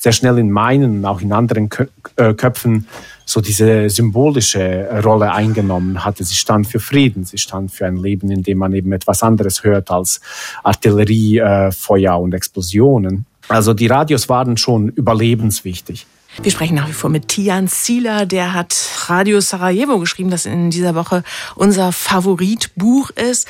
sehr 0.00 0.12
schnell 0.12 0.38
in 0.38 0.50
meinen 0.50 0.99
und 0.99 1.04
auch 1.04 1.21
in 1.21 1.33
anderen 1.33 1.69
äh, 2.16 2.33
Köpfen 2.35 2.88
so 3.26 3.40
diese 3.40 3.88
symbolische 3.90 5.02
Rolle 5.04 5.30
eingenommen 5.30 6.04
hatte. 6.04 6.25
Sie 6.25 6.35
stand 6.35 6.66
für 6.66 6.80
Frieden, 6.80 7.25
sie 7.25 7.38
stand 7.38 7.71
für 7.71 7.87
ein 7.87 7.97
Leben, 7.97 8.30
in 8.30 8.42
dem 8.42 8.59
man 8.59 8.73
eben 8.73 8.90
etwas 8.92 9.23
anderes 9.23 9.62
hört 9.62 9.90
als 9.90 10.21
Artillerie, 10.64 11.38
äh, 11.38 11.71
und 12.16 12.35
Explosionen. 12.35 13.26
Also 13.47 13.75
die 13.75 13.87
Radios 13.87 14.28
waren 14.28 14.57
schon 14.57 14.88
überlebenswichtig. 14.88 16.07
Wir 16.42 16.50
sprechen 16.50 16.75
nach 16.75 16.88
wie 16.88 16.94
vor 16.94 17.11
mit 17.11 17.28
Tian 17.28 17.68
Zieler, 17.68 18.25
der 18.25 18.54
hat 18.54 18.75
Radio 19.09 19.40
Sarajevo 19.42 19.99
geschrieben, 19.99 20.30
das 20.30 20.47
in 20.47 20.70
dieser 20.70 20.94
Woche 20.94 21.23
unser 21.54 21.92
Favoritbuch 21.92 23.11
ist. 23.11 23.47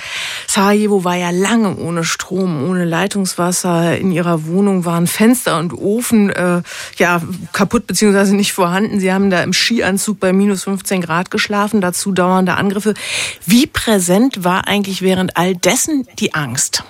Sarajevo 0.48 1.04
war 1.04 1.14
ja 1.14 1.30
lange 1.30 1.76
ohne 1.76 2.02
Strom, 2.02 2.68
ohne 2.68 2.84
Leitungswasser. 2.84 3.96
In 3.96 4.10
ihrer 4.10 4.44
Wohnung 4.46 4.84
waren 4.86 5.06
Fenster 5.06 5.60
und 5.60 5.72
Ofen 5.72 6.30
äh, 6.30 6.62
ja 6.96 7.22
kaputt 7.52 7.86
beziehungsweise 7.86 8.34
nicht 8.34 8.52
vorhanden. 8.52 8.98
Sie 8.98 9.12
haben 9.12 9.30
da 9.30 9.44
im 9.44 9.52
Skianzug 9.52 10.18
bei 10.18 10.32
minus 10.32 10.64
15 10.64 11.00
Grad 11.00 11.30
geschlafen, 11.30 11.80
dazu 11.80 12.10
dauernde 12.10 12.54
Angriffe. 12.54 12.94
Wie 13.46 13.68
präsent 13.68 14.42
war 14.42 14.66
eigentlich 14.66 15.00
während 15.00 15.36
all 15.36 15.54
dessen 15.54 16.08
die 16.18 16.34
Angst? 16.34 16.82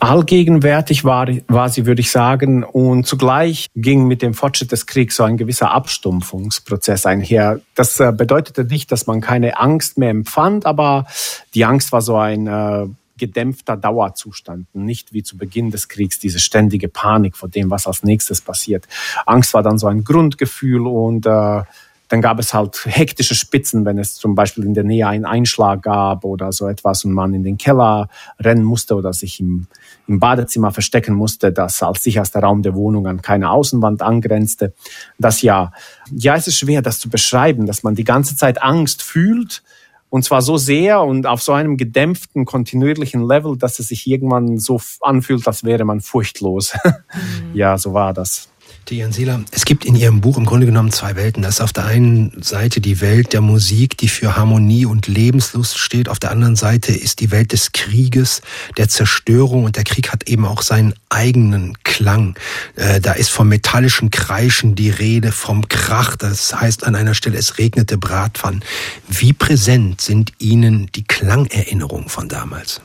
Allgegenwärtig 0.00 1.04
war, 1.04 1.28
war 1.48 1.68
sie, 1.68 1.86
würde 1.86 2.00
ich 2.00 2.10
sagen. 2.10 2.64
Und 2.64 3.06
zugleich 3.06 3.66
ging 3.74 4.06
mit 4.06 4.22
dem 4.22 4.34
Fortschritt 4.34 4.72
des 4.72 4.86
Kriegs 4.86 5.16
so 5.16 5.24
ein 5.24 5.36
gewisser 5.36 5.70
Abstumpfungsprozess 5.72 7.06
einher. 7.06 7.60
Das 7.74 7.98
äh, 8.00 8.12
bedeutete 8.12 8.64
nicht, 8.64 8.92
dass 8.92 9.06
man 9.06 9.20
keine 9.20 9.58
Angst 9.58 9.98
mehr 9.98 10.10
empfand, 10.10 10.66
aber 10.66 11.06
die 11.54 11.64
Angst 11.64 11.92
war 11.92 12.02
so 12.02 12.16
ein 12.16 12.46
äh, 12.46 12.86
gedämpfter 13.18 13.76
Dauerzustand, 13.76 14.74
nicht 14.74 15.12
wie 15.12 15.22
zu 15.22 15.36
Beginn 15.36 15.70
des 15.70 15.88
Kriegs 15.88 16.18
diese 16.18 16.38
ständige 16.38 16.88
Panik 16.88 17.36
vor 17.36 17.48
dem, 17.48 17.70
was 17.70 17.86
als 17.86 18.02
nächstes 18.02 18.40
passiert. 18.40 18.86
Angst 19.24 19.54
war 19.54 19.62
dann 19.62 19.78
so 19.78 19.86
ein 19.86 20.04
Grundgefühl 20.04 20.86
und 20.86 21.26
äh, 21.26 21.62
dann 22.08 22.20
gab 22.20 22.38
es 22.38 22.54
halt 22.54 22.84
hektische 22.86 23.34
Spitzen, 23.34 23.84
wenn 23.84 23.98
es 23.98 24.14
zum 24.14 24.34
Beispiel 24.34 24.64
in 24.64 24.74
der 24.74 24.84
Nähe 24.84 25.08
einen 25.08 25.24
Einschlag 25.24 25.82
gab 25.82 26.24
oder 26.24 26.52
so 26.52 26.68
etwas 26.68 27.04
und 27.04 27.12
man 27.12 27.34
in 27.34 27.42
den 27.42 27.58
Keller 27.58 28.08
rennen 28.38 28.62
musste 28.62 28.94
oder 28.94 29.12
sich 29.12 29.40
im, 29.40 29.66
im 30.08 30.20
Badezimmer 30.20 30.72
verstecken 30.72 31.14
musste, 31.14 31.52
das 31.52 31.82
als 31.82 32.02
sicherster 32.02 32.40
Raum 32.40 32.62
der 32.62 32.74
Wohnung 32.74 33.06
an 33.06 33.22
keine 33.22 33.50
Außenwand 33.50 34.02
angrenzte. 34.02 34.72
Das 35.18 35.42
ja, 35.42 35.72
ja, 36.10 36.36
es 36.36 36.46
ist 36.46 36.58
schwer, 36.58 36.82
das 36.82 36.98
zu 37.00 37.08
beschreiben, 37.08 37.66
dass 37.66 37.82
man 37.82 37.94
die 37.94 38.04
ganze 38.04 38.36
Zeit 38.36 38.62
Angst 38.62 39.02
fühlt, 39.02 39.62
und 40.08 40.22
zwar 40.22 40.40
so 40.40 40.56
sehr 40.56 41.02
und 41.02 41.26
auf 41.26 41.42
so 41.42 41.52
einem 41.52 41.76
gedämpften, 41.76 42.44
kontinuierlichen 42.44 43.26
Level, 43.26 43.56
dass 43.58 43.78
es 43.80 43.88
sich 43.88 44.06
irgendwann 44.06 44.58
so 44.58 44.80
anfühlt, 45.00 45.46
als 45.46 45.64
wäre 45.64 45.84
man 45.84 46.00
furchtlos. 46.00 46.74
Mhm. 47.16 47.54
ja, 47.54 47.78
so 47.78 47.94
war 47.94 48.12
das. 48.12 48.48
Diane 48.88 49.12
Sela, 49.12 49.40
es 49.50 49.64
gibt 49.64 49.84
in 49.84 49.96
Ihrem 49.96 50.20
Buch 50.20 50.38
im 50.38 50.46
Grunde 50.46 50.64
genommen 50.64 50.92
zwei 50.92 51.16
Welten. 51.16 51.42
Das 51.42 51.56
ist 51.56 51.60
auf 51.60 51.72
der 51.72 51.86
einen 51.86 52.40
Seite 52.40 52.80
die 52.80 53.00
Welt 53.00 53.32
der 53.32 53.40
Musik, 53.40 53.96
die 53.98 54.06
für 54.06 54.36
Harmonie 54.36 54.86
und 54.86 55.08
Lebenslust 55.08 55.76
steht. 55.76 56.08
Auf 56.08 56.20
der 56.20 56.30
anderen 56.30 56.54
Seite 56.54 56.92
ist 56.92 57.18
die 57.18 57.32
Welt 57.32 57.52
des 57.52 57.72
Krieges, 57.72 58.42
der 58.76 58.88
Zerstörung. 58.88 59.64
Und 59.64 59.74
der 59.74 59.82
Krieg 59.82 60.12
hat 60.12 60.28
eben 60.28 60.44
auch 60.44 60.62
seinen 60.62 60.94
eigenen 61.08 61.76
Klang. 61.82 62.36
Äh, 62.76 63.00
da 63.00 63.14
ist 63.14 63.30
vom 63.30 63.48
metallischen 63.48 64.12
Kreischen 64.12 64.76
die 64.76 64.90
Rede, 64.90 65.32
vom 65.32 65.66
Krach. 65.66 66.14
Das 66.14 66.54
heißt 66.54 66.84
an 66.84 66.94
einer 66.94 67.14
Stelle, 67.14 67.38
es 67.38 67.58
regnete 67.58 67.98
Bratpfannen. 67.98 68.62
Wie 69.08 69.32
präsent 69.32 70.00
sind 70.00 70.32
Ihnen 70.38 70.88
die 70.94 71.02
Klangerinnerungen 71.02 72.08
von 72.08 72.28
damals? 72.28 72.80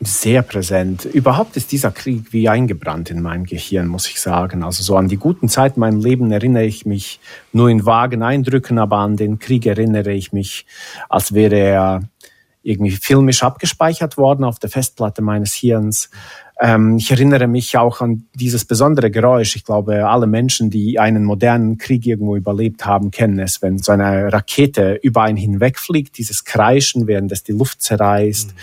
Sehr 0.00 0.42
präsent. 0.42 1.04
Überhaupt 1.06 1.56
ist 1.56 1.72
dieser 1.72 1.90
Krieg 1.90 2.32
wie 2.32 2.48
eingebrannt 2.48 3.10
in 3.10 3.22
mein 3.22 3.44
Gehirn, 3.44 3.86
muss 3.86 4.08
ich 4.08 4.20
sagen. 4.20 4.62
Also 4.62 4.82
so 4.82 4.96
an 4.96 5.08
die 5.08 5.16
guten 5.16 5.48
Zeiten 5.48 5.80
meinem 5.80 6.00
Leben 6.00 6.30
erinnere 6.30 6.64
ich 6.64 6.84
mich 6.84 7.18
nur 7.52 7.70
in 7.70 7.86
vagen 7.86 8.22
Eindrücken, 8.22 8.78
aber 8.78 8.98
an 8.98 9.16
den 9.16 9.38
Krieg 9.38 9.64
erinnere 9.64 10.12
ich 10.12 10.32
mich, 10.32 10.66
als 11.08 11.32
wäre 11.32 11.56
er 11.56 12.02
irgendwie 12.62 12.90
filmisch 12.90 13.42
abgespeichert 13.42 14.18
worden 14.18 14.44
auf 14.44 14.58
der 14.58 14.68
Festplatte 14.68 15.22
meines 15.22 15.54
Hirns. 15.54 16.10
Ähm, 16.58 16.96
ich 16.96 17.10
erinnere 17.10 17.48
mich 17.48 17.76
auch 17.76 18.00
an 18.00 18.24
dieses 18.34 18.64
besondere 18.64 19.10
Geräusch. 19.10 19.56
Ich 19.56 19.64
glaube, 19.64 20.08
alle 20.08 20.26
Menschen, 20.26 20.70
die 20.70 20.98
einen 20.98 21.24
modernen 21.24 21.76
Krieg 21.76 22.06
irgendwo 22.06 22.34
überlebt 22.34 22.86
haben, 22.86 23.10
kennen 23.10 23.38
es, 23.38 23.60
wenn 23.60 23.78
so 23.78 23.92
eine 23.92 24.32
Rakete 24.32 24.98
über 25.02 25.22
einen 25.22 25.36
hinwegfliegt, 25.36 26.16
dieses 26.16 26.44
Kreischen, 26.44 27.06
während 27.06 27.30
es 27.30 27.42
die 27.42 27.52
Luft 27.52 27.82
zerreißt. 27.82 28.48
Mhm. 28.48 28.60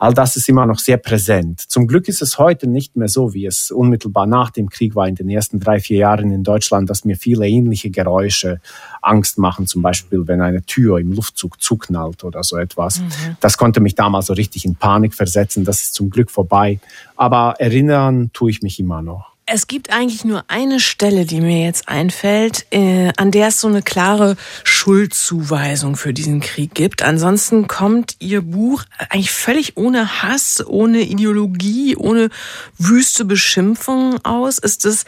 All 0.00 0.14
das 0.14 0.34
ist 0.34 0.48
immer 0.48 0.66
noch 0.66 0.80
sehr 0.80 0.96
präsent. 0.96 1.60
Zum 1.60 1.86
Glück 1.86 2.08
ist 2.08 2.22
es 2.22 2.38
heute 2.38 2.66
nicht 2.66 2.96
mehr 2.96 3.08
so, 3.08 3.34
wie 3.34 3.46
es 3.46 3.70
unmittelbar 3.70 4.26
nach 4.26 4.50
dem 4.50 4.68
Krieg 4.68 4.96
war 4.96 5.06
in 5.06 5.14
den 5.14 5.30
ersten 5.30 5.60
drei, 5.60 5.78
vier 5.78 5.98
Jahren 5.98 6.32
in 6.32 6.42
Deutschland, 6.42 6.90
dass 6.90 7.04
mir 7.04 7.16
viele 7.16 7.46
ähnliche 7.46 7.90
Geräusche 7.90 8.60
Angst 9.00 9.38
machen, 9.38 9.68
zum 9.68 9.82
Beispiel, 9.82 10.26
wenn 10.26 10.40
eine 10.40 10.62
Tür 10.62 10.98
im 10.98 11.12
Luftzug 11.12 11.62
zuknallt 11.62 12.24
oder 12.24 12.42
so 12.42 12.56
etwas. 12.56 12.98
Mhm. 12.98 13.36
Das 13.38 13.56
konnte 13.56 13.78
mich 13.78 13.94
damals 13.94 14.26
so 14.26 14.32
richtig 14.32 14.64
in 14.64 14.74
Panik 14.74 15.14
versetzen. 15.14 15.64
Das 15.64 15.82
ist 15.82 15.94
zum 15.94 16.10
Glück 16.10 16.32
vorbei. 16.32 16.80
Aber 17.18 17.56
erinnern 17.58 18.30
tue 18.32 18.50
ich 18.50 18.62
mich 18.62 18.78
immer 18.80 19.02
noch. 19.02 19.32
Es 19.50 19.66
gibt 19.66 19.90
eigentlich 19.90 20.24
nur 20.26 20.44
eine 20.48 20.78
Stelle, 20.78 21.24
die 21.24 21.40
mir 21.40 21.64
jetzt 21.64 21.88
einfällt, 21.88 22.66
äh, 22.70 23.12
an 23.16 23.30
der 23.30 23.48
es 23.48 23.60
so 23.60 23.66
eine 23.66 23.80
klare 23.80 24.36
Schuldzuweisung 24.62 25.96
für 25.96 26.12
diesen 26.12 26.40
Krieg 26.40 26.74
gibt. 26.74 27.02
Ansonsten 27.02 27.66
kommt 27.66 28.16
Ihr 28.18 28.42
Buch 28.42 28.84
eigentlich 29.08 29.30
völlig 29.30 29.76
ohne 29.78 30.22
Hass, 30.22 30.62
ohne 30.66 31.00
Ideologie, 31.00 31.96
ohne 31.96 32.28
wüste 32.76 33.24
Beschimpfung 33.24 34.22
aus. 34.22 34.58
Ist 34.58 34.84
es 34.84 35.06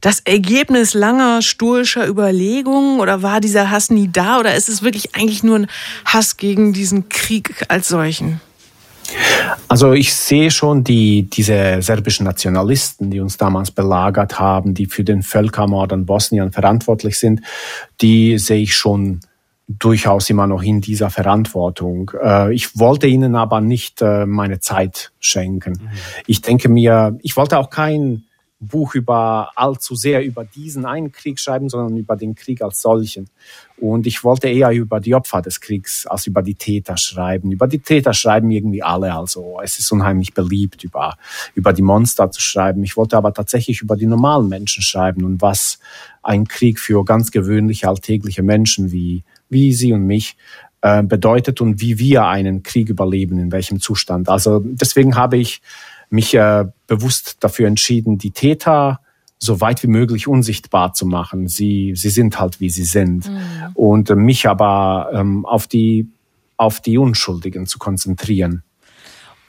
das 0.00 0.20
Ergebnis 0.20 0.92
langer 0.92 1.40
stoischer 1.40 2.08
Überlegungen 2.08 2.98
oder 2.98 3.22
war 3.22 3.40
dieser 3.40 3.70
Hass 3.70 3.90
nie 3.90 4.10
da 4.12 4.40
oder 4.40 4.56
ist 4.56 4.68
es 4.68 4.82
wirklich 4.82 5.14
eigentlich 5.14 5.44
nur 5.44 5.60
ein 5.60 5.66
Hass 6.04 6.36
gegen 6.36 6.72
diesen 6.72 7.08
Krieg 7.08 7.64
als 7.68 7.86
solchen? 7.88 8.40
Also 9.68 9.92
ich 9.92 10.14
sehe 10.14 10.50
schon 10.50 10.84
die, 10.84 11.24
diese 11.24 11.82
serbischen 11.82 12.24
Nationalisten, 12.24 13.10
die 13.10 13.20
uns 13.20 13.36
damals 13.36 13.70
belagert 13.70 14.38
haben, 14.38 14.74
die 14.74 14.86
für 14.86 15.04
den 15.04 15.22
Völkermord 15.22 15.92
an 15.92 16.06
Bosnien 16.06 16.52
verantwortlich 16.52 17.18
sind, 17.18 17.42
die 18.00 18.38
sehe 18.38 18.62
ich 18.62 18.74
schon 18.74 19.20
durchaus 19.68 20.30
immer 20.30 20.46
noch 20.46 20.62
in 20.62 20.80
dieser 20.80 21.10
Verantwortung. 21.10 22.12
Äh, 22.22 22.54
ich 22.54 22.78
wollte 22.78 23.08
ihnen 23.08 23.34
aber 23.34 23.60
nicht 23.60 24.00
äh, 24.00 24.24
meine 24.24 24.60
Zeit 24.60 25.12
schenken. 25.18 25.72
Mhm. 25.72 25.88
Ich 26.26 26.40
denke 26.40 26.68
mir, 26.68 27.18
ich 27.22 27.36
wollte 27.36 27.58
auch 27.58 27.70
kein 27.70 28.25
Buch 28.58 28.94
über 28.94 29.50
allzu 29.54 29.94
sehr 29.94 30.24
über 30.24 30.44
diesen 30.44 30.86
einen 30.86 31.12
Krieg 31.12 31.38
schreiben, 31.38 31.68
sondern 31.68 31.96
über 31.96 32.16
den 32.16 32.34
Krieg 32.34 32.62
als 32.62 32.80
solchen. 32.80 33.28
Und 33.78 34.06
ich 34.06 34.24
wollte 34.24 34.48
eher 34.48 34.70
über 34.70 34.98
die 34.98 35.14
Opfer 35.14 35.42
des 35.42 35.60
Kriegs 35.60 36.06
als 36.06 36.26
über 36.26 36.42
die 36.42 36.54
Täter 36.54 36.96
schreiben. 36.96 37.50
Über 37.52 37.68
die 37.68 37.80
Täter 37.80 38.14
schreiben 38.14 38.50
irgendwie 38.50 38.82
alle. 38.82 39.14
Also 39.14 39.58
es 39.62 39.78
ist 39.78 39.92
unheimlich 39.92 40.32
beliebt, 40.32 40.84
über, 40.84 41.18
über 41.54 41.74
die 41.74 41.82
Monster 41.82 42.30
zu 42.30 42.40
schreiben. 42.40 42.82
Ich 42.82 42.96
wollte 42.96 43.18
aber 43.18 43.34
tatsächlich 43.34 43.82
über 43.82 43.96
die 43.96 44.06
normalen 44.06 44.48
Menschen 44.48 44.82
schreiben 44.82 45.24
und 45.24 45.42
was 45.42 45.78
ein 46.22 46.48
Krieg 46.48 46.80
für 46.80 47.04
ganz 47.04 47.30
gewöhnliche, 47.30 47.88
alltägliche 47.88 48.42
Menschen 48.42 48.90
wie, 48.90 49.22
wie 49.50 49.74
Sie 49.74 49.92
und 49.92 50.06
mich 50.06 50.36
äh, 50.80 51.02
bedeutet 51.02 51.60
und 51.60 51.80
wie 51.80 51.98
wir 51.98 52.24
einen 52.24 52.62
Krieg 52.62 52.88
überleben, 52.88 53.38
in 53.38 53.52
welchem 53.52 53.80
Zustand. 53.80 54.28
Also 54.30 54.60
deswegen 54.60 55.16
habe 55.16 55.36
ich 55.36 55.60
mich 56.10 56.34
äh, 56.34 56.64
bewusst 56.86 57.38
dafür 57.40 57.66
entschieden, 57.66 58.18
die 58.18 58.30
Täter 58.30 59.00
so 59.38 59.60
weit 59.60 59.82
wie 59.82 59.88
möglich 59.88 60.28
unsichtbar 60.28 60.94
zu 60.94 61.06
machen. 61.06 61.48
Sie, 61.48 61.92
sie 61.94 62.10
sind 62.10 62.38
halt, 62.38 62.60
wie 62.60 62.70
sie 62.70 62.84
sind. 62.84 63.28
Mhm. 63.28 63.40
Und 63.74 64.10
äh, 64.10 64.16
mich 64.16 64.48
aber 64.48 65.10
ähm, 65.12 65.44
auf, 65.44 65.66
die, 65.66 66.08
auf 66.56 66.80
die 66.80 66.98
Unschuldigen 66.98 67.66
zu 67.66 67.78
konzentrieren. 67.78 68.62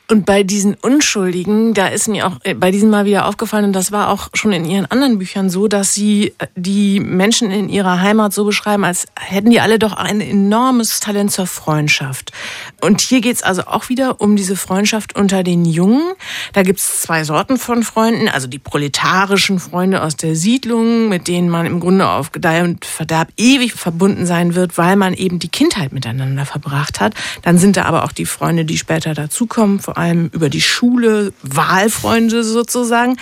Und 0.10 0.26
bei 0.26 0.44
diesen 0.44 0.76
Unschuldigen, 0.76 1.74
da 1.74 1.88
ist 1.88 2.08
mir 2.08 2.28
auch 2.28 2.38
äh, 2.44 2.54
bei 2.54 2.72
diesem 2.72 2.90
Mal 2.90 3.04
wieder 3.04 3.26
aufgefallen, 3.26 3.66
und 3.66 3.74
das 3.74 3.92
war 3.92 4.10
auch 4.10 4.30
schon 4.34 4.54
in 4.54 4.64
ihren 4.64 4.86
anderen 4.86 5.18
Büchern 5.18 5.50
so, 5.50 5.68
dass 5.68 5.94
sie 5.94 6.34
äh, 6.38 6.48
die 6.56 7.02
Menschen 7.02 7.52
in 7.52 7.68
ihrer 7.68 8.00
Heimat 8.00 8.32
so 8.32 8.46
beschreiben, 8.46 8.86
als 8.86 9.08
hätten 9.20 9.50
die 9.50 9.60
alle 9.60 9.80
doch 9.80 9.92
ein 9.92 10.22
enormes 10.22 11.02
Talent 11.02 11.34
zur 11.34 11.46
Freundschaft. 11.46 12.32
Und 12.80 13.02
hier 13.02 13.20
geht's 13.20 13.44
also 13.44 13.64
auch 13.64 13.90
wieder 13.90 14.22
um 14.22 14.38
diese 14.38 14.56
Freundschaft 14.56 15.18
unter 15.18 15.44
den 15.44 15.66
Jungen. 15.66 16.14
Da 16.54 16.64
gibt's 16.64 17.02
zwei 17.02 17.26
Sorten 17.26 17.58
von 17.58 17.84
Freunden, 17.84 18.30
also 18.30 18.48
die 18.48 18.60
proletarischen 18.60 19.60
Freunde 19.60 20.02
aus 20.02 20.16
der 20.16 20.38
Siedlung, 20.38 21.10
mit 21.10 21.28
denen 21.28 21.50
man 21.50 21.66
im 21.66 21.82
Grunde 21.82 22.08
auf 22.08 22.32
Gedeih 22.32 22.64
und 22.64 22.86
Verderb 22.86 23.28
ewig 23.36 23.74
verbunden 23.74 24.26
sein 24.26 24.56
wird, 24.56 24.78
weil 24.78 24.96
man 24.96 25.14
eben 25.14 25.40
die 25.40 25.50
Kindheit 25.50 25.92
miteinander 25.92 26.46
verbracht 26.46 27.02
hat. 27.02 27.14
Dann 27.42 27.58
sind 27.58 27.76
da 27.76 27.84
aber 27.84 28.06
auch 28.06 28.14
die 28.14 28.26
Freunde, 28.26 28.64
die 28.64 28.78
später 28.78 29.14
dazukommen, 29.14 29.80
vor 29.80 29.97
allem 29.98 30.30
über 30.34 30.50
die 30.50 30.62
Schule, 30.62 31.34
Wahlfreunde 31.42 32.44
sozusagen. 32.44 33.18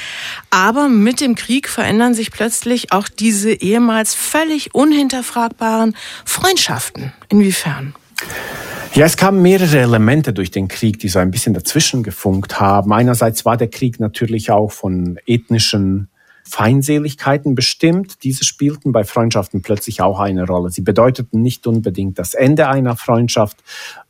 Aber 0.50 0.90
mit 0.90 1.22
dem 1.22 1.36
Krieg 1.36 1.68
verändern 1.68 2.14
sich 2.14 2.32
plötzlich 2.32 2.92
auch 2.92 3.08
diese 3.08 3.52
ehemals 3.52 4.14
völlig 4.14 4.76
unhinterfragbaren 4.76 5.96
Freundschaften. 6.26 7.14
Inwiefern? 7.30 7.96
Ja, 8.94 9.06
es 9.06 9.18
kamen 9.18 9.42
mehrere 9.42 9.80
Elemente 9.80 10.32
durch 10.32 10.52
den 10.52 10.70
Krieg, 10.70 11.00
die 11.00 11.10
so 11.10 11.20
ein 11.20 11.32
bisschen 11.32 11.54
dazwischen 11.54 12.02
gefunkt 12.02 12.62
haben. 12.62 12.94
Einerseits 12.94 13.44
war 13.44 13.58
der 13.58 13.68
Krieg 13.68 14.00
natürlich 14.00 14.52
auch 14.52 14.72
von 14.72 15.20
ethnischen 15.26 16.08
Feindseligkeiten 16.48 17.56
bestimmt. 17.56 18.24
Diese 18.24 18.46
spielten 18.46 18.92
bei 18.92 19.04
Freundschaften 19.04 19.62
plötzlich 19.62 20.02
auch 20.02 20.20
eine 20.20 20.46
Rolle. 20.46 20.70
Sie 20.70 20.82
bedeuteten 20.82 21.42
nicht 21.42 21.66
unbedingt 21.66 22.20
das 22.20 22.36
Ende 22.36 22.70
einer 22.70 22.96
Freundschaft, 22.96 23.58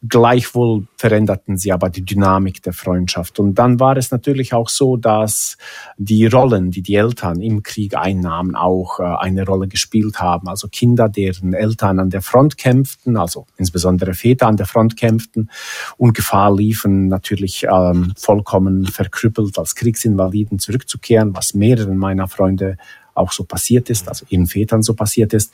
gleichwohl 0.09 0.87
veränderten 0.97 1.57
sie 1.57 1.71
aber 1.71 1.89
die 1.89 2.03
Dynamik 2.03 2.63
der 2.63 2.73
Freundschaft. 2.73 3.39
Und 3.39 3.55
dann 3.55 3.79
war 3.79 3.95
es 3.95 4.11
natürlich 4.11 4.53
auch 4.53 4.69
so, 4.69 4.97
dass 4.97 5.57
die 5.97 6.25
Rollen, 6.25 6.71
die 6.71 6.81
die 6.81 6.95
Eltern 6.95 7.41
im 7.41 7.63
Krieg 7.63 7.95
einnahmen, 7.95 8.55
auch 8.55 8.99
äh, 8.99 9.03
eine 9.03 9.45
Rolle 9.45 9.67
gespielt 9.67 10.19
haben. 10.19 10.47
Also 10.47 10.67
Kinder, 10.67 11.07
deren 11.07 11.53
Eltern 11.53 11.99
an 11.99 12.09
der 12.09 12.21
Front 12.21 12.57
kämpften, 12.57 13.17
also 13.17 13.45
insbesondere 13.57 14.13
Väter 14.13 14.47
an 14.47 14.57
der 14.57 14.65
Front 14.65 14.97
kämpften 14.97 15.49
und 15.97 16.13
Gefahr 16.13 16.53
liefen, 16.55 17.07
natürlich 17.07 17.65
ähm, 17.71 18.13
vollkommen 18.17 18.85
verkrüppelt 18.87 19.57
als 19.57 19.75
Kriegsinvaliden 19.75 20.59
zurückzukehren, 20.59 21.35
was 21.35 21.53
mehreren 21.53 21.97
meiner 21.97 22.15
meiner 22.15 22.27
Freunde 22.27 22.77
auch 23.13 23.31
so 23.31 23.43
passiert 23.43 23.89
ist, 23.89 24.07
also 24.07 24.25
ihren 24.29 24.47
Vätern 24.47 24.81
so 24.81 24.93
passiert 24.93 25.33
ist, 25.33 25.53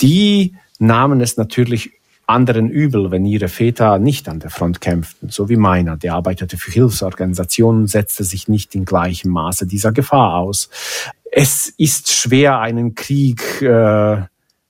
die 0.00 0.54
nahmen 0.78 1.20
es 1.20 1.36
natürlich 1.36 1.92
anderen 2.30 2.70
übel, 2.70 3.10
wenn 3.10 3.26
ihre 3.26 3.48
Väter 3.48 3.98
nicht 3.98 4.28
an 4.28 4.40
der 4.40 4.50
Front 4.50 4.80
kämpften, 4.80 5.28
so 5.28 5.48
wie 5.48 5.56
meiner. 5.56 5.96
Der 5.96 6.14
arbeitete 6.14 6.56
für 6.56 6.70
Hilfsorganisationen, 6.70 7.86
setzte 7.86 8.24
sich 8.24 8.48
nicht 8.48 8.74
in 8.74 8.84
gleichem 8.84 9.30
Maße 9.32 9.66
dieser 9.66 9.92
Gefahr 9.92 10.34
aus. 10.34 10.70
Es 11.32 11.68
ist 11.76 12.12
schwer, 12.12 12.58
einen 12.60 12.94
Krieg 12.94 13.62
äh, 13.62 14.22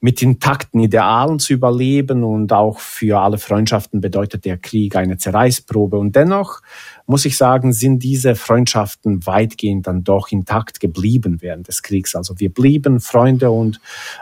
mit 0.03 0.23
intakten 0.23 0.81
Idealen 0.81 1.39
zu 1.39 1.53
überleben 1.53 2.25
und 2.25 2.53
auch 2.55 2.79
für 2.79 3.21
alle 3.21 3.37
Freundschaften 3.37 4.01
bedeutet 4.01 4.47
der 4.47 4.57
Krieg 4.57 4.97
eine 4.97 5.19
Zerreißprobe. 5.19 5.99
Und 5.99 6.17
dennoch 6.17 6.63
muss 7.07 7.27
ich 7.27 7.37
sagen, 7.37 7.75
sind 7.75 8.03
diese 8.03 8.35
Freundschaften 8.35 9.27
weitgehend 9.27 9.87
dann 9.87 10.03
doch 10.03 10.29
intakt 10.31 10.81
geblieben 10.81 11.39
während 11.43 11.69
des 11.69 11.83
Kriegs. 11.83 12.17
Also 12.17 12.41
wir 12.41 12.51
blieben 12.51 13.01
Freunde 13.01 13.51
und 13.51 13.79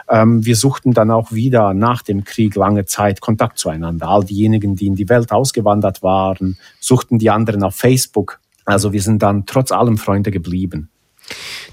ähm, 0.09 0.45
wir 0.45 0.57
suchten 0.57 0.93
dann 0.93 1.11
auch 1.11 1.31
wieder 1.31 1.73
nach 1.73 2.01
dem 2.01 2.25
Krieg 2.25 2.55
lange 2.55 2.83
Zeit 2.83 3.21
Kontakt 3.21 3.57
zueinander. 3.57 4.09
All 4.09 4.25
diejenigen, 4.25 4.75
die 4.75 4.87
in 4.87 4.95
die 4.95 5.07
Welt 5.07 5.31
ausgewandert 5.31 6.03
waren, 6.03 6.57
suchten 6.81 7.19
die 7.19 7.29
anderen 7.29 7.63
auf 7.63 7.75
Facebook. 7.75 8.41
Also 8.65 8.91
wir 8.91 9.01
sind 9.01 9.23
dann 9.23 9.45
trotz 9.45 9.71
allem 9.71 9.97
Freunde 9.97 10.29
geblieben. 10.29 10.89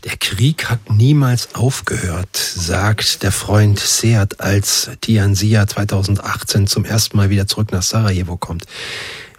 Der 0.05 0.17
Krieg 0.17 0.71
hat 0.71 0.91
niemals 0.91 1.55
aufgehört, 1.55 2.37
sagt 2.37 3.23
der 3.23 3.33
Freund 3.33 3.79
Seat, 3.79 4.41
als 4.41 4.91
Tian 5.01 5.35
Sia 5.35 5.67
2018 5.67 6.67
zum 6.67 6.85
ersten 6.85 7.17
Mal 7.17 7.31
wieder 7.31 7.47
zurück 7.47 7.73
nach 7.73 7.83
Sarajevo 7.83 8.37
kommt. 8.37 8.67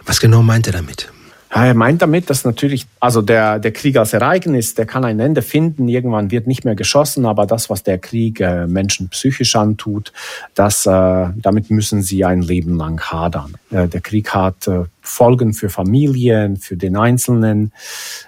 Was 0.04 0.20
genau 0.20 0.42
meint 0.42 0.66
er 0.66 0.72
damit? 0.72 1.10
Ja, 1.54 1.64
er 1.64 1.74
meint 1.74 2.02
damit, 2.02 2.28
dass 2.28 2.44
natürlich, 2.44 2.86
also 3.00 3.22
der, 3.22 3.58
der 3.58 3.72
Krieg 3.72 3.96
als 3.96 4.12
Ereignis, 4.12 4.74
der 4.74 4.84
kann 4.84 5.04
ein 5.04 5.18
Ende 5.18 5.40
finden. 5.40 5.88
Irgendwann 5.88 6.30
wird 6.30 6.46
nicht 6.46 6.64
mehr 6.64 6.74
geschossen, 6.74 7.24
aber 7.24 7.46
das, 7.46 7.70
was 7.70 7.82
der 7.82 7.98
Krieg 7.98 8.40
äh, 8.40 8.66
Menschen 8.66 9.08
psychisch 9.08 9.56
antut, 9.56 10.12
das, 10.54 10.84
äh, 10.84 11.26
damit 11.36 11.70
müssen 11.70 12.02
sie 12.02 12.24
ein 12.24 12.42
Leben 12.42 12.76
lang 12.76 13.00
hadern. 13.00 13.54
Äh, 13.70 13.88
der 13.88 14.02
Krieg 14.02 14.34
hat 14.34 14.68
äh, 14.68 14.84
Folgen 15.00 15.54
für 15.54 15.70
Familien, 15.70 16.58
für 16.58 16.76
den 16.76 16.96
Einzelnen, 16.96 17.72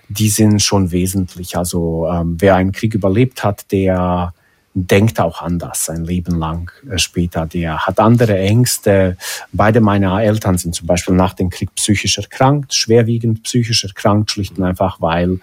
die 0.09 0.31
sind 0.31 0.63
schon 0.63 0.91
wesentlich. 0.91 1.59
Also 1.59 2.09
ähm, 2.11 2.37
wer 2.39 2.55
einen 2.55 2.73
Krieg 2.73 2.95
überlebt 2.95 3.45
hat, 3.45 3.71
der 3.71 4.33
denkt 4.75 5.21
auch 5.21 5.43
anders 5.43 5.85
sein 5.85 6.05
Leben 6.05 6.39
lang 6.39 6.71
äh, 6.89 6.99
später. 6.99 7.47
Der 7.47 7.87
hat 7.87 7.99
andere 7.99 8.39
Ängste. 8.39 9.17
Beide 9.53 9.81
meiner 9.81 10.23
Eltern 10.23 10.59
sind 10.59 10.75
zum 10.75 10.87
Beispiel 10.87 11.15
nach 11.15 11.35
dem 11.35 11.51
Krieg 11.51 11.75
psychisch 11.75 12.19
erkrankt, 12.19 12.75
schwerwiegend 12.75 13.43
psychisch 13.43 13.85
erkrankt, 13.85 14.31
schlicht 14.31 14.59
und 14.59 14.65
einfach, 14.65 15.01
weil 15.01 15.41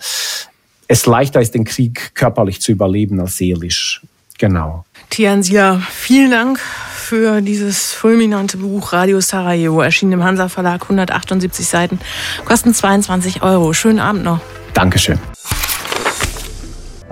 es 0.87 1.05
leichter 1.05 1.41
ist, 1.41 1.53
den 1.53 1.65
Krieg 1.65 2.15
körperlich 2.15 2.61
zu 2.61 2.71
überleben 2.71 3.19
als 3.19 3.37
seelisch. 3.37 4.01
Genau. 4.37 4.85
Tiansia, 5.09 5.81
vielen 5.89 6.31
Dank 6.31 6.59
für 6.59 7.41
dieses 7.41 7.93
fulminante 7.93 8.57
Buch 8.57 8.93
Radio 8.93 9.19
Sarajevo, 9.19 9.81
erschienen 9.81 10.13
im 10.13 10.23
Hansa 10.23 10.47
Verlag, 10.47 10.83
178 10.83 11.65
Seiten, 11.65 11.99
kosten 12.45 12.73
22 12.73 13.41
Euro. 13.41 13.73
Schönen 13.73 13.99
Abend 13.99 14.23
noch. 14.23 14.39
Dankeschön. 14.73 15.17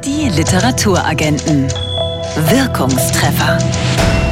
Die 0.03 0.29
Literaturagenten. 0.29 1.67
Wirkungstreffer. 2.35 3.57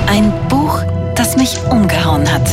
Ein 0.07 0.33
Buch, 0.49 0.83
das 1.15 1.37
mich 1.37 1.57
umgehauen 1.69 2.29
hat. 2.31 2.43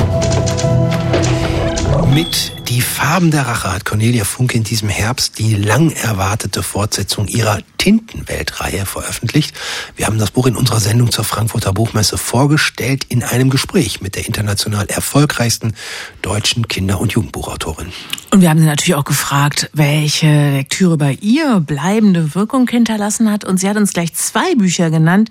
Mit 2.14 2.52
Die 2.68 2.80
Farben 2.80 3.32
der 3.32 3.48
Rache 3.48 3.72
hat 3.72 3.84
Cornelia 3.84 4.24
Funke 4.24 4.56
in 4.56 4.62
diesem 4.62 4.88
Herbst 4.88 5.40
die 5.40 5.56
lang 5.56 5.90
erwartete 5.90 6.62
Fortsetzung 6.62 7.26
ihrer 7.26 7.58
Tintenweltreihe 7.80 8.84
veröffentlicht. 8.84 9.56
Wir 9.96 10.06
haben 10.06 10.18
das 10.18 10.32
Buch 10.32 10.46
in 10.46 10.54
unserer 10.54 10.80
Sendung 10.80 11.10
zur 11.10 11.24
Frankfurter 11.24 11.72
Buchmesse 11.72 12.18
vorgestellt 12.18 13.06
in 13.08 13.22
einem 13.22 13.48
Gespräch 13.48 14.02
mit 14.02 14.16
der 14.16 14.26
international 14.26 14.84
erfolgreichsten 14.88 15.72
deutschen 16.20 16.68
Kinder- 16.68 17.00
und 17.00 17.12
Jugendbuchautorin. 17.12 17.86
Und 18.32 18.42
wir 18.42 18.50
haben 18.50 18.58
sie 18.58 18.66
natürlich 18.66 18.96
auch 18.96 19.04
gefragt, 19.04 19.70
welche 19.72 20.26
Lektüre 20.26 20.98
bei 20.98 21.16
ihr 21.22 21.60
bleibende 21.60 22.34
Wirkung 22.34 22.68
hinterlassen 22.68 23.30
hat. 23.30 23.46
Und 23.46 23.58
sie 23.58 23.68
hat 23.68 23.78
uns 23.78 23.94
gleich 23.94 24.12
zwei 24.12 24.54
Bücher 24.56 24.90
genannt, 24.90 25.30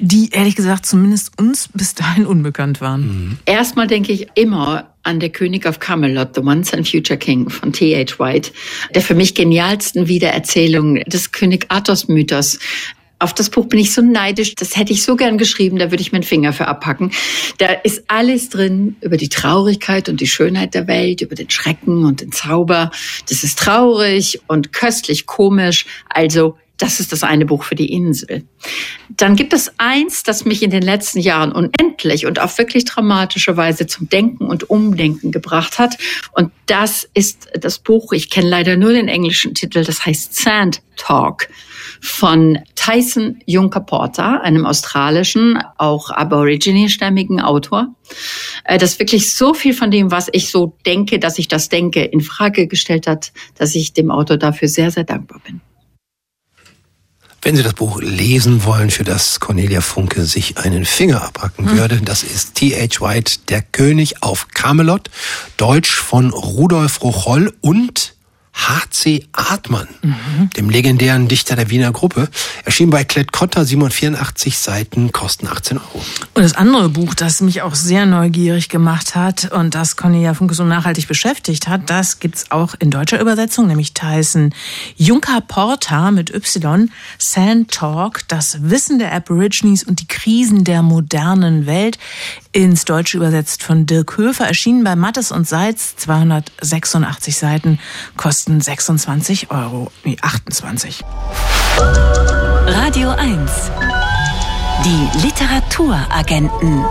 die 0.00 0.30
ehrlich 0.30 0.56
gesagt 0.56 0.86
zumindest 0.86 1.38
uns 1.38 1.68
bis 1.74 1.94
dahin 1.94 2.24
unbekannt 2.24 2.80
waren. 2.80 3.02
Mhm. 3.02 3.38
Erstmal 3.44 3.86
denke 3.86 4.12
ich 4.12 4.28
immer 4.34 4.88
an 5.04 5.20
Der 5.20 5.30
König 5.30 5.66
of 5.66 5.80
Camelot, 5.80 6.34
The 6.34 6.42
Once 6.42 6.72
and 6.72 6.88
Future 6.88 7.18
King 7.18 7.50
von 7.50 7.72
T.H. 7.72 8.18
White, 8.18 8.52
der 8.94 9.02
für 9.02 9.14
mich 9.14 9.34
genialsten 9.34 10.06
Wiedererzählung 10.06 10.96
des 11.06 11.32
König 11.32 11.66
Arthurs 11.68 11.81
Mythos. 12.08 12.58
Auf 13.22 13.32
das 13.32 13.50
Buch 13.50 13.68
bin 13.68 13.78
ich 13.78 13.92
so 13.92 14.02
neidisch. 14.02 14.56
Das 14.56 14.76
hätte 14.76 14.92
ich 14.92 15.04
so 15.04 15.14
gern 15.14 15.38
geschrieben, 15.38 15.78
da 15.78 15.92
würde 15.92 16.02
ich 16.02 16.10
meinen 16.10 16.24
Finger 16.24 16.52
für 16.52 16.66
abpacken. 16.66 17.12
Da 17.58 17.66
ist 17.66 18.02
alles 18.08 18.48
drin 18.48 18.96
über 19.00 19.16
die 19.16 19.28
Traurigkeit 19.28 20.08
und 20.08 20.20
die 20.20 20.26
Schönheit 20.26 20.74
der 20.74 20.88
Welt, 20.88 21.20
über 21.20 21.36
den 21.36 21.48
Schrecken 21.48 22.04
und 22.04 22.20
den 22.20 22.32
Zauber. 22.32 22.90
Das 23.28 23.44
ist 23.44 23.60
traurig 23.60 24.40
und 24.48 24.72
köstlich 24.72 25.26
komisch. 25.26 25.86
Also 26.08 26.56
das 26.78 26.98
ist 26.98 27.12
das 27.12 27.22
eine 27.22 27.46
Buch 27.46 27.62
für 27.62 27.76
die 27.76 27.92
Insel. 27.92 28.42
Dann 29.08 29.36
gibt 29.36 29.52
es 29.52 29.70
eins, 29.78 30.24
das 30.24 30.44
mich 30.44 30.64
in 30.64 30.70
den 30.70 30.82
letzten 30.82 31.20
Jahren 31.20 31.52
unendlich 31.52 32.26
und 32.26 32.40
auf 32.40 32.58
wirklich 32.58 32.84
dramatische 32.84 33.56
Weise 33.56 33.86
zum 33.86 34.08
Denken 34.08 34.46
und 34.46 34.68
Umdenken 34.68 35.30
gebracht 35.30 35.78
hat. 35.78 35.96
Und 36.32 36.50
das 36.66 37.08
ist 37.14 37.46
das 37.54 37.78
Buch, 37.78 38.12
ich 38.12 38.30
kenne 38.30 38.48
leider 38.48 38.76
nur 38.76 38.92
den 38.92 39.06
englischen 39.06 39.54
Titel, 39.54 39.84
das 39.84 40.04
heißt 40.04 40.34
Sand 40.34 40.82
Talk 40.96 41.46
von 42.02 42.58
Tyson 42.74 43.38
Juncker 43.46 43.80
Porter, 43.80 44.42
einem 44.42 44.66
australischen, 44.66 45.62
auch 45.78 46.10
Aborigine-stämmigen 46.10 47.40
Autor, 47.40 47.94
äh, 48.64 48.76
das 48.76 48.98
wirklich 48.98 49.36
so 49.36 49.54
viel 49.54 49.72
von 49.72 49.92
dem, 49.92 50.10
was 50.10 50.26
ich 50.32 50.50
so 50.50 50.76
denke, 50.84 51.20
dass 51.20 51.38
ich 51.38 51.46
das 51.46 51.68
denke, 51.68 52.02
in 52.02 52.20
Frage 52.20 52.66
gestellt 52.66 53.06
hat, 53.06 53.32
dass 53.56 53.76
ich 53.76 53.92
dem 53.92 54.10
Autor 54.10 54.36
dafür 54.36 54.66
sehr, 54.66 54.90
sehr 54.90 55.04
dankbar 55.04 55.40
bin. 55.44 55.60
Wenn 57.40 57.54
Sie 57.54 57.62
das 57.62 57.74
Buch 57.74 58.00
lesen 58.00 58.64
wollen, 58.64 58.90
für 58.90 59.04
das 59.04 59.38
Cornelia 59.38 59.80
Funke 59.80 60.24
sich 60.24 60.58
einen 60.58 60.84
Finger 60.84 61.22
abhacken 61.22 61.70
hm. 61.70 61.78
würde, 61.78 62.00
das 62.04 62.24
ist 62.24 62.56
T.H. 62.56 63.00
White, 63.00 63.38
Der 63.48 63.62
König 63.62 64.24
auf 64.24 64.48
Camelot, 64.48 65.08
Deutsch 65.56 65.92
von 65.92 66.30
Rudolf 66.30 67.00
Rocholl 67.02 67.52
und 67.60 68.14
H.C. 68.54 69.26
Artmann, 69.32 69.88
mhm. 70.02 70.50
dem 70.56 70.68
legendären 70.68 71.26
Dichter 71.26 71.56
der 71.56 71.70
Wiener 71.70 71.90
Gruppe, 71.90 72.28
erschien 72.64 72.90
bei 72.90 73.02
Klett-Cotta, 73.02 73.64
784 73.64 74.58
Seiten, 74.58 75.10
kosten 75.10 75.48
18 75.48 75.78
Euro. 75.78 76.04
Und 76.34 76.42
das 76.42 76.54
andere 76.54 76.88
Buch, 76.90 77.14
das 77.14 77.40
mich 77.40 77.62
auch 77.62 77.74
sehr 77.74 78.06
neugierig 78.06 78.68
gemacht 78.68 79.14
hat 79.14 79.50
und 79.50 79.74
das 79.74 79.96
Cornelia 79.96 80.34
Funke 80.34 80.54
so 80.54 80.64
nachhaltig 80.64 81.08
beschäftigt 81.08 81.66
hat, 81.66 81.88
das 81.88 82.20
gibt's 82.20 82.50
auch 82.50 82.74
in 82.78 82.90
deutscher 82.90 83.20
Übersetzung, 83.20 83.66
nämlich 83.66 83.94
Tyson 83.94 84.54
Juncker 84.96 85.40
Porta 85.40 86.10
mit 86.10 86.32
Y, 86.32 86.90
Sand 87.18 87.72
Talk, 87.72 88.20
das 88.28 88.58
Wissen 88.62 88.98
der 88.98 89.12
Aborigines 89.12 89.82
und 89.82 90.00
die 90.00 90.08
Krisen 90.08 90.64
der 90.64 90.82
modernen 90.82 91.66
Welt 91.66 91.98
ins 92.52 92.84
Deutsche 92.84 93.16
übersetzt 93.16 93.62
von 93.62 93.86
Dirk 93.86 94.16
Höfer, 94.16 94.46
erschienen 94.46 94.84
bei 94.84 94.94
Mattes 94.94 95.32
und 95.32 95.48
Seitz, 95.48 95.96
286 95.96 97.36
Seiten, 97.36 97.78
kosten 98.16 98.60
26 98.60 99.50
Euro, 99.50 99.90
nee, 100.04 100.16
28. 100.20 101.02
Radio 102.66 103.10
1. 103.10 103.50
Die 104.84 105.18
Literaturagenten 105.22 106.84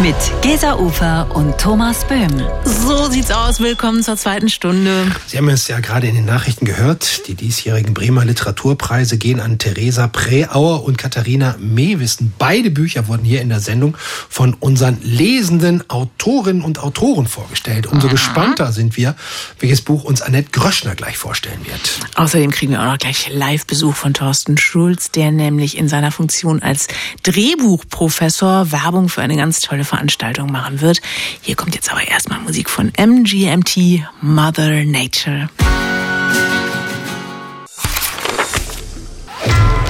mit 0.00 0.16
Gesa 0.42 0.74
Ufer 0.74 1.28
und 1.34 1.56
Thomas 1.56 2.04
Böhm. 2.04 2.42
So 2.64 3.08
sieht's 3.10 3.30
aus. 3.30 3.60
Willkommen 3.60 4.02
zur 4.02 4.16
zweiten 4.16 4.48
Stunde. 4.48 5.06
Sie 5.26 5.38
haben 5.38 5.48
es 5.48 5.68
ja 5.68 5.78
gerade 5.80 6.08
in 6.08 6.14
den 6.14 6.24
Nachrichten 6.24 6.64
gehört. 6.64 7.28
Die 7.28 7.34
diesjährigen 7.34 7.94
Bremer 7.94 8.24
Literaturpreise 8.24 9.18
gehen 9.18 9.40
an 9.40 9.58
Theresa 9.58 10.08
Preauer 10.08 10.84
und 10.84 10.98
Katharina 10.98 11.54
Mewissen. 11.58 12.32
Beide 12.38 12.70
Bücher 12.70 13.08
wurden 13.08 13.24
hier 13.24 13.40
in 13.40 13.48
der 13.48 13.60
Sendung 13.60 13.96
von 14.28 14.54
unseren 14.54 14.98
lesenden 15.02 15.88
Autorinnen 15.88 16.62
und 16.62 16.80
Autoren 16.80 17.26
vorgestellt. 17.26 17.86
Umso 17.86 18.08
Aha. 18.08 18.12
gespannter 18.12 18.72
sind 18.72 18.96
wir, 18.96 19.14
welches 19.60 19.80
Buch 19.80 20.04
uns 20.04 20.22
Annette 20.22 20.50
Gröschner 20.50 20.94
gleich 20.96 21.16
vorstellen 21.16 21.60
wird. 21.64 21.80
Außerdem 22.16 22.50
kriegen 22.50 22.72
wir 22.72 22.80
auch 22.80 22.90
noch 22.90 22.98
gleich 22.98 23.30
Live-Besuch 23.32 23.94
von 23.94 24.12
Thorsten 24.12 24.58
Schulz, 24.58 25.12
der 25.12 25.30
nämlich 25.30 25.78
in 25.78 25.88
seiner 25.88 26.10
Funktion 26.10 26.62
als 26.62 26.88
Drehbuchprofessor 27.22 28.72
Werbung 28.72 29.08
für 29.08 29.22
eine 29.22 29.36
ganz 29.36 29.60
tolle 29.60 29.83
Veranstaltung 29.84 30.50
machen 30.50 30.80
wird. 30.80 31.00
Hier 31.40 31.56
kommt 31.56 31.74
jetzt 31.74 31.90
aber 31.90 32.06
erstmal 32.06 32.40
Musik 32.40 32.68
von 32.68 32.92
MGMT 32.96 34.02
Mother 34.20 34.84
Nature. 34.84 35.48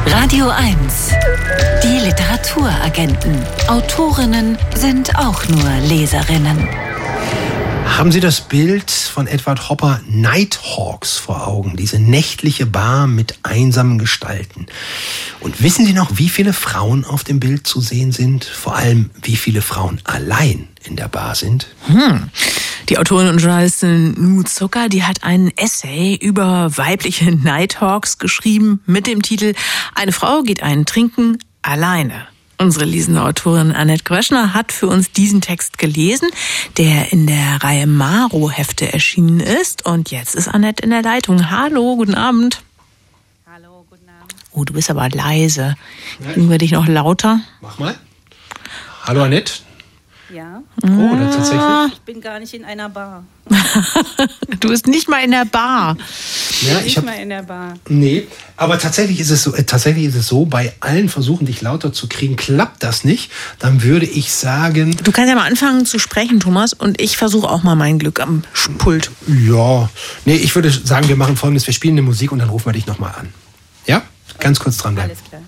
Radio 0.07 0.49
1. 0.49 1.13
Die 1.83 2.05
Literaturagenten. 2.05 3.43
Autorinnen 3.69 4.57
sind 4.75 5.17
auch 5.17 5.47
nur 5.49 5.71
Leserinnen. 5.89 6.69
Haben 7.97 8.11
Sie 8.11 8.19
das 8.19 8.41
Bild 8.41 8.91
von 8.91 9.29
Edward 9.29 9.69
Hopper 9.69 10.01
Nighthawks 10.09 11.17
vor 11.17 11.47
Augen? 11.47 11.77
Diese 11.77 12.01
nächtliche 12.01 12.67
Bar 12.67 13.07
mit 13.07 13.39
einsamen 13.45 14.01
Gestalten. 14.01 14.67
Und 15.39 15.63
wissen 15.63 15.87
Sie 15.87 15.93
noch, 15.93 16.19
wie 16.19 16.29
viele 16.29 16.53
Frauen 16.53 17.05
auf 17.05 17.23
dem 17.23 17.39
Bild 17.39 17.69
zu 17.69 17.81
sehen 17.81 18.11
sind? 18.11 18.45
Vor 18.45 18.75
allem, 18.75 19.11
wie 19.23 19.37
viele 19.37 19.63
Frauen 19.63 20.01
allein 20.03 20.67
in 20.83 20.97
der 20.97 21.07
Bar 21.07 21.37
sind? 21.37 21.69
Hm. 21.87 22.31
Die 22.89 22.99
Autorin 22.99 23.29
und 23.29 23.39
Journalistin 23.39 24.15
Nu 24.19 24.43
Zucker, 24.43 24.89
die 24.89 25.05
hat 25.05 25.23
einen 25.23 25.57
Essay 25.57 26.17
über 26.17 26.77
weibliche 26.77 27.31
Nighthawks 27.31 28.19
geschrieben 28.19 28.83
mit 28.87 29.07
dem 29.07 29.23
Titel 29.23 29.55
Eine 29.95 30.11
Frau 30.11 30.43
geht 30.43 30.65
einen 30.65 30.85
trinken 30.85 31.39
alleine. 31.63 32.27
Unsere 32.57 32.85
lesende 32.85 33.23
Autorin 33.23 33.73
Annette 33.73 34.05
Gröschner 34.05 34.55
hat 34.55 34.71
für 34.71 34.87
uns 34.87 35.11
diesen 35.11 35.41
Text 35.41 35.77
gelesen, 35.79 36.29
der 36.77 37.13
in 37.13 37.27
der 37.27 37.63
Reihe 37.63 37.87
Maro-Hefte 37.87 38.93
erschienen 38.93 39.41
ist. 39.41 39.85
Und 39.85 40.11
jetzt 40.11 40.35
ist 40.37 40.49
Annette 40.49 40.83
in 40.85 40.91
der 40.91 41.03
Leitung. 41.03 41.51
Hallo, 41.51 41.97
guten 41.97 42.15
Abend. 42.15 42.63
Hallo, 43.53 43.85
guten 43.91 44.09
Abend. 44.09 44.35
Oh, 44.53 44.65
du 44.65 44.73
bist 44.73 44.89
aber 44.89 45.09
leise. 45.09 45.75
Kriegen 46.33 46.49
wir 46.49 46.59
dich 46.59 46.71
noch 46.71 46.87
lauter? 46.87 47.41
Mach 47.61 47.79
mal. 47.79 47.97
Hallo, 49.03 49.25
Annette. 49.25 49.55
Ja. 50.31 50.63
Oh, 50.83 51.17
das 51.17 51.37
tatsächlich. 51.37 51.93
Ich 51.93 52.01
bin 52.01 52.21
gar 52.21 52.39
nicht 52.39 52.55
in 52.55 52.65
einer 52.65 52.89
Bar. 52.89 53.25
du 54.61 54.69
bist 54.69 54.87
nicht 54.87 55.09
mal 55.09 55.23
in 55.23 55.33
der 55.33 55.45
Bar. 55.45 55.97
Ja, 56.63 56.79
ich 56.79 56.85
nicht 56.85 56.97
hab, 56.97 57.05
mal 57.05 57.21
in 57.21 57.29
der 57.29 57.43
Bar. 57.43 57.75
Nee, 57.89 58.27
aber 58.57 58.79
tatsächlich 58.79 59.21
ist 59.21 59.31
es 59.31 59.43
so, 59.43 59.55
äh, 59.55 59.65
tatsächlich 59.65 60.07
ist 60.07 60.15
es 60.15 60.27
so, 60.27 60.47
bei 60.47 60.73
allen 60.81 61.09
Versuchen, 61.09 61.47
dich 61.47 61.61
lauter 61.61 61.93
zu 61.93 62.09
kriegen, 62.09 62.37
klappt 62.37 62.83
das 62.83 63.05
nicht. 63.05 63.31
Dann 63.59 63.83
würde 63.83 64.07
ich 64.07 64.33
sagen. 64.33 64.97
Du 65.05 65.13
kannst 65.13 65.29
ja 65.29 65.35
mal 65.35 65.47
anfangen 65.47 65.85
zu 65.85 65.99
sprechen, 65.99 66.41
Thomas, 66.41 66.73
und 66.73 67.01
ich 67.01 67.17
versuche 67.17 67.49
auch 67.49 67.63
mal 67.63 67.75
mein 67.75 67.99
Glück 67.99 68.21
am 68.21 68.45
Pult. 68.79 69.11
Ja. 69.27 69.91
Nee, 70.25 70.37
ich 70.37 70.55
würde 70.55 70.71
sagen, 70.71 71.09
wir 71.09 71.17
machen 71.17 71.37
folgendes: 71.37 71.67
Wir 71.67 71.75
spielen 71.75 71.95
eine 71.95 72.03
Musik 72.03 72.33
und 72.33 72.39
dann 72.39 72.49
rufen 72.49 72.67
wir 72.67 72.73
dich 72.73 72.87
nochmal 72.87 73.15
an. 73.19 73.29
Ja? 73.87 74.03
Ganz 74.39 74.59
kurz 74.59 74.79
dran 74.79 74.95
bleiben. 74.95 75.11
Alles 75.11 75.23
klar. 75.29 75.43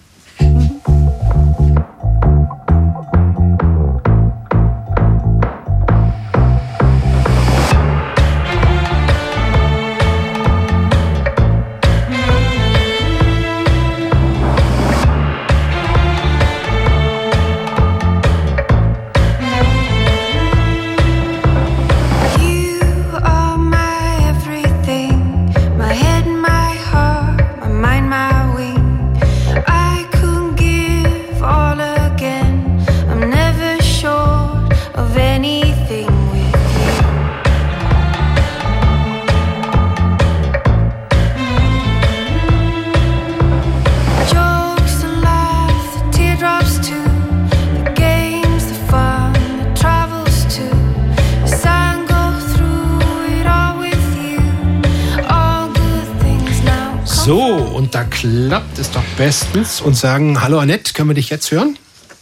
Klappt 58.10 58.78
es 58.78 58.90
doch 58.92 59.02
bestens 59.16 59.80
und 59.80 59.94
sagen, 59.96 60.42
hallo 60.42 60.60
Annette, 60.60 60.92
können 60.92 61.10
wir 61.10 61.14
dich 61.14 61.28
jetzt 61.28 61.50
hören? 61.50 61.76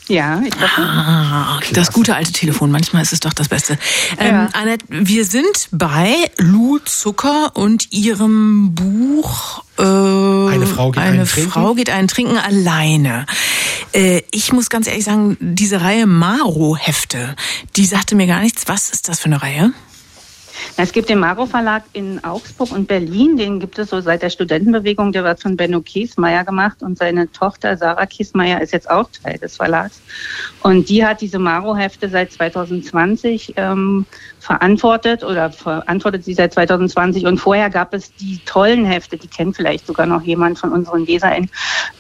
Ja, 0.09 0.43
ich 0.47 0.55
hoffe. 0.55 0.81
Ah, 0.81 1.61
das 1.73 1.93
gute 1.93 2.15
alte 2.15 2.33
Telefon, 2.33 2.71
manchmal 2.71 3.03
ist 3.03 3.13
es 3.13 3.21
doch 3.21 3.35
das 3.35 3.49
Beste. 3.49 3.79
Ähm, 4.19 4.35
ja. 4.35 4.49
Annette, 4.55 4.87
wir 4.89 5.27
sind 5.27 5.69
bei 5.73 6.15
Lou 6.39 6.79
Zucker 6.79 7.53
und 7.55 7.93
ihrem 7.93 8.75
Buch 8.75 9.63
äh, 9.79 9.83
Eine 9.83 10.67
Frau 10.67 10.91
geht 10.91 11.03
eine 11.03 11.21
einen 11.21 11.29
trinken. 11.29 11.51
Frau 11.51 11.75
geht 11.75 11.91
einen 11.91 12.09
trinken 12.09 12.39
alleine. 12.39 13.27
Äh, 13.93 14.23
ich 14.31 14.53
muss 14.53 14.71
ganz 14.71 14.87
ehrlich 14.87 15.05
sagen, 15.05 15.37
diese 15.41 15.83
Reihe 15.83 16.07
Maro-Hefte, 16.07 17.37
die 17.77 17.85
sagte 17.85 18.15
mir 18.15 18.27
gar 18.27 18.41
nichts. 18.41 18.65
Was 18.67 18.89
ist 18.89 19.09
das 19.09 19.21
für 19.21 19.27
eine 19.27 19.43
Reihe? 19.43 19.73
Es 20.77 20.93
gibt 20.93 21.09
den 21.09 21.19
Maro 21.19 21.47
Verlag 21.47 21.85
in 21.93 22.23
Augsburg 22.25 22.73
und 22.73 22.89
Berlin, 22.89 23.37
den 23.37 23.61
gibt 23.61 23.79
es 23.79 23.91
so 23.91 24.01
seit 24.01 24.23
der 24.23 24.31
Studentenbewegung, 24.31 25.13
der 25.13 25.25
wird 25.25 25.41
von 25.41 25.57
Benno 25.57 25.81
Kiesmeier 25.81 26.45
gemacht 26.45 26.83
und 26.83 26.99
seine 26.99 27.31
Tochter 27.31 27.77
Sarah 27.77 28.07
Kiesmeier 28.07 28.61
ist 28.61 28.73
jetzt 28.73 28.91
auch 28.91 29.09
Teil 29.23 29.39
des 29.39 29.57
Verlags. 29.57 30.01
Und 30.63 30.89
die 30.89 31.05
hat 31.05 31.21
diese 31.21 31.39
Maro-Hefte 31.39 32.09
seit 32.09 32.33
2020 32.33 33.55
ähm, 33.57 34.07
verantwortet 34.41 35.25
oder 35.25 35.51
verantwortet 35.51 36.25
sie 36.25 36.35
seit 36.35 36.53
2020 36.53 37.27
und 37.27 37.39
vorher 37.39 37.71
gab 37.71 37.95
es 37.95 38.15
die 38.15 38.41
tollen 38.45 38.85
Hefte, 38.85 39.17
die 39.17 39.29
kennt 39.29 39.57
vielleicht 39.57 39.87
sogar 39.87 40.07
noch 40.07 40.23
jemand 40.23 40.59
von 40.59 40.73
unseren 40.73 41.07
LeserInnen, 41.07 41.51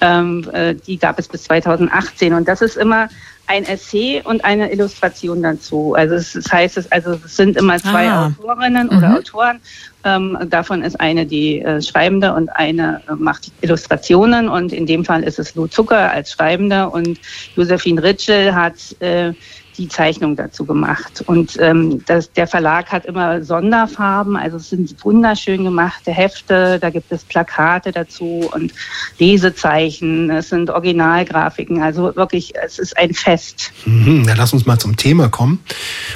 ähm, 0.00 0.48
äh, 0.52 0.74
die 0.74 0.98
gab 0.98 1.18
es 1.18 1.28
bis 1.28 1.44
2018 1.44 2.34
und 2.34 2.48
das 2.48 2.60
ist 2.60 2.76
immer 2.76 3.08
ein 3.46 3.64
Essay 3.66 4.22
und 4.24 4.44
eine 4.44 4.72
Illustration 4.72 5.42
dazu. 5.42 5.94
Also 5.94 6.14
es, 6.14 6.32
das 6.32 6.50
heißt, 6.50 6.76
es, 6.78 6.90
also 6.90 7.18
es 7.24 7.36
sind 7.36 7.56
immer 7.56 7.76
zwei 7.78 8.08
Ah. 8.08 8.26
Autorinnen 8.26 8.88
Mhm. 8.90 8.96
oder 8.98 9.16
Autoren. 9.16 9.60
Ähm, 10.04 10.38
davon 10.48 10.82
ist 10.82 11.00
eine 11.00 11.26
die 11.26 11.60
äh, 11.60 11.80
Schreibende 11.82 12.32
und 12.34 12.48
eine 12.50 13.00
äh, 13.08 13.14
macht 13.14 13.50
Illustrationen. 13.60 14.48
Und 14.48 14.72
in 14.72 14.86
dem 14.86 15.04
Fall 15.04 15.22
ist 15.22 15.38
es 15.38 15.54
Lou 15.54 15.66
Zucker 15.66 16.10
als 16.10 16.32
Schreibende 16.32 16.88
und 16.88 17.18
Josephine 17.56 18.02
Ritschel 18.02 18.54
hat 18.54 18.74
äh, 19.00 19.32
die 19.76 19.88
Zeichnung 19.88 20.36
dazu 20.36 20.64
gemacht. 20.64 21.22
Und 21.26 21.56
ähm, 21.60 22.04
das, 22.06 22.32
der 22.32 22.46
Verlag 22.46 22.90
hat 22.92 23.06
immer 23.06 23.42
Sonderfarben, 23.42 24.36
also 24.36 24.56
es 24.56 24.70
sind 24.70 24.94
wunderschön 25.04 25.64
gemachte 25.64 26.10
Hefte, 26.10 26.78
da 26.78 26.90
gibt 26.90 27.10
es 27.10 27.24
Plakate 27.24 27.92
dazu 27.92 28.48
und 28.52 28.72
Lesezeichen, 29.18 30.30
es 30.30 30.48
sind 30.48 30.70
Originalgrafiken, 30.70 31.82
also 31.82 32.14
wirklich, 32.16 32.54
es 32.64 32.78
ist 32.78 32.96
ein 32.96 33.14
Fest. 33.14 33.72
Mhm, 33.84 34.26
dann 34.26 34.36
lass 34.36 34.52
uns 34.52 34.66
mal 34.66 34.78
zum 34.78 34.96
Thema 34.96 35.28
kommen 35.28 35.60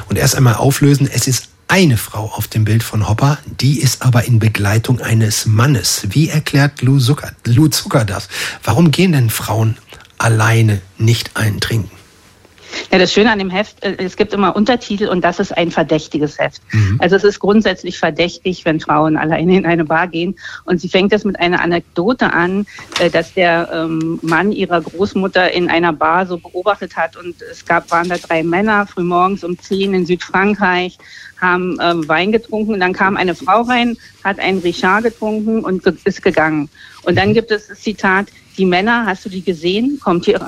und 0.08 0.18
erst 0.18 0.36
einmal 0.36 0.54
auflösen. 0.54 1.08
Es 1.12 1.26
ist 1.26 1.48
eine 1.68 1.98
Frau 1.98 2.24
auf 2.24 2.48
dem 2.48 2.64
Bild 2.64 2.82
von 2.82 3.08
Hopper, 3.08 3.38
die 3.60 3.80
ist 3.80 4.02
aber 4.02 4.24
in 4.24 4.38
Begleitung 4.38 5.00
eines 5.00 5.46
Mannes. 5.46 6.06
Wie 6.10 6.28
erklärt 6.28 6.80
Lou 6.80 6.98
Zucker, 6.98 7.32
Lou 7.44 7.68
Zucker 7.68 8.04
das? 8.04 8.28
Warum 8.64 8.90
gehen 8.90 9.12
denn 9.12 9.28
Frauen 9.30 9.76
alleine 10.16 10.80
nicht 10.96 11.36
eintrinken? 11.36 11.97
Ja, 12.90 12.98
das 12.98 13.12
Schöne 13.12 13.30
an 13.30 13.38
dem 13.38 13.50
Heft, 13.50 13.82
äh, 13.82 13.96
es 13.98 14.16
gibt 14.16 14.32
immer 14.32 14.56
Untertitel 14.56 15.08
und 15.08 15.22
das 15.22 15.38
ist 15.38 15.56
ein 15.56 15.70
verdächtiges 15.70 16.38
Heft. 16.38 16.62
Mhm. 16.72 16.96
Also 17.00 17.16
es 17.16 17.24
ist 17.24 17.38
grundsätzlich 17.38 17.98
verdächtig, 17.98 18.64
wenn 18.64 18.80
Frauen 18.80 19.16
alleine 19.16 19.56
in 19.56 19.66
eine 19.66 19.84
Bar 19.84 20.08
gehen. 20.08 20.38
Und 20.64 20.80
sie 20.80 20.88
fängt 20.88 21.12
das 21.12 21.24
mit 21.24 21.38
einer 21.38 21.60
Anekdote 21.60 22.32
an, 22.32 22.66
äh, 23.00 23.10
dass 23.10 23.34
der 23.34 23.70
ähm, 23.72 24.18
Mann 24.22 24.52
ihrer 24.52 24.80
Großmutter 24.80 25.52
in 25.52 25.68
einer 25.70 25.92
Bar 25.92 26.26
so 26.26 26.38
beobachtet 26.38 26.96
hat 26.96 27.16
und 27.16 27.36
es 27.42 27.64
gab, 27.64 27.90
waren 27.90 28.08
da 28.08 28.16
drei 28.16 28.42
Männer 28.42 28.86
frühmorgens 28.86 29.44
um 29.44 29.58
zehn 29.58 29.94
in 29.94 30.06
Südfrankreich, 30.06 30.98
haben 31.40 31.78
ähm, 31.80 32.08
Wein 32.08 32.32
getrunken 32.32 32.74
und 32.74 32.80
dann 32.80 32.92
kam 32.92 33.16
eine 33.16 33.34
Frau 33.34 33.62
rein, 33.62 33.96
hat 34.24 34.38
einen 34.38 34.60
Richard 34.60 35.04
getrunken 35.04 35.64
und 35.64 35.84
ge 35.84 35.94
ist 36.04 36.22
gegangen. 36.22 36.68
Und 37.02 37.16
dann 37.16 37.34
gibt 37.34 37.50
es 37.50 37.68
das 37.68 37.80
Zitat, 37.80 38.26
die 38.56 38.64
Männer, 38.64 39.06
hast 39.06 39.24
du 39.24 39.28
die 39.28 39.42
gesehen? 39.42 39.98
Kommt 40.02 40.24
hier, 40.24 40.40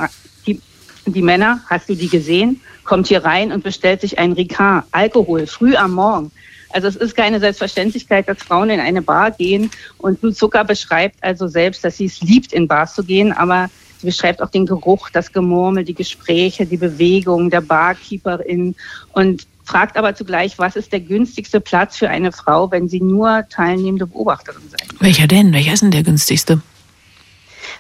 die, 1.06 1.22
Männer, 1.22 1.60
hast 1.68 1.88
du 1.88 1.94
die 1.94 2.08
gesehen? 2.08 2.60
Kommt 2.84 3.08
hier 3.08 3.24
rein 3.24 3.52
und 3.52 3.62
bestellt 3.62 4.00
sich 4.00 4.18
ein 4.18 4.32
Ricard, 4.32 4.84
Alkohol, 4.92 5.46
früh 5.46 5.76
am 5.76 5.92
Morgen. 5.92 6.30
Also 6.72 6.88
es 6.88 6.96
ist 6.96 7.16
keine 7.16 7.40
Selbstverständlichkeit, 7.40 8.28
dass 8.28 8.38
Frauen 8.38 8.70
in 8.70 8.80
eine 8.80 9.02
Bar 9.02 9.32
gehen. 9.32 9.70
Und 9.98 10.22
Lou 10.22 10.30
Zucker 10.30 10.64
beschreibt 10.64 11.16
also 11.22 11.48
selbst, 11.48 11.84
dass 11.84 11.96
sie 11.96 12.06
es 12.06 12.20
liebt, 12.20 12.52
in 12.52 12.68
Bars 12.68 12.94
zu 12.94 13.02
gehen, 13.02 13.32
aber 13.32 13.68
sie 13.98 14.06
beschreibt 14.06 14.40
auch 14.40 14.50
den 14.50 14.66
Geruch, 14.66 15.10
das 15.10 15.32
Gemurmel, 15.32 15.84
die 15.84 15.94
Gespräche, 15.94 16.66
die 16.66 16.76
Bewegung 16.76 17.50
der 17.50 17.60
Barkeeperin 17.60 18.76
und 19.12 19.46
fragt 19.64 19.96
aber 19.96 20.14
zugleich, 20.14 20.58
was 20.58 20.74
ist 20.74 20.92
der 20.92 21.00
günstigste 21.00 21.60
Platz 21.60 21.96
für 21.96 22.08
eine 22.08 22.32
Frau, 22.32 22.70
wenn 22.70 22.88
sie 22.88 23.00
nur 23.00 23.44
teilnehmende 23.50 24.06
Beobachterin 24.06 24.62
sein 24.68 24.88
Welcher 24.98 25.28
denn? 25.28 25.52
Welcher 25.52 25.74
ist 25.74 25.82
denn 25.82 25.92
der 25.92 26.02
günstigste? 26.02 26.60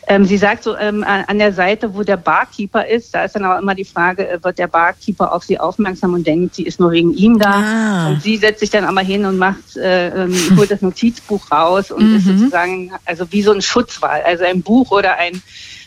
Ähm, 0.06 0.24
sie 0.24 0.38
sagt 0.38 0.64
so, 0.64 0.76
ähm, 0.76 1.04
an 1.04 1.38
der 1.38 1.52
Seite, 1.52 1.94
wo 1.94 2.02
der 2.02 2.16
Barkeeper 2.16 2.86
ist, 2.86 3.14
da 3.14 3.24
ist 3.24 3.36
dann 3.36 3.44
auch 3.44 3.58
immer 3.58 3.74
die 3.74 3.84
Frage, 3.84 4.28
äh, 4.28 4.42
wird 4.42 4.58
der 4.58 4.66
Barkeeper 4.66 5.32
auf 5.32 5.44
sie 5.44 5.58
aufmerksam 5.58 6.14
und 6.14 6.26
denkt, 6.26 6.54
sie 6.54 6.64
ist 6.64 6.80
nur 6.80 6.90
wegen 6.90 7.14
ihm 7.14 7.38
da. 7.38 7.50
Ah. 7.50 8.08
Und 8.08 8.22
sie 8.22 8.36
setzt 8.36 8.60
sich 8.60 8.70
dann 8.70 8.84
aber 8.84 9.02
hin 9.02 9.24
und 9.24 9.38
macht, 9.38 9.76
äh, 9.76 10.08
ähm, 10.24 10.34
holt 10.56 10.70
das 10.70 10.82
Notizbuch 10.82 11.50
raus 11.52 11.90
und 11.90 12.16
ist 12.16 12.26
Mhm. 12.26 12.38
sozusagen, 12.38 12.92
also 13.04 13.30
wie 13.30 13.42
so 13.42 13.52
ein 13.52 13.62
Schutzwall. 13.62 14.22
Also 14.24 14.44
ein 14.44 14.62
Buch 14.62 14.90
oder 14.90 15.16
ein 15.16 15.42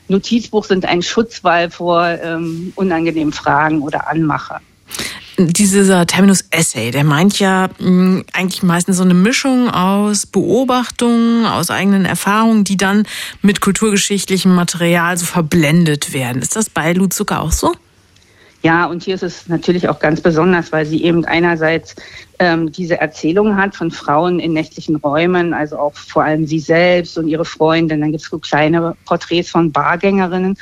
Notizbuch 0.08 0.66
sind 0.66 0.86
ein 0.86 1.02
Schutzwall 1.02 1.70
vor 1.70 2.06
ähm, 2.06 2.72
unangenehmen 2.76 3.34
Fragen 3.34 3.82
oder 3.82 4.08
Anmacher. 4.08 4.62
Dieser 5.38 6.06
Terminus 6.06 6.46
Essay, 6.52 6.92
der 6.92 7.04
meint 7.04 7.40
ja 7.40 7.70
mh, 7.80 8.24
eigentlich 8.34 8.62
meistens 8.62 8.98
so 8.98 9.04
eine 9.04 9.16
Mischung 9.16 9.70
aus 9.70 10.28
Beobachtungen, 10.28 11.46
aus 11.46 11.72
eigenen 11.72 12.06
Erfahrungen, 12.06 12.64
die 12.64 12.78
dann 12.78 13.08
mit 13.42 13.60
kulturgeschichtlichem 13.60 14.54
Material 14.54 15.18
so 15.18 15.26
verblendet 15.26 16.14
werden. 16.14 16.42
Ist 16.42 16.56
das 16.56 16.70
bei 16.70 16.94
Lou 16.94 17.08
Zucker 17.08 17.42
auch 17.42 17.52
so? 17.52 17.74
Ja, 18.64 18.86
und 18.86 19.04
hier 19.04 19.16
ist 19.16 19.24
es 19.24 19.50
natürlich 19.50 19.90
auch 19.90 20.00
ganz 20.00 20.22
besonders, 20.22 20.72
weil 20.72 20.86
sie 20.86 21.04
eben 21.04 21.26
einerseits 21.26 21.96
ähm, 22.40 22.72
diese 22.72 22.98
Erzählung 22.98 23.58
hat 23.58 23.76
von 23.76 23.92
Frauen 23.92 24.40
in 24.40 24.54
nächtlichen 24.54 24.96
Räumen, 24.96 25.54
also 25.54 25.78
auch 25.78 25.94
vor 25.96 26.24
allem 26.24 26.48
sie 26.48 26.60
selbst 26.60 27.18
und 27.18 27.28
ihre 27.28 27.44
Freundin. 27.44 28.00
Dann 28.00 28.12
gibt 28.12 28.24
es 28.24 28.30
so 28.30 28.40
kleine 28.40 28.96
Porträts 29.06 29.50
von 29.50 29.74
Bargängerinnen. 29.74 30.58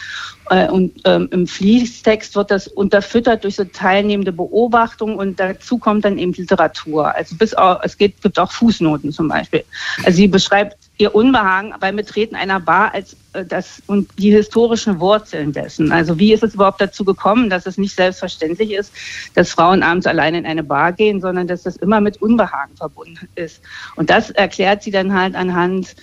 Äh, 0.50 0.68
und 0.70 0.94
ähm, 1.06 1.30
im 1.32 1.46
Fließtext 1.46 2.36
wird 2.36 2.50
das 2.50 2.68
unterfüttert 2.68 3.44
durch 3.44 3.56
so 3.56 3.66
teilnehmende 3.66 4.32
Beobachtung 4.32 5.16
und 5.18 5.40
dazu 5.40 5.78
kommt 5.78 6.04
dann 6.04 6.18
eben 6.18 6.34
Literatur. 6.34 7.14
Also 7.16 7.36
bis 7.36 7.54
auch, 7.54 7.82
es 7.84 7.98
geht, 7.98 8.20
gibt 8.24 8.40
auch 8.40 8.52
Fußnoten 8.52 9.12
zum 9.12 9.28
Beispiel. 9.28 9.64
Also 10.04 10.18
sie 10.18 10.28
beschreibt 10.28 10.76
ihr 11.02 11.16
Unbehagen 11.16 11.74
beim 11.80 11.96
Betreten 11.96 12.36
einer 12.36 12.60
Bar 12.60 12.94
als 12.94 13.18
äh, 13.34 13.44
das 13.44 13.82
und 13.88 14.08
die 14.18 14.32
historischen 14.32 15.00
Wurzeln 15.00 15.52
dessen. 15.52 15.92
Also 15.92 16.20
wie 16.20 16.32
ist 16.32 16.44
es 16.44 16.54
überhaupt 16.54 16.80
dazu 16.80 17.04
gekommen, 17.04 17.50
dass 17.50 17.66
es 17.66 17.78
nicht 17.78 17.96
selbstverständlich 17.96 18.72
ist, 18.72 18.94
dass 19.34 19.52
Frauen 19.52 19.84
abends 19.84 20.08
alleine 20.08 20.38
in 20.38 20.46
eine 20.46 20.64
Bar 20.64 20.94
gehen, 20.94 21.20
sondern 21.20 21.48
dass 21.48 21.64
das 21.64 21.76
immer 21.78 22.00
mit 22.00 22.22
Unbehagen 22.22 22.78
verbunden 22.78 23.28
ist. 23.36 23.62
Und 23.96 24.10
das 24.10 24.30
erklärt 24.30 24.84
sie 24.84 24.92
dann 24.92 25.14
halt 25.14 25.36
anhand 25.36 25.96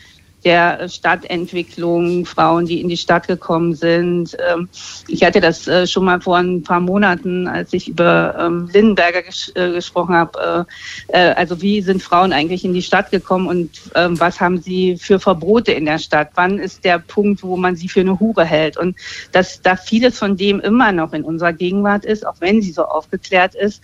der 0.44 0.88
Stadtentwicklung, 0.88 2.24
Frauen, 2.24 2.66
die 2.66 2.80
in 2.80 2.88
die 2.88 2.96
Stadt 2.96 3.26
gekommen 3.26 3.74
sind. 3.74 4.36
Ähm, 4.48 4.68
Ich 5.08 5.24
hatte 5.24 5.40
das 5.40 5.66
äh, 5.66 5.86
schon 5.86 6.04
mal 6.04 6.20
vor 6.20 6.36
ein 6.36 6.62
paar 6.62 6.80
Monaten, 6.80 7.48
als 7.48 7.72
ich 7.72 7.88
über 7.88 8.34
ähm, 8.38 8.68
Lindenberger 8.72 9.22
ges 9.22 9.50
äh, 9.56 9.72
gesprochen 9.72 10.14
habe. 10.14 10.66
Äh, 11.08 11.34
Also 11.34 11.60
wie 11.60 11.82
sind 11.82 12.02
Frauen 12.02 12.32
eigentlich 12.32 12.64
in 12.64 12.72
die 12.72 12.82
Stadt 12.82 13.10
gekommen 13.10 13.48
und 13.48 13.70
ähm, 13.94 14.18
was 14.20 14.40
haben 14.40 14.60
sie 14.60 14.96
für 14.96 15.18
Verbote 15.18 15.72
in 15.72 15.86
der 15.86 15.98
Stadt? 15.98 16.30
Wann 16.34 16.58
ist 16.58 16.84
der 16.84 16.98
Punkt, 16.98 17.42
wo 17.42 17.56
man 17.56 17.74
sie 17.74 17.88
für 17.88 18.00
eine 18.00 18.20
Hure 18.20 18.44
hält? 18.44 18.76
Und 18.76 18.96
dass 19.32 19.60
da 19.60 19.76
vieles 19.76 20.18
von 20.18 20.36
dem 20.36 20.60
immer 20.60 20.92
noch 20.92 21.12
in 21.12 21.24
unserer 21.24 21.52
Gegenwart 21.52 22.04
ist, 22.04 22.26
auch 22.26 22.36
wenn 22.40 22.62
sie 22.62 22.72
so 22.72 22.84
aufgeklärt 22.84 23.54
ist, 23.54 23.82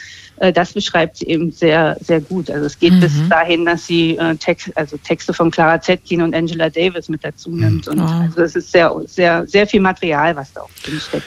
das 0.54 0.72
beschreibt 0.72 1.16
sie 1.16 1.26
eben 1.26 1.52
sehr, 1.52 1.96
sehr 2.00 2.20
gut. 2.20 2.50
Also 2.50 2.66
es 2.66 2.78
geht 2.78 2.98
bis 3.00 3.12
dahin, 3.28 3.64
dass 3.64 3.86
sie 3.86 4.18
Text, 4.40 4.70
also 4.76 4.96
Texte 4.98 5.32
von 5.32 5.50
Clara 5.50 5.80
Zetkin 5.80 6.22
und 6.22 6.32
Angela 6.44 6.70
Davis 6.70 7.08
mit 7.08 7.24
dazu 7.24 7.50
nimmt. 7.50 7.88
Und 7.88 8.00
Oh. 8.00 8.04
also 8.04 8.42
es 8.42 8.54
ist 8.56 8.70
sehr, 8.70 8.94
sehr, 9.06 9.46
sehr 9.46 9.66
viel 9.66 9.80
Material, 9.80 10.36
was 10.36 10.52
da 10.52 10.60
auch 10.62 10.70
drin 10.84 11.00
steckt. 11.00 11.26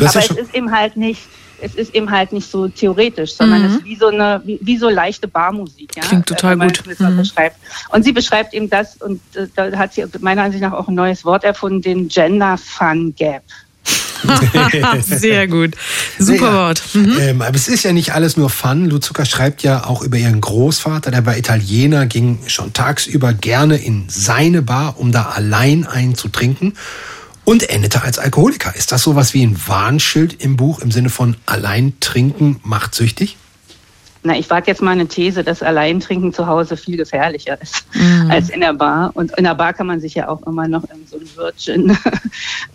Hast 0.00 0.16
Aber 0.16 0.26
ja 0.26 0.32
es 0.32 0.38
ist 0.48 0.54
eben 0.54 0.70
halt 0.72 0.96
nicht, 0.96 1.22
es 1.60 1.74
ist 1.74 1.94
eben 1.94 2.10
halt 2.10 2.32
nicht 2.32 2.50
so 2.50 2.68
theoretisch, 2.68 3.34
sondern 3.34 3.64
es 3.64 3.76
ist 3.76 3.84
wie 3.84 3.96
so 3.96 4.08
eine, 4.08 4.42
wie, 4.44 4.58
wie 4.60 4.76
so 4.76 4.88
leichte 4.88 5.26
Barmusik. 5.28 5.96
Ja? 5.96 6.02
Klingt 6.02 6.26
total 6.26 6.52
wenn 6.52 6.58
man 6.58 6.68
gut. 6.68 6.98
Mhm. 6.98 7.16
beschreibt. 7.16 7.56
Und 7.90 8.04
sie 8.04 8.12
beschreibt 8.12 8.52
eben 8.54 8.68
das, 8.68 8.96
und 8.96 9.20
äh, 9.34 9.46
da 9.54 9.70
hat 9.78 9.94
sie 9.94 10.04
meiner 10.20 10.42
Ansicht 10.42 10.62
nach 10.62 10.72
auch 10.72 10.88
ein 10.88 10.94
neues 10.94 11.24
Wort 11.24 11.44
erfunden, 11.44 11.82
den 11.82 12.08
Gender 12.08 12.58
Fun 12.58 13.14
Gap. 13.16 13.42
Sehr 15.02 15.48
gut. 15.48 15.74
Super 16.18 16.46
Ja. 16.46 16.54
Wort. 16.54 16.82
Mhm. 16.94 17.16
Ähm, 17.20 17.42
aber 17.42 17.56
es 17.56 17.68
ist 17.68 17.82
ja 17.82 17.92
nicht 17.92 18.14
alles 18.14 18.36
nur 18.36 18.50
Fun. 18.50 18.86
Lou 18.88 18.98
Zucker 18.98 19.24
schreibt 19.24 19.62
ja 19.62 19.84
auch 19.84 20.02
über 20.02 20.16
ihren 20.16 20.40
Großvater, 20.40 21.10
der 21.10 21.26
war 21.26 21.36
Italiener, 21.36 22.06
ging 22.06 22.38
schon 22.46 22.72
tagsüber 22.72 23.32
gerne 23.32 23.76
in 23.76 24.04
seine 24.08 24.62
Bar, 24.62 24.98
um 24.98 25.12
da 25.12 25.30
allein 25.30 25.86
einzutrinken 25.86 26.74
und 27.44 27.68
endete 27.70 28.02
als 28.02 28.18
Alkoholiker. 28.18 28.74
Ist 28.74 28.92
das 28.92 29.02
sowas 29.02 29.34
wie 29.34 29.44
ein 29.44 29.56
Warnschild 29.66 30.42
im 30.42 30.56
Buch 30.56 30.80
im 30.80 30.90
Sinne 30.90 31.10
von 31.10 31.36
allein 31.46 31.94
trinken 32.00 32.60
macht 32.64 32.94
süchtig? 32.94 33.36
Na, 34.26 34.36
ich 34.36 34.50
wage 34.50 34.66
jetzt 34.66 34.82
mal 34.82 34.90
eine 34.90 35.06
These, 35.06 35.44
dass 35.44 35.62
Alleintrinken 35.62 36.32
zu 36.32 36.48
Hause 36.48 36.76
viel 36.76 36.96
gefährlicher 36.96 37.62
ist 37.62 37.86
Mhm. 37.94 38.28
als 38.28 38.50
in 38.50 38.60
der 38.60 38.72
Bar. 38.74 39.12
Und 39.14 39.30
in 39.38 39.44
der 39.44 39.54
Bar 39.54 39.72
kann 39.72 39.86
man 39.86 40.00
sich 40.00 40.16
ja 40.16 40.26
auch 40.26 40.44
immer 40.48 40.66
noch 40.66 40.82
in 40.84 41.06
so 41.06 41.16
einen 41.16 41.30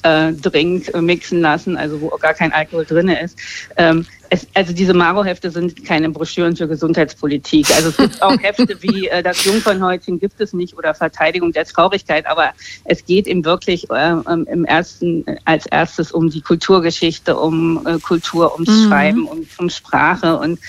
Virgin-Drink 0.01 0.95
mixen 1.01 1.41
lassen, 1.41 1.75
also 1.75 1.99
wo 1.99 2.07
gar 2.21 2.33
kein 2.33 2.53
Alkohol 2.53 2.85
drin 2.85 3.09
ist. 3.09 3.37
Ähm, 3.75 4.05
es, 4.33 4.47
also 4.53 4.71
diese 4.71 4.93
Maro-Hefte 4.93 5.51
sind 5.51 5.83
keine 5.83 6.09
Broschüren 6.09 6.55
für 6.55 6.65
Gesundheitspolitik. 6.69 7.69
Also 7.75 7.89
es 7.89 7.97
gibt 7.97 8.21
auch 8.21 8.39
Hefte 8.41 8.81
wie 8.81 9.09
äh, 9.09 9.21
das 9.21 9.43
Jungfernhäutchen 9.43 10.21
gibt 10.21 10.39
es 10.39 10.53
nicht 10.53 10.77
oder 10.77 10.93
Verteidigung 10.93 11.51
der 11.51 11.65
Traurigkeit, 11.65 12.25
aber 12.27 12.51
es 12.85 13.05
geht 13.05 13.27
eben 13.27 13.43
wirklich 13.43 13.89
äh, 13.89 14.11
ähm, 14.11 14.47
im 14.49 14.63
ersten 14.63 15.25
als 15.43 15.65
erstes 15.65 16.13
um 16.13 16.29
die 16.29 16.39
Kulturgeschichte, 16.39 17.35
um 17.35 17.85
äh, 17.85 17.99
Kultur, 17.99 18.53
ums 18.53 18.69
Mhm. 18.69 18.87
Schreiben, 18.87 19.25
um, 19.27 19.45
um 19.57 19.69
Sprache 19.69 20.37
und 20.37 20.59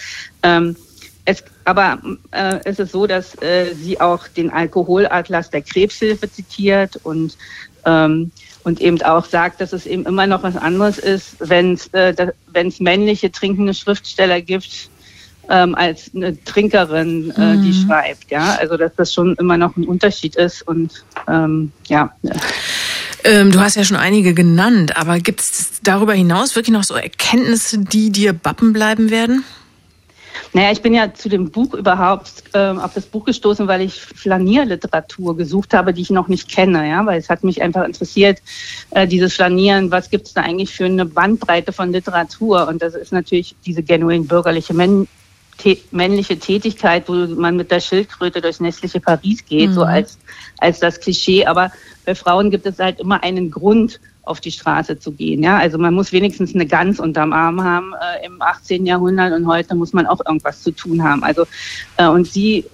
ähm, 0.42 0.76
es, 1.24 1.44
aber 1.64 2.00
äh, 2.32 2.58
es 2.64 2.78
ist 2.78 2.92
so, 2.92 3.06
dass 3.06 3.40
äh, 3.42 3.74
sie 3.74 4.00
auch 4.00 4.26
den 4.28 4.50
Alkoholatlas 4.50 5.50
der 5.50 5.62
Krebshilfe 5.62 6.30
zitiert 6.30 6.98
und 7.04 7.36
ähm, 7.84 8.30
und 8.64 8.80
eben 8.80 9.02
auch 9.02 9.24
sagt, 9.24 9.60
dass 9.60 9.72
es 9.72 9.86
eben 9.86 10.06
immer 10.06 10.26
noch 10.26 10.44
was 10.44 10.56
anderes 10.56 10.98
ist, 10.98 11.36
wenn 11.40 11.74
es 11.74 11.88
äh, 11.88 12.14
wenn's 12.52 12.80
männliche 12.80 13.30
trinkende 13.30 13.74
Schriftsteller 13.74 14.40
gibt 14.40 14.88
ähm, 15.48 15.74
als 15.74 16.10
eine 16.14 16.42
Trinkerin, 16.44 17.30
äh, 17.32 17.56
die 17.58 17.74
schreibt. 17.74 18.30
Ja, 18.30 18.56
also 18.60 18.76
dass 18.76 18.94
das 18.96 19.12
schon 19.12 19.34
immer 19.36 19.56
noch 19.56 19.76
ein 19.76 19.84
Unterschied 19.84 20.36
ist 20.36 20.62
und 20.62 21.04
ähm, 21.28 21.72
ja. 21.86 22.12
Ähm, 23.24 23.52
du 23.52 23.60
hast 23.60 23.76
ja 23.76 23.84
schon 23.84 23.96
einige 23.96 24.34
genannt, 24.34 24.96
aber 24.96 25.18
gibt 25.18 25.40
es 25.40 25.80
darüber 25.82 26.14
hinaus 26.14 26.56
wirklich 26.56 26.72
noch 26.72 26.84
so 26.84 26.94
Erkenntnisse, 26.94 27.78
die 27.78 28.10
dir 28.10 28.32
bappen 28.32 28.72
bleiben 28.72 29.10
werden? 29.10 29.44
Naja, 30.52 30.72
ich 30.72 30.82
bin 30.82 30.94
ja 30.94 31.14
zu 31.14 31.28
dem 31.28 31.50
Buch 31.50 31.74
überhaupt 31.74 32.44
äh, 32.52 32.58
auf 32.58 32.94
das 32.94 33.06
Buch 33.06 33.24
gestoßen, 33.24 33.66
weil 33.68 33.80
ich 33.80 34.00
Flanierliteratur 34.00 35.36
gesucht 35.36 35.74
habe, 35.74 35.92
die 35.92 36.02
ich 36.02 36.10
noch 36.10 36.28
nicht 36.28 36.50
kenne, 36.50 36.88
ja, 36.88 37.04
weil 37.06 37.18
es 37.18 37.28
hat 37.28 37.44
mich 37.44 37.62
einfach 37.62 37.84
interessiert, 37.84 38.42
äh, 38.90 39.06
dieses 39.06 39.34
Flanieren, 39.34 39.90
was 39.90 40.10
gibt 40.10 40.26
es 40.26 40.34
da 40.34 40.42
eigentlich 40.42 40.74
für 40.74 40.84
eine 40.84 41.06
Bandbreite 41.06 41.72
von 41.72 41.92
Literatur? 41.92 42.68
Und 42.68 42.82
das 42.82 42.94
ist 42.94 43.12
natürlich 43.12 43.54
diese 43.64 43.82
genuin 43.82 44.26
bürgerliche 44.26 44.74
Men 44.74 45.08
männliche 45.92 46.38
Tätigkeit, 46.38 47.08
wo 47.08 47.12
man 47.12 47.56
mit 47.56 47.70
der 47.70 47.78
Schildkröte 47.78 48.40
durchs 48.40 48.58
nächtliche 48.58 49.00
Paris 49.00 49.44
geht, 49.44 49.70
mhm. 49.70 49.74
so 49.74 49.82
als, 49.84 50.18
als 50.58 50.80
das 50.80 50.98
Klischee. 50.98 51.46
Aber 51.46 51.70
bei 52.04 52.14
Frauen 52.14 52.50
gibt 52.50 52.66
es 52.66 52.78
halt 52.78 52.98
immer 52.98 53.22
einen 53.22 53.50
Grund, 53.50 54.00
auf 54.24 54.40
die 54.40 54.52
Straße 54.52 54.98
zu 54.98 55.12
gehen. 55.12 55.42
Ja, 55.42 55.58
also 55.58 55.78
man 55.78 55.94
muss 55.94 56.12
wenigstens 56.12 56.54
eine 56.54 56.66
Gans 56.66 57.00
unterm 57.00 57.32
Arm 57.32 57.62
haben 57.62 57.92
äh, 57.94 58.26
im 58.26 58.40
18. 58.40 58.86
Jahrhundert 58.86 59.32
und 59.32 59.46
heute 59.46 59.74
muss 59.74 59.92
man 59.92 60.06
auch 60.06 60.20
irgendwas 60.24 60.62
zu 60.62 60.70
tun 60.70 61.02
haben. 61.02 61.24
Also 61.24 61.46
äh, 61.96 62.06
und 62.06 62.26
sie 62.26 62.64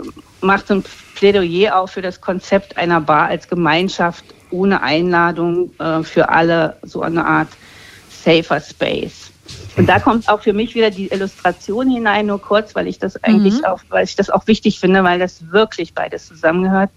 macht 0.40 0.68
so 0.68 0.74
ein 0.74 0.84
Plädoyer 1.14 1.76
auch 1.76 1.88
für 1.88 2.03
das 2.03 2.20
Konzept 2.20 2.76
einer 2.76 3.01
Bar 3.01 3.28
als 3.28 3.49
Gemeinschaft 3.49 4.24
ohne 4.51 4.82
Einladung 4.82 5.70
äh, 5.78 6.03
für 6.03 6.28
alle 6.28 6.76
so 6.82 7.03
eine 7.03 7.24
Art 7.24 7.49
safer 8.11 8.61
Space. 8.61 9.30
Und 9.76 9.88
da 9.88 10.01
kommt 10.01 10.28
auch 10.28 10.42
für 10.42 10.53
mich 10.53 10.74
wieder 10.74 10.90
die 10.90 11.09
Illustration 11.09 11.88
hinein, 11.88 12.26
nur 12.26 12.40
kurz, 12.40 12.74
weil 12.74 12.86
ich 12.86 12.99
das 12.99 13.22
eigentlich 13.22 13.59
mhm. 13.59 13.64
auch, 13.64 13.80
weil 13.88 14.05
ich 14.05 14.16
das 14.16 14.28
auch 14.28 14.46
wichtig 14.46 14.80
finde, 14.80 15.05
weil 15.05 15.18
das 15.18 15.51
wirklich 15.51 15.94
beides 15.94 16.26
zusammengehört. 16.26 16.90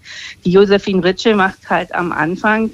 Die 0.44 0.50
Josephine 0.50 1.02
Ritschel 1.02 1.34
macht 1.34 1.70
halt 1.70 1.94
am 1.94 2.12
Anfang 2.12 2.70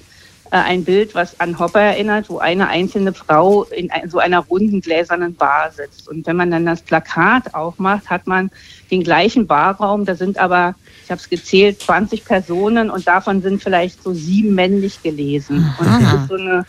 ein 0.57 0.85
Bild, 0.85 1.15
was 1.15 1.39
an 1.41 1.59
Hopper 1.59 1.81
erinnert, 1.81 2.29
wo 2.29 2.39
eine 2.39 2.69
einzelne 2.69 3.13
Frau 3.13 3.65
in 3.65 3.91
so 4.09 4.19
einer 4.19 4.41
runden 4.41 4.81
gläsernen 4.81 5.35
Bar 5.35 5.71
sitzt. 5.73 6.09
Und 6.09 6.27
wenn 6.27 6.37
man 6.37 6.51
dann 6.51 6.67
das 6.67 6.83
Plakat 6.83 7.55
aufmacht, 7.55 8.11
hat 8.11 8.27
man 8.27 8.51
den 8.91 9.03
gleichen 9.03 9.47
Barraum. 9.47 10.05
Da 10.05 10.15
sind 10.15 10.39
aber, 10.39 10.75
ich 11.05 11.11
habe 11.11 11.21
es 11.21 11.29
gezählt, 11.29 11.83
20 11.83 12.25
Personen 12.25 12.91
und 12.91 13.07
davon 13.07 13.43
sind 13.43 13.63
vielleicht 13.63 14.03
so 14.03 14.13
sieben 14.15 14.55
männlich 14.55 15.03
gelesen. 15.03 15.75
Und 15.79 15.87
das 15.87 16.13
ist 16.15 16.29
so 16.29 16.35
eine 16.35 16.65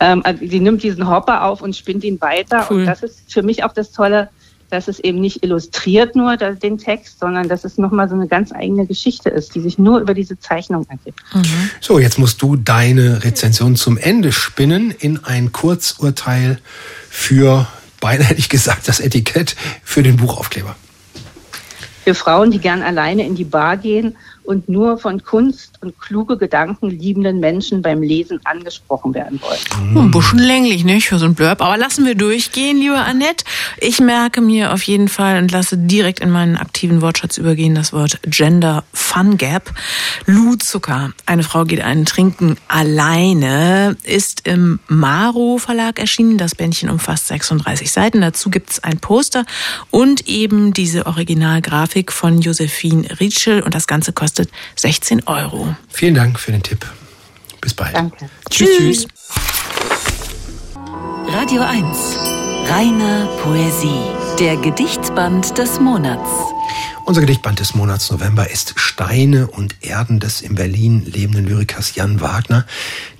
ähm, 0.00 0.22
also 0.24 0.44
sie 0.44 0.60
nimmt 0.60 0.82
diesen 0.82 1.08
Hopper 1.08 1.44
auf 1.44 1.60
und 1.60 1.76
spinnt 1.76 2.04
ihn 2.04 2.20
weiter. 2.20 2.66
Cool. 2.68 2.80
Und 2.80 2.86
das 2.86 3.02
ist 3.02 3.32
für 3.32 3.42
mich 3.42 3.62
auch 3.64 3.72
das 3.72 3.92
Tolle, 3.92 4.30
dass 4.70 4.88
es 4.88 4.98
eben 5.00 5.20
nicht 5.20 5.42
illustriert 5.42 6.16
nur 6.16 6.36
den 6.36 6.78
Text, 6.78 7.18
sondern 7.18 7.48
dass 7.48 7.64
es 7.64 7.78
nochmal 7.78 8.08
so 8.08 8.14
eine 8.14 8.28
ganz 8.28 8.52
eigene 8.52 8.86
Geschichte 8.86 9.28
ist, 9.28 9.54
die 9.54 9.60
sich 9.60 9.78
nur 9.78 10.00
über 10.00 10.14
diese 10.14 10.38
Zeichnung 10.38 10.86
ergibt. 10.88 11.20
Mhm. 11.34 11.70
So, 11.80 11.98
jetzt 11.98 12.18
musst 12.18 12.40
du 12.42 12.56
deine 12.56 13.24
Rezension 13.24 13.76
zum 13.76 13.98
Ende 13.98 14.32
spinnen 14.32 14.90
in 14.90 15.24
ein 15.24 15.52
Kurzurteil 15.52 16.58
für, 17.08 17.66
beinahe 18.00 18.28
hätte 18.28 18.40
ich 18.40 18.48
gesagt, 18.48 18.88
das 18.88 19.00
Etikett 19.00 19.56
für 19.82 20.02
den 20.02 20.16
Buchaufkleber. 20.16 20.76
Für 22.04 22.14
Frauen, 22.14 22.50
die 22.50 22.58
gern 22.58 22.82
alleine 22.82 23.26
in 23.26 23.34
die 23.34 23.44
Bar 23.44 23.76
gehen 23.76 24.16
und 24.50 24.68
nur 24.68 24.98
von 24.98 25.22
Kunst 25.22 25.78
und 25.80 25.96
kluge 26.00 26.36
Gedanken 26.36 26.90
liebenden 26.90 27.38
Menschen 27.38 27.82
beim 27.82 28.02
Lesen 28.02 28.40
angesprochen 28.42 29.14
werden 29.14 29.40
wollen. 29.40 29.96
Ein 29.96 30.10
bisschen 30.10 30.40
länglich, 30.40 30.84
nicht? 30.84 31.06
Für 31.06 31.20
so 31.20 31.26
ein 31.26 31.36
Blurb. 31.36 31.62
Aber 31.62 31.76
lassen 31.76 32.04
wir 32.04 32.16
durchgehen, 32.16 32.78
liebe 32.78 32.96
Annette. 32.96 33.44
Ich 33.78 34.00
merke 34.00 34.40
mir 34.40 34.72
auf 34.72 34.82
jeden 34.82 35.08
Fall 35.08 35.38
und 35.38 35.52
lasse 35.52 35.78
direkt 35.78 36.18
in 36.18 36.30
meinen 36.30 36.56
aktiven 36.56 37.00
Wortschatz 37.00 37.38
übergehen 37.38 37.76
das 37.76 37.92
Wort 37.92 38.18
Gender 38.24 38.82
Fun 38.92 39.36
Gap. 39.36 39.72
Lou 40.26 40.56
Zucker. 40.56 41.12
Eine 41.26 41.44
Frau 41.44 41.64
geht 41.64 41.80
einen 41.80 42.04
trinken 42.04 42.56
alleine. 42.66 43.96
Ist 44.02 44.48
im 44.48 44.80
Maro 44.88 45.58
Verlag 45.58 46.00
erschienen. 46.00 46.38
Das 46.38 46.56
Bändchen 46.56 46.90
umfasst 46.90 47.28
36 47.28 47.92
Seiten. 47.92 48.20
Dazu 48.20 48.50
gibt 48.50 48.70
es 48.70 48.82
ein 48.82 48.98
Poster 48.98 49.44
und 49.90 50.26
eben 50.26 50.72
diese 50.72 51.06
Originalgrafik 51.06 52.10
von 52.10 52.40
Josephine 52.40 53.20
Rietschel. 53.20 53.62
Und 53.62 53.76
das 53.76 53.86
Ganze 53.86 54.12
kostet 54.12 54.39
kostet 54.40 54.50
16 54.76 55.26
Euro. 55.26 55.74
Vielen 55.88 56.14
Dank 56.14 56.38
für 56.38 56.52
den 56.52 56.62
Tipp. 56.62 56.86
Bis 57.60 57.74
bald. 57.74 57.94
Danke. 57.94 58.30
Tschüss. 58.48 58.68
tschüss. 58.76 59.06
Radio 61.28 61.62
1. 61.62 61.84
Reine 62.68 63.28
Poesie. 63.42 64.00
Der 64.38 64.56
Gedichtband 64.56 65.58
des 65.58 65.80
Monats. 65.80 66.28
Unser 67.10 67.22
Gedichtband 67.22 67.58
des 67.58 67.74
Monats 67.74 68.08
November 68.12 68.48
ist 68.52 68.74
Steine 68.76 69.48
und 69.48 69.74
Erden 69.80 70.20
des 70.20 70.42
in 70.42 70.54
Berlin 70.54 71.04
lebenden 71.04 71.44
Lyrikers 71.44 71.96
Jan 71.96 72.20
Wagner. 72.20 72.64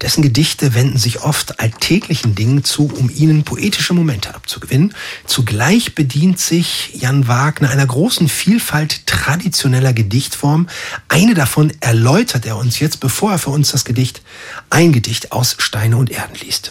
Dessen 0.00 0.22
Gedichte 0.22 0.76
wenden 0.76 0.96
sich 0.96 1.22
oft 1.22 1.58
alltäglichen 1.58 2.36
Dingen 2.36 2.62
zu, 2.62 2.84
um 2.84 3.10
ihnen 3.12 3.42
poetische 3.42 3.92
Momente 3.92 4.32
abzugewinnen. 4.32 4.94
Zugleich 5.26 5.96
bedient 5.96 6.38
sich 6.38 7.00
Jan 7.00 7.26
Wagner 7.26 7.70
einer 7.70 7.84
großen 7.84 8.28
Vielfalt 8.28 9.08
traditioneller 9.08 9.92
Gedichtform. 9.92 10.68
Eine 11.08 11.34
davon 11.34 11.72
erläutert 11.80 12.46
er 12.46 12.58
uns 12.58 12.78
jetzt, 12.78 13.00
bevor 13.00 13.32
er 13.32 13.38
für 13.38 13.50
uns 13.50 13.72
das 13.72 13.84
Gedicht 13.84 14.22
ein 14.70 14.92
Gedicht 14.92 15.32
aus 15.32 15.56
Steine 15.58 15.96
und 15.96 16.12
Erden 16.12 16.36
liest. 16.36 16.70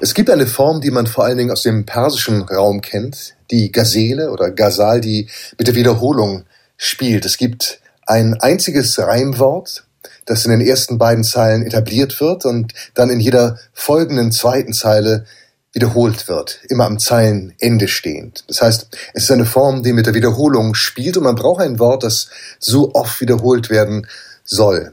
Es 0.00 0.14
gibt 0.14 0.30
eine 0.30 0.48
Form, 0.48 0.80
die 0.80 0.90
man 0.90 1.06
vor 1.06 1.26
allen 1.26 1.38
Dingen 1.38 1.52
aus 1.52 1.62
dem 1.62 1.86
persischen 1.86 2.42
Raum 2.42 2.80
kennt, 2.82 3.36
die 3.52 3.70
Gazele 3.70 4.32
oder 4.32 4.50
Gazal, 4.50 5.00
die 5.00 5.28
mit 5.58 5.68
der 5.68 5.76
Wiederholung 5.76 6.42
spielt. 6.76 7.24
Es 7.24 7.36
gibt 7.36 7.80
ein 8.06 8.34
einziges 8.40 8.98
Reimwort, 8.98 9.84
das 10.24 10.44
in 10.44 10.50
den 10.50 10.60
ersten 10.60 10.98
beiden 10.98 11.24
Zeilen 11.24 11.64
etabliert 11.64 12.20
wird 12.20 12.44
und 12.44 12.72
dann 12.94 13.10
in 13.10 13.20
jeder 13.20 13.58
folgenden 13.72 14.32
zweiten 14.32 14.72
Zeile 14.72 15.24
wiederholt 15.72 16.26
wird, 16.26 16.60
immer 16.68 16.86
am 16.86 16.98
Zeilenende 16.98 17.86
stehend. 17.86 18.44
Das 18.48 18.62
heißt, 18.62 18.88
es 19.12 19.24
ist 19.24 19.30
eine 19.30 19.44
Form, 19.44 19.82
die 19.82 19.92
mit 19.92 20.06
der 20.06 20.14
Wiederholung 20.14 20.74
spielt 20.74 21.16
und 21.18 21.24
man 21.24 21.34
braucht 21.34 21.60
ein 21.60 21.78
Wort, 21.78 22.02
das 22.02 22.28
so 22.58 22.94
oft 22.94 23.20
wiederholt 23.20 23.68
werden 23.68 24.06
soll. 24.42 24.92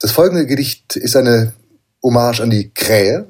Das 0.00 0.10
folgende 0.10 0.46
Gedicht 0.46 0.96
ist 0.96 1.16
eine 1.16 1.52
Hommage 2.02 2.40
an 2.40 2.50
die 2.50 2.70
Krähe. 2.70 3.26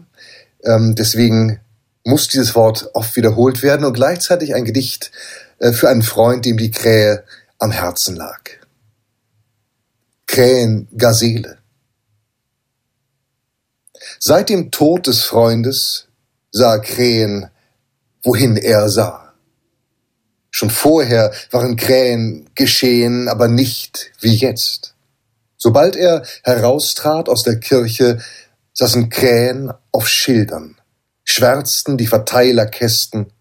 Ähm, 0.64 0.94
deswegen 0.94 1.60
muss 2.02 2.28
dieses 2.28 2.54
Wort 2.54 2.90
oft 2.94 3.14
wiederholt 3.16 3.62
werden 3.62 3.84
und 3.84 3.92
gleichzeitig 3.92 4.54
ein 4.54 4.64
Gedicht 4.64 5.12
äh, 5.58 5.72
für 5.72 5.88
einen 5.88 6.02
Freund, 6.02 6.46
dem 6.46 6.56
die 6.56 6.70
Krähe 6.70 7.24
am 7.58 7.70
Herzen 7.70 8.16
lag. 8.16 8.42
Krähen 10.26 10.88
Gazele. 10.96 11.58
Seit 14.18 14.48
dem 14.48 14.70
Tod 14.70 15.06
des 15.06 15.22
Freundes 15.22 16.08
sah 16.50 16.78
Krähen, 16.78 17.50
wohin 18.22 18.56
er 18.56 18.88
sah. 18.88 19.34
Schon 20.50 20.70
vorher 20.70 21.32
waren 21.50 21.76
Krähen 21.76 22.48
geschehen, 22.54 23.28
aber 23.28 23.48
nicht 23.48 24.12
wie 24.20 24.34
jetzt. 24.34 24.94
Sobald 25.58 25.96
er 25.96 26.24
heraustrat 26.44 27.28
aus 27.28 27.42
der 27.42 27.60
Kirche, 27.60 28.22
saßen 28.72 29.08
Krähen 29.08 29.72
auf 29.92 30.08
Schildern, 30.08 30.76
schwärzten 31.24 31.96
die 31.96 32.06
Verteilerkästen, 32.06 33.32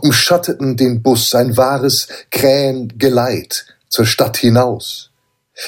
umschatteten 0.00 0.76
den 0.76 1.02
Bus, 1.02 1.34
ein 1.34 1.56
wahres 1.56 2.08
Krähengeleit 2.30 3.66
zur 3.88 4.06
Stadt 4.06 4.36
hinaus. 4.36 5.10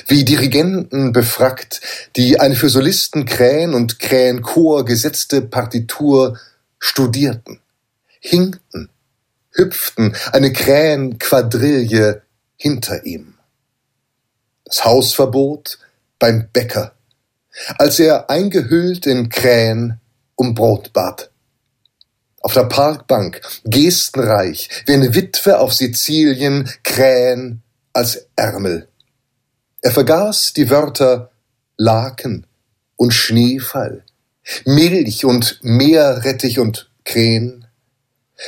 Wie 0.06 0.24
Dirigenten 0.24 1.12
befrackt, 1.12 1.80
die 2.16 2.40
eine 2.40 2.54
für 2.54 2.70
Solisten 2.70 3.26
Krähen 3.26 3.74
und 3.74 3.98
Krähenchor 3.98 4.84
gesetzte 4.84 5.42
Partitur 5.42 6.38
studierten, 6.78 7.60
hinkten, 8.20 8.88
hüpften 9.50 10.16
eine 10.32 10.52
Krähenquadrille 10.52 12.22
hinter 12.56 13.04
ihm. 13.04 13.34
Das 14.64 14.84
Hausverbot 14.84 15.78
beim 16.18 16.48
Bäcker, 16.52 16.92
als 17.76 17.98
er 17.98 18.30
eingehüllt 18.30 19.06
in 19.06 19.28
Krähen 19.28 20.00
um 20.36 20.54
Brot 20.54 20.92
bat 20.92 21.31
auf 22.42 22.54
der 22.54 22.64
Parkbank, 22.64 23.40
gestenreich, 23.64 24.68
wie 24.86 24.92
eine 24.92 25.14
Witwe 25.14 25.58
auf 25.58 25.72
Sizilien, 25.72 26.68
Krähen 26.82 27.62
als 27.92 28.26
Ärmel. 28.36 28.88
Er 29.80 29.92
vergaß 29.92 30.52
die 30.52 30.70
Wörter 30.70 31.30
Laken 31.76 32.46
und 32.96 33.12
Schneefall, 33.12 34.04
Milch 34.64 35.24
und 35.24 35.60
Meerrettich 35.62 36.58
und 36.58 36.90
Krähen, 37.04 37.66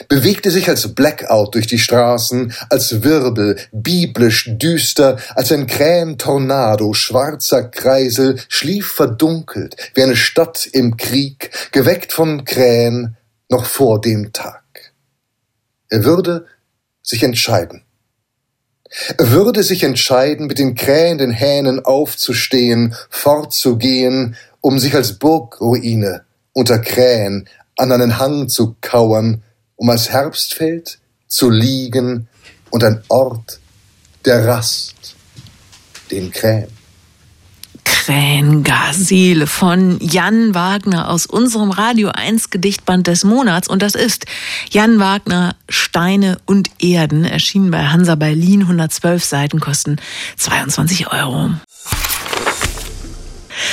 bewegte 0.09 0.51
sich 0.51 0.69
als 0.69 0.95
Blackout 0.95 1.55
durch 1.55 1.67
die 1.67 1.79
Straßen, 1.79 2.53
als 2.71 3.03
Wirbel, 3.03 3.59
biblisch 3.73 4.51
düster, 4.51 5.19
als 5.35 5.53
ein 5.53 5.67
Krähentornado, 5.67 6.95
schwarzer 6.95 7.65
Kreisel, 7.65 8.41
schlief 8.49 8.93
verdunkelt, 8.93 9.77
wie 9.95 10.03
eine 10.03 10.17
Stadt 10.17 10.67
im 10.67 10.97
Krieg, 10.97 11.51
geweckt 11.73 12.13
von 12.13 12.45
Krähen, 12.45 13.17
noch 13.49 13.65
vor 13.67 14.01
dem 14.01 14.33
Tag. 14.33 14.95
Er 15.89 16.05
würde 16.05 16.47
sich 17.03 17.23
entscheiden. 17.23 17.83
Er 19.19 19.31
würde 19.31 19.63
sich 19.63 19.83
entscheiden, 19.83 20.47
mit 20.47 20.59
den 20.59 20.75
krähenden 20.75 21.31
Hähnen 21.31 21.85
aufzustehen, 21.85 22.95
fortzugehen 23.11 24.37
um 24.61 24.79
sich 24.79 24.95
als 24.95 25.19
Burgruine 25.19 26.25
unter 26.53 26.79
Krähen 26.79 27.49
an 27.77 27.93
einen 27.93 28.19
Hang 28.19 28.49
zu 28.49 28.77
kauern, 28.81 29.43
um 29.77 29.91
als 29.91 30.11
Herbst 30.11 30.55
fällt, 30.55 31.01
zu 31.27 31.51
liegen 31.51 32.29
und 32.71 32.85
ein 32.85 33.03
Ort 33.09 33.61
der 34.25 34.47
Rast 34.47 35.17
den 36.11 36.31
Krähen. 36.31 36.84
Krähengasile 38.05 39.47
von 39.47 39.97
Jan 39.99 40.55
Wagner 40.55 41.09
aus 41.09 41.25
unserem 41.25 41.71
Radio 41.71 42.11
1 42.11 42.51
Gedichtband 42.51 43.07
des 43.07 43.25
Monats. 43.25 43.67
Und 43.67 43.81
das 43.81 43.95
ist 43.95 44.27
Jan 44.71 44.99
Wagner 44.99 45.57
Steine 45.71 46.37
und 46.45 46.69
Erden, 46.81 47.25
erschienen 47.25 47.71
bei 47.71 47.87
Hansa 47.87 48.15
Berlin, 48.15 48.61
112 48.61 49.25
Seiten, 49.25 49.59
kosten 49.59 49.97
22 50.37 51.11
Euro. 51.13 51.53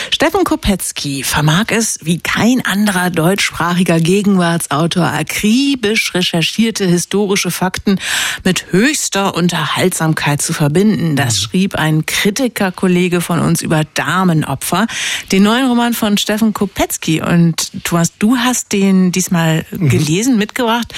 Steffen 0.09 0.43
Kopetzky 0.43 1.23
vermag 1.23 1.65
es, 1.69 1.99
wie 2.01 2.19
kein 2.19 2.65
anderer 2.65 3.09
deutschsprachiger 3.09 3.99
Gegenwartsautor, 3.99 5.05
akribisch 5.05 6.13
recherchierte 6.13 6.85
historische 6.85 7.51
Fakten 7.51 7.99
mit 8.43 8.71
höchster 8.71 9.35
Unterhaltsamkeit 9.35 10.41
zu 10.41 10.53
verbinden. 10.53 11.15
Das 11.15 11.35
mhm. 11.35 11.41
schrieb 11.41 11.75
ein 11.75 12.05
Kritikerkollege 12.05 13.21
von 13.21 13.39
uns 13.39 13.61
über 13.61 13.83
Damenopfer, 13.93 14.87
den 15.31 15.43
neuen 15.43 15.67
Roman 15.67 15.93
von 15.93 16.17
Steffen 16.17 16.53
Kopetzky. 16.53 17.21
Und 17.21 17.71
Thomas, 17.83 18.17
du 18.17 18.37
hast 18.37 18.71
den 18.71 19.11
diesmal 19.11 19.65
mhm. 19.71 19.89
gelesen, 19.89 20.37
mitgebracht. 20.37 20.93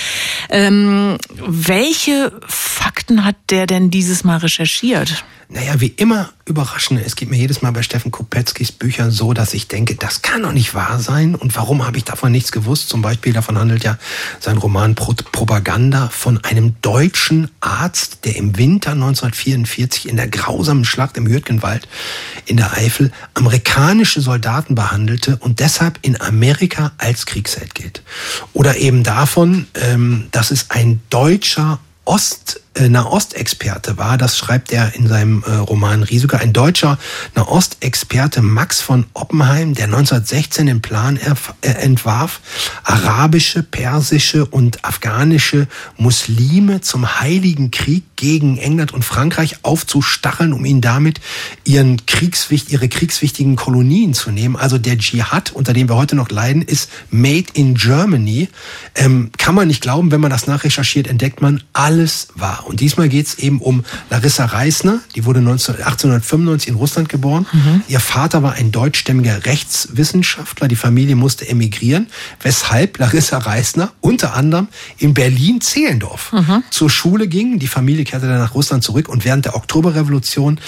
Ähm, 0.49 1.17
welche 1.35 2.31
Fakten 2.47 3.25
hat 3.25 3.35
der 3.49 3.67
denn 3.67 3.89
dieses 3.89 4.23
Mal 4.23 4.37
recherchiert? 4.37 5.25
Naja, 5.53 5.79
wie 5.79 5.93
immer 5.97 6.33
überraschend. 6.45 6.99
Es 7.05 7.15
geht 7.15 7.29
mir 7.29 7.37
jedes 7.37 7.61
Mal 7.61 7.69
bei 7.69 7.83
Steffen 7.83 8.09
Kopetzkis 8.09 8.71
Büchern 8.71 9.11
so, 9.11 9.33
dass 9.33 9.53
ich 9.53 9.67
denke, 9.67 9.93
das 9.93 10.23
kann 10.23 10.41
doch 10.41 10.51
nicht 10.51 10.73
wahr 10.73 10.99
sein. 10.99 11.35
Und 11.35 11.55
warum 11.55 11.85
habe 11.85 11.95
ich 11.95 12.03
davon 12.03 12.31
nichts 12.31 12.51
gewusst? 12.51 12.89
Zum 12.89 13.03
Beispiel 13.03 13.33
davon 13.33 13.59
handelt 13.59 13.83
ja 13.83 13.99
sein 14.39 14.57
Roman 14.57 14.95
Propaganda 14.95 16.09
von 16.09 16.43
einem 16.43 16.73
deutschen 16.81 17.51
Arzt, 17.59 18.25
der 18.25 18.35
im 18.35 18.57
Winter 18.57 18.93
1944 18.93 20.09
in 20.09 20.15
der 20.15 20.27
grausamen 20.27 20.85
Schlacht 20.85 21.17
im 21.17 21.27
Jürgenwald 21.27 21.87
in 22.47 22.57
der 22.57 22.73
Eifel 22.73 23.11
amerikanische 23.35 24.21
Soldaten 24.21 24.73
behandelte 24.73 25.37
und 25.37 25.59
deshalb 25.59 25.99
in 26.01 26.19
Amerika 26.19 26.93
als 26.97 27.27
Kriegsheld 27.27 27.75
gilt. 27.75 28.01
Oder 28.53 28.77
eben 28.77 29.03
davon, 29.03 29.67
ähm, 29.75 30.29
dass 30.31 30.49
es 30.49 30.71
ein 30.71 30.99
deutscher 31.11 31.79
Ost 32.05 32.59
Nahostexperte 32.79 33.97
war. 33.97 34.17
Das 34.17 34.37
schreibt 34.37 34.71
er 34.71 34.95
in 34.95 35.07
seinem 35.07 35.43
äh, 35.45 35.55
Roman 35.55 36.03
Riesuger. 36.03 36.39
Ein 36.39 36.53
deutscher 36.53 36.97
Nahostexperte 37.35 38.41
Max 38.41 38.81
von 38.81 39.05
Oppenheim, 39.13 39.75
der 39.75 39.85
1916 39.85 40.65
den 40.65 40.81
Plan 40.81 41.17
äh, 41.17 41.67
entwarf, 41.67 42.41
arabische, 42.83 43.61
persische 43.61 44.45
und 44.45 44.83
afghanische 44.85 45.67
Muslime 45.97 46.81
zum 46.81 47.19
Heiligen 47.19 47.69
Krieg 47.69 48.03
gegen 48.15 48.57
England 48.57 48.93
und 48.93 49.03
Frankreich 49.03 49.57
aufzustacheln, 49.63 50.53
um 50.53 50.65
ihnen 50.65 50.81
damit 50.81 51.21
ihren 51.63 52.05
Kriegswicht, 52.05 52.71
ihre 52.71 52.89
kriegswichtigen 52.89 53.55
Kolonien 53.55 54.13
zu 54.13 54.31
nehmen. 54.31 54.55
Also 54.55 54.77
der 54.77 54.97
Dschihad, 54.97 55.51
unter 55.51 55.73
dem 55.73 55.89
wir 55.89 55.95
heute 55.95 56.15
noch 56.15 56.29
leiden, 56.29 56.61
ist 56.61 56.89
made 57.11 57.47
in 57.53 57.75
Germany. 57.75 58.49
Ähm, 58.95 59.31
kann 59.37 59.53
man 59.53 59.67
nicht 59.67 59.81
glauben, 59.81 60.11
wenn 60.11 60.21
man 60.21 60.31
das 60.31 60.47
nachrecherchiert, 60.47 61.07
entdeckt 61.07 61.41
man, 61.41 61.61
alles 61.73 62.29
war 62.35 62.62
und 62.65 62.79
diesmal 62.79 63.09
geht 63.09 63.27
es 63.27 63.35
eben 63.35 63.59
um 63.59 63.83
Larissa 64.09 64.45
Reisner, 64.45 64.99
die 65.15 65.25
wurde 65.25 65.41
19, 65.41 65.75
1895 65.75 66.69
in 66.69 66.75
Russland 66.75 67.09
geboren. 67.09 67.45
Mhm. 67.51 67.81
Ihr 67.87 67.99
Vater 67.99 68.43
war 68.43 68.53
ein 68.53 68.71
deutschstämmiger 68.71 69.45
Rechtswissenschaftler. 69.45 70.67
Die 70.67 70.75
Familie 70.75 71.15
musste 71.15 71.47
emigrieren, 71.47 72.07
weshalb 72.41 72.97
Larissa 72.99 73.37
Reisner 73.37 73.91
unter 74.01 74.33
anderem 74.33 74.67
in 74.97 75.13
Berlin-Zehlendorf 75.13 76.31
mhm. 76.33 76.63
zur 76.69 76.89
Schule 76.89 77.27
ging. 77.27 77.59
Die 77.59 77.67
Familie 77.67 78.03
kehrte 78.03 78.27
dann 78.27 78.39
nach 78.39 78.55
Russland 78.55 78.83
zurück 78.83 79.09
und 79.09 79.25
während 79.25 79.45
der 79.45 79.55
Oktoberrevolution 79.55 80.59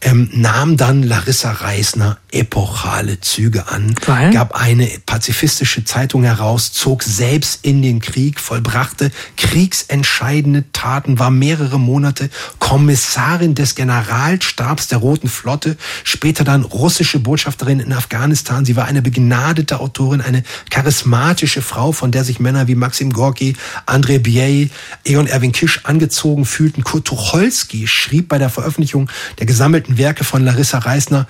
ähm, 0.00 0.30
nahm 0.32 0.76
dann 0.76 1.02
Larissa 1.02 1.50
Reisner 1.50 2.18
epochale 2.30 3.20
Züge 3.20 3.68
an, 3.68 3.94
Geil. 3.94 4.32
gab 4.32 4.54
eine 4.54 4.88
pazifistische 5.06 5.84
Zeitung 5.84 6.22
heraus, 6.22 6.72
zog 6.72 7.02
selbst 7.02 7.64
in 7.64 7.82
den 7.82 8.00
Krieg, 8.00 8.38
vollbrachte 8.38 9.10
kriegsentscheidende 9.36 10.64
Taten, 10.72 11.18
war 11.18 11.30
mehrere 11.38 11.78
Monate 11.78 12.30
Kommissarin 12.58 13.54
des 13.54 13.74
Generalstabs 13.74 14.88
der 14.88 14.98
Roten 14.98 15.28
Flotte, 15.28 15.76
später 16.04 16.44
dann 16.44 16.62
russische 16.62 17.18
Botschafterin 17.18 17.80
in 17.80 17.92
Afghanistan. 17.92 18.64
Sie 18.64 18.76
war 18.76 18.86
eine 18.86 19.02
begnadete 19.02 19.80
Autorin, 19.80 20.20
eine 20.20 20.42
charismatische 20.70 21.62
Frau, 21.62 21.92
von 21.92 22.10
der 22.10 22.24
sich 22.24 22.40
Männer 22.40 22.68
wie 22.68 22.74
Maxim 22.74 23.12
Gorki, 23.12 23.56
André 23.86 24.18
Biey, 24.18 24.70
Egon 25.04 25.26
Erwin 25.26 25.52
Kisch 25.52 25.84
angezogen 25.84 26.44
fühlten. 26.44 26.84
Kurt 26.84 27.06
Tucholsky 27.06 27.86
schrieb 27.86 28.28
bei 28.28 28.38
der 28.38 28.50
Veröffentlichung 28.50 29.10
der 29.38 29.46
gesammelten 29.46 29.98
Werke 29.98 30.24
von 30.24 30.44
Larissa 30.44 30.78
Reisner, 30.78 31.26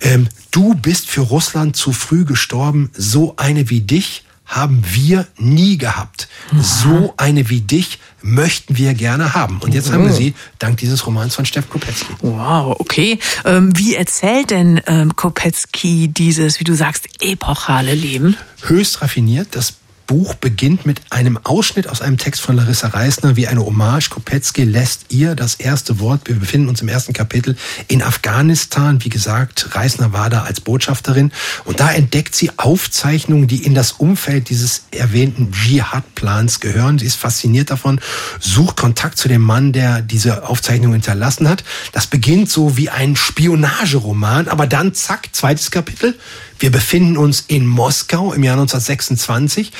ähm, 0.00 0.28
du 0.50 0.74
bist 0.74 1.08
für 1.08 1.22
Russland 1.22 1.76
zu 1.76 1.92
früh 1.92 2.24
gestorben, 2.24 2.90
so 2.94 3.34
eine 3.36 3.70
wie 3.70 3.80
dich 3.80 4.25
haben 4.46 4.82
wir 4.86 5.26
nie 5.36 5.76
gehabt. 5.76 6.28
So 6.60 7.14
eine 7.16 7.50
wie 7.50 7.60
dich 7.60 7.98
möchten 8.22 8.76
wir 8.76 8.94
gerne 8.94 9.34
haben. 9.34 9.58
Und 9.58 9.74
jetzt 9.74 9.92
haben 9.92 10.04
wir 10.04 10.12
sie 10.12 10.34
dank 10.58 10.78
dieses 10.78 11.06
Romans 11.06 11.34
von 11.34 11.44
Steff 11.44 11.68
Kopetzky. 11.68 12.14
Wow, 12.20 12.76
okay. 12.78 13.18
Ähm, 13.44 13.76
wie 13.76 13.94
erzählt 13.94 14.50
denn 14.50 14.80
ähm, 14.86 15.14
Kopetzky 15.16 16.08
dieses, 16.08 16.60
wie 16.60 16.64
du 16.64 16.74
sagst, 16.74 17.08
epochale 17.20 17.94
Leben? 17.94 18.36
Höchst 18.62 19.02
raffiniert. 19.02 19.48
Das 19.52 19.74
Buch 20.06 20.34
beginnt 20.34 20.86
mit 20.86 21.00
einem 21.10 21.38
Ausschnitt 21.42 21.88
aus 21.88 22.00
einem 22.00 22.16
Text 22.16 22.40
von 22.40 22.56
Larissa 22.56 22.88
Reisner 22.88 23.36
wie 23.36 23.48
eine 23.48 23.64
Hommage. 23.64 24.10
Kopetzky 24.10 24.62
lässt 24.62 25.06
ihr 25.08 25.34
das 25.34 25.56
erste 25.56 25.98
Wort. 25.98 26.22
Wir 26.26 26.36
befinden 26.36 26.68
uns 26.68 26.80
im 26.80 26.88
ersten 26.88 27.12
Kapitel 27.12 27.56
in 27.88 28.02
Afghanistan. 28.02 29.02
Wie 29.04 29.08
gesagt, 29.08 29.74
Reisner 29.74 30.12
war 30.12 30.30
da 30.30 30.42
als 30.42 30.60
Botschafterin 30.60 31.32
und 31.64 31.80
da 31.80 31.90
entdeckt 31.92 32.34
sie 32.36 32.50
Aufzeichnungen, 32.56 33.48
die 33.48 33.64
in 33.64 33.74
das 33.74 33.92
Umfeld 33.92 34.48
dieses 34.48 34.84
erwähnten 34.92 35.50
Dschihad-Plans 35.50 36.60
gehören. 36.60 36.98
Sie 36.98 37.06
ist 37.06 37.16
fasziniert 37.16 37.70
davon, 37.70 38.00
sucht 38.38 38.76
Kontakt 38.76 39.18
zu 39.18 39.28
dem 39.28 39.42
Mann, 39.42 39.72
der 39.72 40.02
diese 40.02 40.48
Aufzeichnung 40.48 40.92
hinterlassen 40.92 41.48
hat. 41.48 41.64
Das 41.92 42.06
beginnt 42.06 42.48
so 42.48 42.76
wie 42.76 42.90
ein 42.90 43.16
Spionageroman, 43.16 44.48
aber 44.48 44.66
dann 44.66 44.94
zack, 44.94 45.30
zweites 45.32 45.70
Kapitel. 45.70 46.14
Wir 46.58 46.70
befinden 46.70 47.18
uns 47.18 47.44
in 47.48 47.66
Moskau 47.66 48.32
im 48.32 48.42
Jahr 48.42 48.54
1926. 48.54 49.72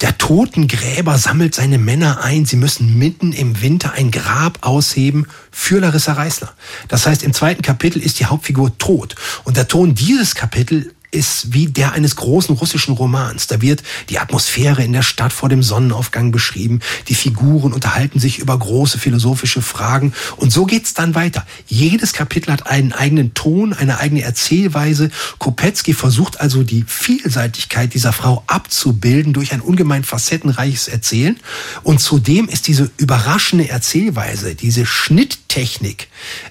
Der 0.00 0.18
Totengräber 0.18 1.16
sammelt 1.16 1.54
seine 1.54 1.78
Männer 1.78 2.24
ein. 2.24 2.44
Sie 2.44 2.56
müssen 2.56 2.98
mitten 2.98 3.32
im 3.32 3.62
Winter 3.62 3.92
ein 3.92 4.10
Grab 4.10 4.58
ausheben 4.62 5.26
für 5.52 5.78
Larissa 5.78 6.14
Reisler. 6.14 6.52
Das 6.88 7.06
heißt, 7.06 7.22
im 7.22 7.32
zweiten 7.32 7.62
Kapitel 7.62 8.02
ist 8.02 8.18
die 8.18 8.26
Hauptfigur 8.26 8.76
tot. 8.78 9.14
Und 9.44 9.56
der 9.56 9.68
Ton 9.68 9.94
dieses 9.94 10.34
Kapitel 10.34 10.92
ist 11.14 11.54
wie 11.54 11.66
der 11.66 11.92
eines 11.92 12.16
großen 12.16 12.54
russischen 12.54 12.94
Romans. 12.94 13.46
Da 13.46 13.62
wird 13.62 13.82
die 14.08 14.18
Atmosphäre 14.18 14.82
in 14.82 14.92
der 14.92 15.02
Stadt 15.02 15.32
vor 15.32 15.48
dem 15.48 15.62
Sonnenaufgang 15.62 16.32
beschrieben. 16.32 16.80
Die 17.08 17.14
Figuren 17.14 17.72
unterhalten 17.72 18.18
sich 18.18 18.38
über 18.38 18.58
große 18.58 18.98
philosophische 18.98 19.62
Fragen. 19.62 20.12
Und 20.36 20.52
so 20.52 20.66
geht's 20.66 20.92
dann 20.92 21.14
weiter. 21.14 21.46
Jedes 21.66 22.12
Kapitel 22.12 22.52
hat 22.52 22.66
einen 22.66 22.92
eigenen 22.92 23.32
Ton, 23.34 23.72
eine 23.72 23.98
eigene 23.98 24.22
Erzählweise. 24.22 25.10
Kopetzky 25.38 25.94
versucht 25.94 26.40
also 26.40 26.62
die 26.62 26.84
Vielseitigkeit 26.86 27.94
dieser 27.94 28.12
Frau 28.12 28.42
abzubilden 28.46 29.32
durch 29.32 29.52
ein 29.52 29.60
ungemein 29.60 30.04
facettenreiches 30.04 30.88
Erzählen. 30.88 31.38
Und 31.82 32.00
zudem 32.00 32.48
ist 32.48 32.66
diese 32.66 32.90
überraschende 32.96 33.68
Erzählweise, 33.68 34.54
diese 34.54 34.84
Schnitttechnik, 34.84 36.08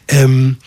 ähm, 0.08 0.58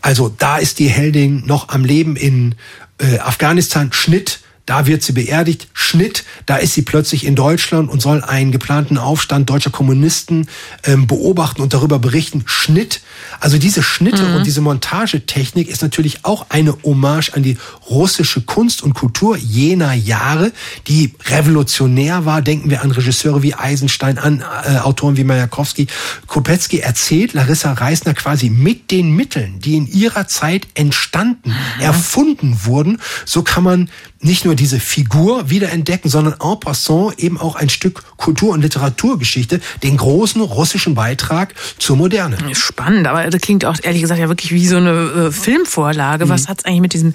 also 0.00 0.28
da 0.28 0.58
ist 0.58 0.78
die 0.78 0.88
Heldin 0.88 1.44
noch 1.46 1.68
am 1.68 1.84
Leben 1.84 2.16
in 2.16 2.54
äh, 2.98 3.18
Afghanistan, 3.18 3.92
Schnitt, 3.92 4.40
da 4.68 4.86
wird 4.86 5.02
sie 5.02 5.12
beerdigt. 5.12 5.68
Schnitt, 5.72 6.24
da 6.44 6.56
ist 6.56 6.74
sie 6.74 6.82
plötzlich 6.82 7.24
in 7.24 7.34
Deutschland 7.34 7.88
und 7.88 8.02
soll 8.02 8.22
einen 8.22 8.52
geplanten 8.52 8.98
Aufstand 8.98 9.48
deutscher 9.48 9.70
Kommunisten 9.70 10.46
ähm, 10.84 11.06
beobachten 11.06 11.62
und 11.62 11.72
darüber 11.72 11.98
berichten. 11.98 12.42
Schnitt, 12.44 13.00
also 13.40 13.56
diese 13.56 13.82
Schnitte 13.82 14.22
mhm. 14.24 14.36
und 14.36 14.46
diese 14.46 14.60
Montagetechnik 14.60 15.68
ist 15.68 15.80
natürlich 15.80 16.26
auch 16.26 16.50
eine 16.50 16.76
Hommage 16.82 17.30
an 17.32 17.42
die 17.42 17.56
russische 17.88 18.42
Kunst 18.42 18.82
und 18.82 18.92
Kultur 18.92 19.38
jener 19.38 19.94
Jahre, 19.94 20.52
die 20.86 21.14
revolutionär 21.24 22.26
war. 22.26 22.42
Denken 22.42 22.68
wir 22.68 22.82
an 22.82 22.90
Regisseure 22.90 23.42
wie 23.42 23.54
Eisenstein, 23.54 24.18
an 24.18 24.44
äh, 24.66 24.76
Autoren 24.80 25.16
wie 25.16 25.24
Majakowski. 25.24 25.86
Kopetzky 26.26 26.80
erzählt 26.80 27.32
Larissa 27.32 27.72
Reisner 27.72 28.12
quasi 28.12 28.50
mit 28.50 28.90
den 28.90 29.16
Mitteln, 29.16 29.60
die 29.60 29.76
in 29.76 29.86
ihrer 29.86 30.28
Zeit 30.28 30.66
entstanden, 30.74 31.48
mhm. 31.48 31.82
erfunden 31.82 32.58
wurden. 32.64 33.00
So 33.24 33.42
kann 33.42 33.64
man 33.64 33.88
nicht 34.20 34.44
nur 34.44 34.57
diese 34.58 34.80
Figur 34.80 35.50
wiederentdecken, 35.50 36.10
sondern 36.10 36.34
en 36.40 36.60
passant 36.60 37.18
eben 37.18 37.38
auch 37.38 37.56
ein 37.56 37.68
Stück 37.68 38.02
Kultur- 38.16 38.52
und 38.52 38.62
Literaturgeschichte, 38.62 39.60
den 39.82 39.96
großen 39.96 40.40
russischen 40.40 40.94
Beitrag 40.94 41.54
zur 41.78 41.96
Moderne. 41.96 42.36
Spannend, 42.54 43.06
aber 43.06 43.28
das 43.30 43.40
klingt 43.40 43.64
auch 43.64 43.76
ehrlich 43.82 44.02
gesagt 44.02 44.20
ja 44.20 44.28
wirklich 44.28 44.52
wie 44.52 44.66
so 44.66 44.76
eine 44.76 44.90
äh, 44.90 45.32
Filmvorlage. 45.32 46.26
Mhm. 46.26 46.28
Was 46.28 46.48
hat's 46.48 46.64
eigentlich 46.64 46.80
mit 46.80 46.92
diesem 46.92 47.14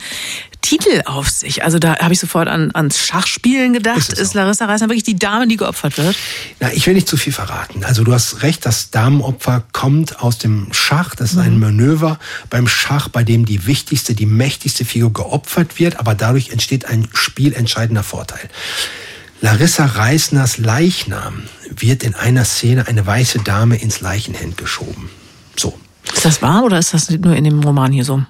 Titel 0.63 1.01
auf 1.05 1.29
sich? 1.29 1.63
Also 1.63 1.77
da 1.77 1.99
habe 1.99 2.13
ich 2.13 2.19
sofort 2.19 2.47
an, 2.47 2.71
ans 2.73 2.97
Schachspielen 3.05 3.73
gedacht. 3.73 3.97
Ist, 3.97 4.13
ist 4.13 4.33
Larissa 4.33 4.65
Reisner 4.65 4.87
wirklich 4.87 5.03
die 5.03 5.17
Dame, 5.17 5.45
die 5.45 5.57
geopfert 5.57 5.97
wird? 5.97 6.15
Na, 6.59 6.71
ich 6.71 6.87
will 6.87 6.93
nicht 6.93 7.07
zu 7.07 7.17
viel 7.17 7.33
verraten. 7.33 7.83
Also 7.83 8.03
du 8.03 8.13
hast 8.13 8.41
recht, 8.43 8.65
das 8.65 8.89
Damenopfer 8.89 9.63
kommt 9.73 10.21
aus 10.21 10.37
dem 10.37 10.69
Schach. 10.71 11.15
Das 11.15 11.33
ist 11.33 11.37
ein 11.37 11.55
mhm. 11.55 11.59
Manöver 11.59 12.17
beim 12.49 12.67
Schach, 12.67 13.09
bei 13.09 13.23
dem 13.23 13.45
die 13.45 13.67
wichtigste, 13.67 14.15
die 14.15 14.25
mächtigste 14.25 14.85
Figur 14.85 15.11
geopfert 15.11 15.79
wird, 15.79 15.99
aber 15.99 16.15
dadurch 16.15 16.49
entsteht 16.49 16.85
ein 16.85 17.09
spielentscheidender 17.13 18.03
Vorteil. 18.03 18.49
Larissa 19.41 19.85
Reisners 19.85 20.57
Leichnam 20.57 21.43
wird 21.69 22.03
in 22.03 22.15
einer 22.15 22.45
Szene 22.45 22.87
eine 22.87 23.05
weiße 23.05 23.39
Dame 23.39 23.75
ins 23.75 23.99
Leichenhemd 23.99 24.57
geschoben. 24.57 25.09
So. 25.57 25.77
Ist 26.13 26.23
das 26.23 26.41
wahr 26.41 26.63
oder 26.63 26.79
ist 26.79 26.93
das 26.93 27.09
nur 27.09 27.35
in 27.35 27.43
dem 27.43 27.59
Roman 27.59 27.91
hier 27.91 28.05
so? 28.05 28.23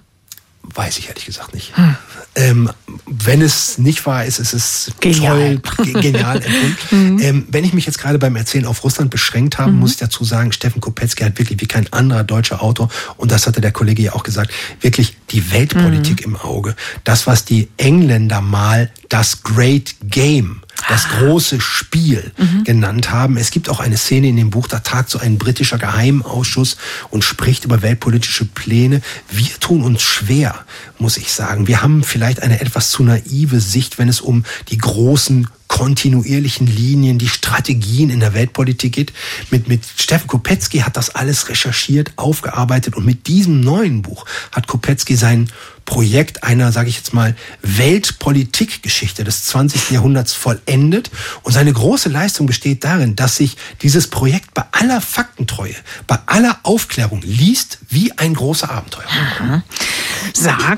Weiß 0.63 0.97
ich 0.97 1.09
ehrlich 1.09 1.25
gesagt 1.25 1.53
nicht. 1.53 1.75
Hm. 1.75 1.95
Ähm, 2.35 2.69
wenn 3.05 3.41
es 3.41 3.77
nicht 3.77 4.05
wahr 4.07 4.25
ist, 4.25 4.39
ist 4.39 4.53
es 4.53 4.91
genial. 4.99 5.59
toll, 5.59 6.01
genial 6.01 6.41
mhm. 6.89 7.19
ähm, 7.19 7.47
wenn 7.49 7.63
ich 7.63 7.73
mich 7.73 7.85
jetzt 7.85 7.99
gerade 7.99 8.17
beim 8.17 8.35
Erzählen 8.35 8.65
auf 8.65 8.83
Russland 8.83 9.11
beschränkt 9.11 9.59
habe, 9.59 9.71
mhm. 9.71 9.79
muss 9.79 9.91
ich 9.91 9.97
dazu 9.97 10.23
sagen, 10.23 10.51
Steffen 10.51 10.81
Kopetzky 10.81 11.23
hat 11.23 11.37
wirklich 11.37 11.61
wie 11.61 11.67
kein 11.67 11.91
anderer 11.93 12.23
deutscher 12.23 12.63
Autor, 12.63 12.89
und 13.17 13.31
das 13.31 13.45
hatte 13.45 13.61
der 13.61 13.71
Kollege 13.71 14.01
ja 14.01 14.13
auch 14.13 14.23
gesagt, 14.23 14.51
wirklich 14.81 15.15
die 15.29 15.51
Weltpolitik 15.51 16.25
mhm. 16.25 16.33
im 16.33 16.41
Auge. 16.41 16.75
Das, 17.03 17.27
was 17.27 17.45
die 17.45 17.69
Engländer 17.77 18.41
mal 18.41 18.89
das 19.09 19.43
Great 19.43 19.95
Game 20.03 20.62
das 20.89 21.07
große 21.09 21.61
Spiel 21.61 22.31
mhm. 22.37 22.63
genannt 22.63 23.11
haben. 23.11 23.37
Es 23.37 23.51
gibt 23.51 23.69
auch 23.69 23.79
eine 23.79 23.97
Szene 23.97 24.27
in 24.27 24.35
dem 24.35 24.49
Buch, 24.49 24.67
da 24.67 24.79
tagt 24.79 25.09
so 25.09 25.19
ein 25.19 25.37
britischer 25.37 25.77
Geheimausschuss 25.77 26.77
und 27.09 27.23
spricht 27.23 27.65
über 27.65 27.81
weltpolitische 27.81 28.45
Pläne. 28.45 29.01
Wir 29.29 29.59
tun 29.59 29.83
uns 29.83 30.01
schwer, 30.01 30.65
muss 30.99 31.17
ich 31.17 31.31
sagen. 31.31 31.67
Wir 31.67 31.81
haben 31.81 32.03
vielleicht 32.03 32.41
eine 32.41 32.61
etwas 32.61 32.89
zu 32.89 33.03
naive 33.03 33.59
Sicht, 33.59 33.97
wenn 33.97 34.09
es 34.09 34.21
um 34.21 34.45
die 34.69 34.77
großen 34.77 35.47
kontinuierlichen 35.67 36.67
Linien, 36.67 37.17
die 37.17 37.27
Strategien 37.27 38.11
in 38.11 38.19
der 38.19 38.35
Weltpolitik 38.35 38.93
geht. 38.93 39.13
Mit, 39.49 39.67
mit 39.67 39.81
Steffen 39.97 40.27
Kopetzky 40.27 40.81
hat 40.81 40.97
das 40.97 41.09
alles 41.15 41.49
recherchiert, 41.49 42.11
aufgearbeitet 42.15 42.95
und 42.95 43.05
mit 43.07 43.25
diesem 43.25 43.61
neuen 43.61 44.03
Buch 44.03 44.25
hat 44.51 44.67
Kopetzky 44.67 45.15
sein 45.15 45.49
Projekt 45.85 46.43
einer, 46.43 46.71
sage 46.71 46.89
ich 46.89 46.97
jetzt 46.97 47.13
mal, 47.13 47.35
Weltpolitikgeschichte 47.61 49.23
des 49.23 49.45
20. 49.45 49.91
Jahrhunderts 49.91 50.33
vollendet. 50.33 51.11
Und 51.41 51.53
seine 51.53 51.73
große 51.73 52.07
Leistung 52.07 52.45
besteht 52.45 52.83
darin, 52.83 53.15
dass 53.15 53.37
sich 53.37 53.57
dieses 53.81 54.07
Projekt 54.07 54.53
bei 54.53 54.63
aller 54.71 55.01
Faktentreue, 55.01 55.75
bei 56.07 56.19
aller 56.25 56.59
Aufklärung 56.63 57.21
liest 57.23 57.79
wie 57.89 58.11
ein 58.17 58.33
großer 58.33 58.69
Abenteuer. 58.69 59.07
Mhm. 59.41 59.63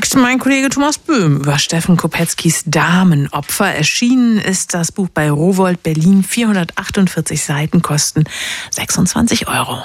Sagt 0.06 0.22
mein 0.22 0.38
Kollege 0.38 0.70
Thomas 0.70 0.99
Böhm 0.99 1.38
über 1.38 1.58
Steffen 1.58 1.97
Kopetzkis 1.97 2.62
Damenopfer. 2.68 3.74
Erschienen 3.74 4.38
ist 4.38 4.76
das 4.76 4.91
Buch 4.91 5.10
bei 5.12 5.32
Rowold 5.32 5.82
Berlin. 5.82 6.22
448 6.22 7.43
Seiten 7.43 7.82
kosten 7.82 8.26
26 8.70 9.47
Euro 9.47 9.84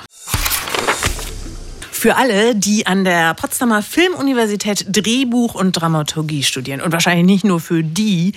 für 2.00 2.16
alle, 2.16 2.54
die 2.54 2.86
an 2.86 3.04
der 3.04 3.34
Potsdamer 3.34 3.82
Filmuniversität 3.82 4.86
Drehbuch 4.88 5.54
und 5.54 5.72
Dramaturgie 5.72 6.42
studieren. 6.42 6.80
Und 6.80 6.92
wahrscheinlich 6.92 7.26
nicht 7.26 7.44
nur 7.44 7.60
für 7.60 7.84
die 7.84 8.32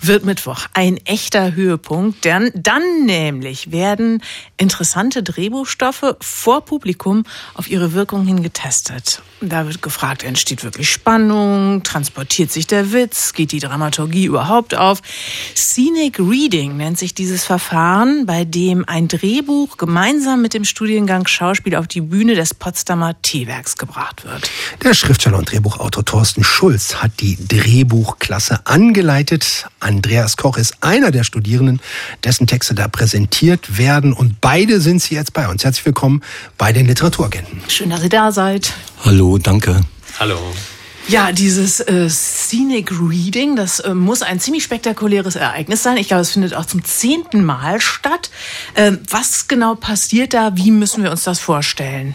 wird 0.00 0.24
Mittwoch 0.24 0.66
ein 0.74 0.96
echter 1.06 1.54
Höhepunkt. 1.54 2.24
Denn 2.24 2.50
dann 2.54 3.04
nämlich 3.06 3.70
werden 3.70 4.20
interessante 4.56 5.22
Drehbuchstoffe 5.22 6.16
vor 6.20 6.64
Publikum 6.64 7.22
auf 7.54 7.70
ihre 7.70 7.92
Wirkung 7.92 8.26
hin 8.26 8.42
getestet. 8.42 9.22
Da 9.40 9.66
wird 9.66 9.80
gefragt, 9.80 10.24
entsteht 10.24 10.64
wirklich 10.64 10.90
Spannung? 10.90 11.84
Transportiert 11.84 12.50
sich 12.50 12.66
der 12.66 12.92
Witz? 12.92 13.32
Geht 13.32 13.52
die 13.52 13.60
Dramaturgie 13.60 14.24
überhaupt 14.24 14.74
auf? 14.74 15.02
Scenic 15.54 16.18
Reading 16.18 16.76
nennt 16.78 16.98
sich 16.98 17.14
dieses 17.14 17.44
Verfahren, 17.44 18.26
bei 18.26 18.44
dem 18.44 18.88
ein 18.88 19.06
Drehbuch 19.06 19.76
gemeinsam 19.76 20.42
mit 20.42 20.52
dem 20.52 20.64
Studiengang 20.64 21.28
Schauspiel 21.28 21.76
auf 21.76 21.86
die 21.86 22.00
Bühne 22.00 22.34
des 22.34 22.54
Potsdamer 22.54 23.03
Potsdamer 23.04 23.14
Teewerks 23.22 23.76
gebracht 23.76 24.24
wird. 24.24 24.50
Der 24.82 24.94
Schriftsteller 24.94 25.38
und 25.38 25.50
Drehbuchautor 25.50 26.04
Thorsten 26.04 26.42
Schulz 26.42 26.96
hat 26.96 27.12
die 27.20 27.36
Drehbuchklasse 27.46 28.66
angeleitet. 28.66 29.66
Andreas 29.80 30.36
Koch 30.36 30.56
ist 30.56 30.76
einer 30.80 31.10
der 31.10 31.24
Studierenden, 31.24 31.80
dessen 32.22 32.46
Texte 32.46 32.74
da 32.74 32.88
präsentiert 32.88 33.76
werden. 33.76 34.12
Und 34.12 34.40
beide 34.40 34.80
sind 34.80 35.02
sie 35.02 35.14
jetzt 35.14 35.32
bei 35.32 35.48
uns. 35.48 35.64
Herzlich 35.64 35.84
willkommen 35.84 36.22
bei 36.56 36.72
den 36.72 36.86
Literaturagenten. 36.86 37.60
Schön, 37.68 37.90
dass 37.90 38.02
ihr 38.02 38.08
da 38.08 38.32
seid. 38.32 38.72
Hallo, 39.04 39.38
danke. 39.38 39.80
Hallo. 40.18 40.38
Ja, 41.06 41.32
dieses 41.32 41.80
äh, 41.80 42.08
Scenic 42.08 42.90
Reading, 42.92 43.56
das 43.56 43.80
äh, 43.80 43.92
muss 43.92 44.22
ein 44.22 44.40
ziemlich 44.40 44.64
spektakuläres 44.64 45.36
Ereignis 45.36 45.82
sein. 45.82 45.98
Ich 45.98 46.08
glaube, 46.08 46.22
es 46.22 46.30
findet 46.30 46.54
auch 46.54 46.64
zum 46.64 46.82
zehnten 46.82 47.44
Mal 47.44 47.82
statt. 47.82 48.30
Äh, 48.72 48.92
was 49.10 49.46
genau 49.46 49.74
passiert 49.74 50.32
da? 50.32 50.56
Wie 50.56 50.70
müssen 50.70 51.02
wir 51.02 51.10
uns 51.10 51.24
das 51.24 51.40
vorstellen? 51.40 52.14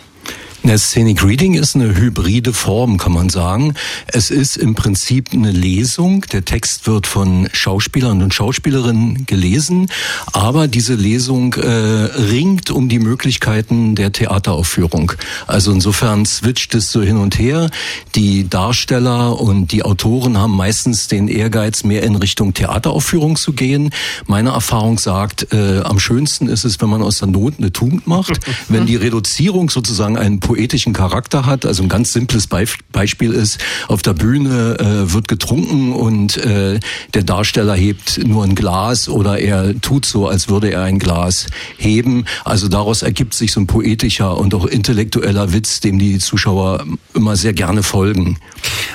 Scenic 0.77 1.23
Reading 1.23 1.55
ist 1.55 1.75
eine 1.75 1.95
hybride 1.95 2.53
Form, 2.53 2.97
kann 2.97 3.13
man 3.13 3.29
sagen. 3.29 3.73
Es 4.07 4.29
ist 4.29 4.57
im 4.57 4.75
Prinzip 4.75 5.29
eine 5.33 5.51
Lesung. 5.51 6.25
Der 6.31 6.45
Text 6.45 6.85
wird 6.85 7.07
von 7.07 7.49
Schauspielern 7.53 8.21
und 8.21 8.33
Schauspielerinnen 8.33 9.25
gelesen, 9.25 9.89
aber 10.31 10.67
diese 10.67 10.95
Lesung 10.95 11.53
äh, 11.53 11.67
ringt 11.67 12.71
um 12.71 12.89
die 12.89 12.99
Möglichkeiten 12.99 13.95
der 13.95 14.11
Theateraufführung. 14.11 15.13
Also 15.47 15.71
insofern 15.71 16.25
switcht 16.25 16.75
es 16.75 16.91
so 16.91 17.01
hin 17.01 17.17
und 17.17 17.39
her. 17.39 17.69
Die 18.15 18.47
Darsteller 18.47 19.39
und 19.39 19.71
die 19.71 19.83
Autoren 19.83 20.37
haben 20.37 20.55
meistens 20.55 21.07
den 21.07 21.29
Ehrgeiz, 21.29 21.83
mehr 21.83 22.03
in 22.03 22.15
Richtung 22.15 22.53
Theateraufführung 22.53 23.37
zu 23.37 23.53
gehen. 23.53 23.91
Meine 24.27 24.49
Erfahrung 24.51 24.99
sagt, 24.99 25.51
äh, 25.51 25.79
am 25.79 25.99
schönsten 25.99 26.47
ist 26.47 26.65
es, 26.65 26.79
wenn 26.81 26.89
man 26.89 27.01
aus 27.01 27.19
der 27.19 27.29
Not 27.29 27.55
eine 27.57 27.71
Tugend 27.71 28.07
macht, 28.07 28.39
wenn 28.67 28.85
die 28.85 28.97
Reduzierung 28.97 29.69
sozusagen 29.69 30.17
einen 30.17 30.39
poetischen 30.59 30.91
Charakter 30.91 31.45
hat. 31.45 31.65
Also 31.65 31.83
ein 31.83 31.89
ganz 31.89 32.11
simples 32.11 32.47
Beispiel 32.47 33.31
ist, 33.31 33.59
auf 33.87 34.01
der 34.01 34.13
Bühne 34.13 34.77
äh, 34.77 35.13
wird 35.13 35.29
getrunken 35.29 35.93
und 35.93 36.35
äh, 36.35 36.81
der 37.13 37.23
Darsteller 37.23 37.75
hebt 37.75 38.19
nur 38.27 38.43
ein 38.43 38.55
Glas 38.55 39.07
oder 39.07 39.39
er 39.39 39.79
tut 39.79 40.05
so, 40.05 40.27
als 40.27 40.49
würde 40.49 40.69
er 40.69 40.83
ein 40.83 40.99
Glas 40.99 41.47
heben. 41.77 42.25
Also 42.43 42.67
daraus 42.67 43.03
ergibt 43.03 43.35
sich 43.35 43.53
so 43.53 43.61
ein 43.61 43.67
poetischer 43.67 44.37
und 44.37 44.53
auch 44.53 44.65
intellektueller 44.65 45.53
Witz, 45.53 45.79
dem 45.79 45.97
die 45.97 46.19
Zuschauer 46.19 46.83
immer 47.13 47.37
sehr 47.37 47.53
gerne 47.53 47.81
folgen. 47.81 48.37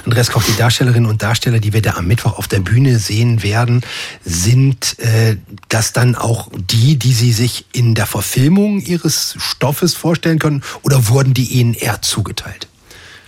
Andreas 0.05 0.31
Koch, 0.31 0.43
die 0.43 0.57
Darstellerinnen 0.57 1.09
und 1.09 1.23
Darsteller, 1.23 1.61
die 1.61 1.73
wir 1.73 1.81
da 1.81 1.93
am 1.95 2.07
Mittwoch 2.07 2.39
auf 2.39 2.47
der 2.47 2.61
Bühne 2.61 2.99
sehen 2.99 3.43
werden, 3.43 3.83
sind 4.23 4.99
äh, 4.99 5.37
das 5.69 5.93
dann 5.93 6.15
auch 6.15 6.51
die, 6.55 6.97
die 6.99 7.13
Sie 7.13 7.33
sich 7.33 7.65
in 7.73 7.95
der 7.95 8.07
Verfilmung 8.07 8.81
Ihres 8.81 9.35
Stoffes 9.39 9.95
vorstellen 9.95 10.39
können? 10.39 10.63
Oder 10.83 11.09
wurden 11.09 11.33
die 11.33 11.45
Ihnen 11.45 11.73
eher 11.73 12.03
zugeteilt? 12.03 12.69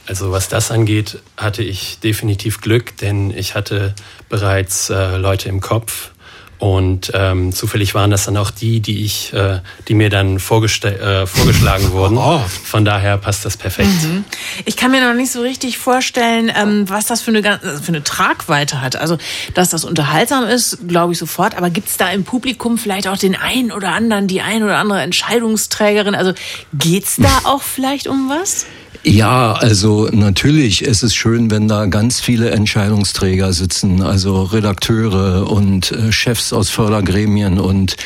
Also 0.06 0.30
was 0.32 0.48
das 0.48 0.70
angeht, 0.70 1.18
hatte 1.36 1.62
ich 1.62 1.98
definitiv 2.00 2.60
Glück, 2.60 2.96
denn 2.98 3.30
ich 3.30 3.54
hatte 3.54 3.94
bereits 4.28 4.90
äh, 4.90 5.16
Leute 5.16 5.48
im 5.48 5.60
Kopf 5.60 6.10
und 6.58 7.12
ähm, 7.14 7.52
zufällig 7.52 7.94
waren 7.94 8.10
das 8.10 8.24
dann 8.24 8.36
auch 8.36 8.50
die, 8.50 8.80
die 8.80 9.04
ich, 9.04 9.32
äh, 9.34 9.60
die 9.88 9.94
mir 9.94 10.08
dann 10.08 10.36
äh, 10.36 10.38
vorgeschlagen 10.38 11.92
wurden. 11.92 12.16
Oh. 12.16 12.40
Von 12.64 12.84
daher 12.84 13.18
passt 13.18 13.44
das 13.44 13.56
perfekt. 13.56 13.90
Mhm. 14.02 14.24
Ich 14.64 14.76
kann 14.76 14.90
mir 14.90 15.06
noch 15.06 15.14
nicht 15.14 15.30
so 15.30 15.42
richtig 15.42 15.76
vorstellen, 15.76 16.50
ähm, 16.54 16.88
was 16.88 17.06
das 17.06 17.20
für 17.20 17.30
eine, 17.30 17.58
für 17.60 17.88
eine 17.88 18.02
Tragweite 18.02 18.80
hat. 18.80 18.96
Also, 18.96 19.18
dass 19.52 19.68
das 19.68 19.84
unterhaltsam 19.84 20.44
ist, 20.44 20.88
glaube 20.88 21.12
ich 21.12 21.18
sofort. 21.18 21.56
Aber 21.56 21.68
gibt 21.68 21.88
es 21.88 21.98
da 21.98 22.10
im 22.10 22.24
Publikum 22.24 22.78
vielleicht 22.78 23.06
auch 23.06 23.18
den 23.18 23.36
einen 23.36 23.70
oder 23.70 23.90
anderen, 23.90 24.26
die 24.26 24.40
ein 24.40 24.62
oder 24.62 24.78
andere 24.78 25.02
Entscheidungsträgerin? 25.02 26.14
Also 26.14 26.32
geht's 26.72 27.16
da 27.16 27.40
auch 27.44 27.62
vielleicht 27.62 28.06
um 28.06 28.30
was? 28.30 28.66
Ja, 29.08 29.52
also 29.52 30.08
natürlich, 30.10 30.84
es 30.84 31.04
ist 31.04 31.14
schön, 31.14 31.48
wenn 31.48 31.68
da 31.68 31.86
ganz 31.86 32.18
viele 32.18 32.50
Entscheidungsträger 32.50 33.52
sitzen, 33.52 34.02
also 34.02 34.42
Redakteure 34.42 35.48
und 35.48 35.92
äh, 35.92 36.10
Chefs 36.10 36.52
aus 36.52 36.70
Fördergremien 36.70 37.60
und 37.60 37.96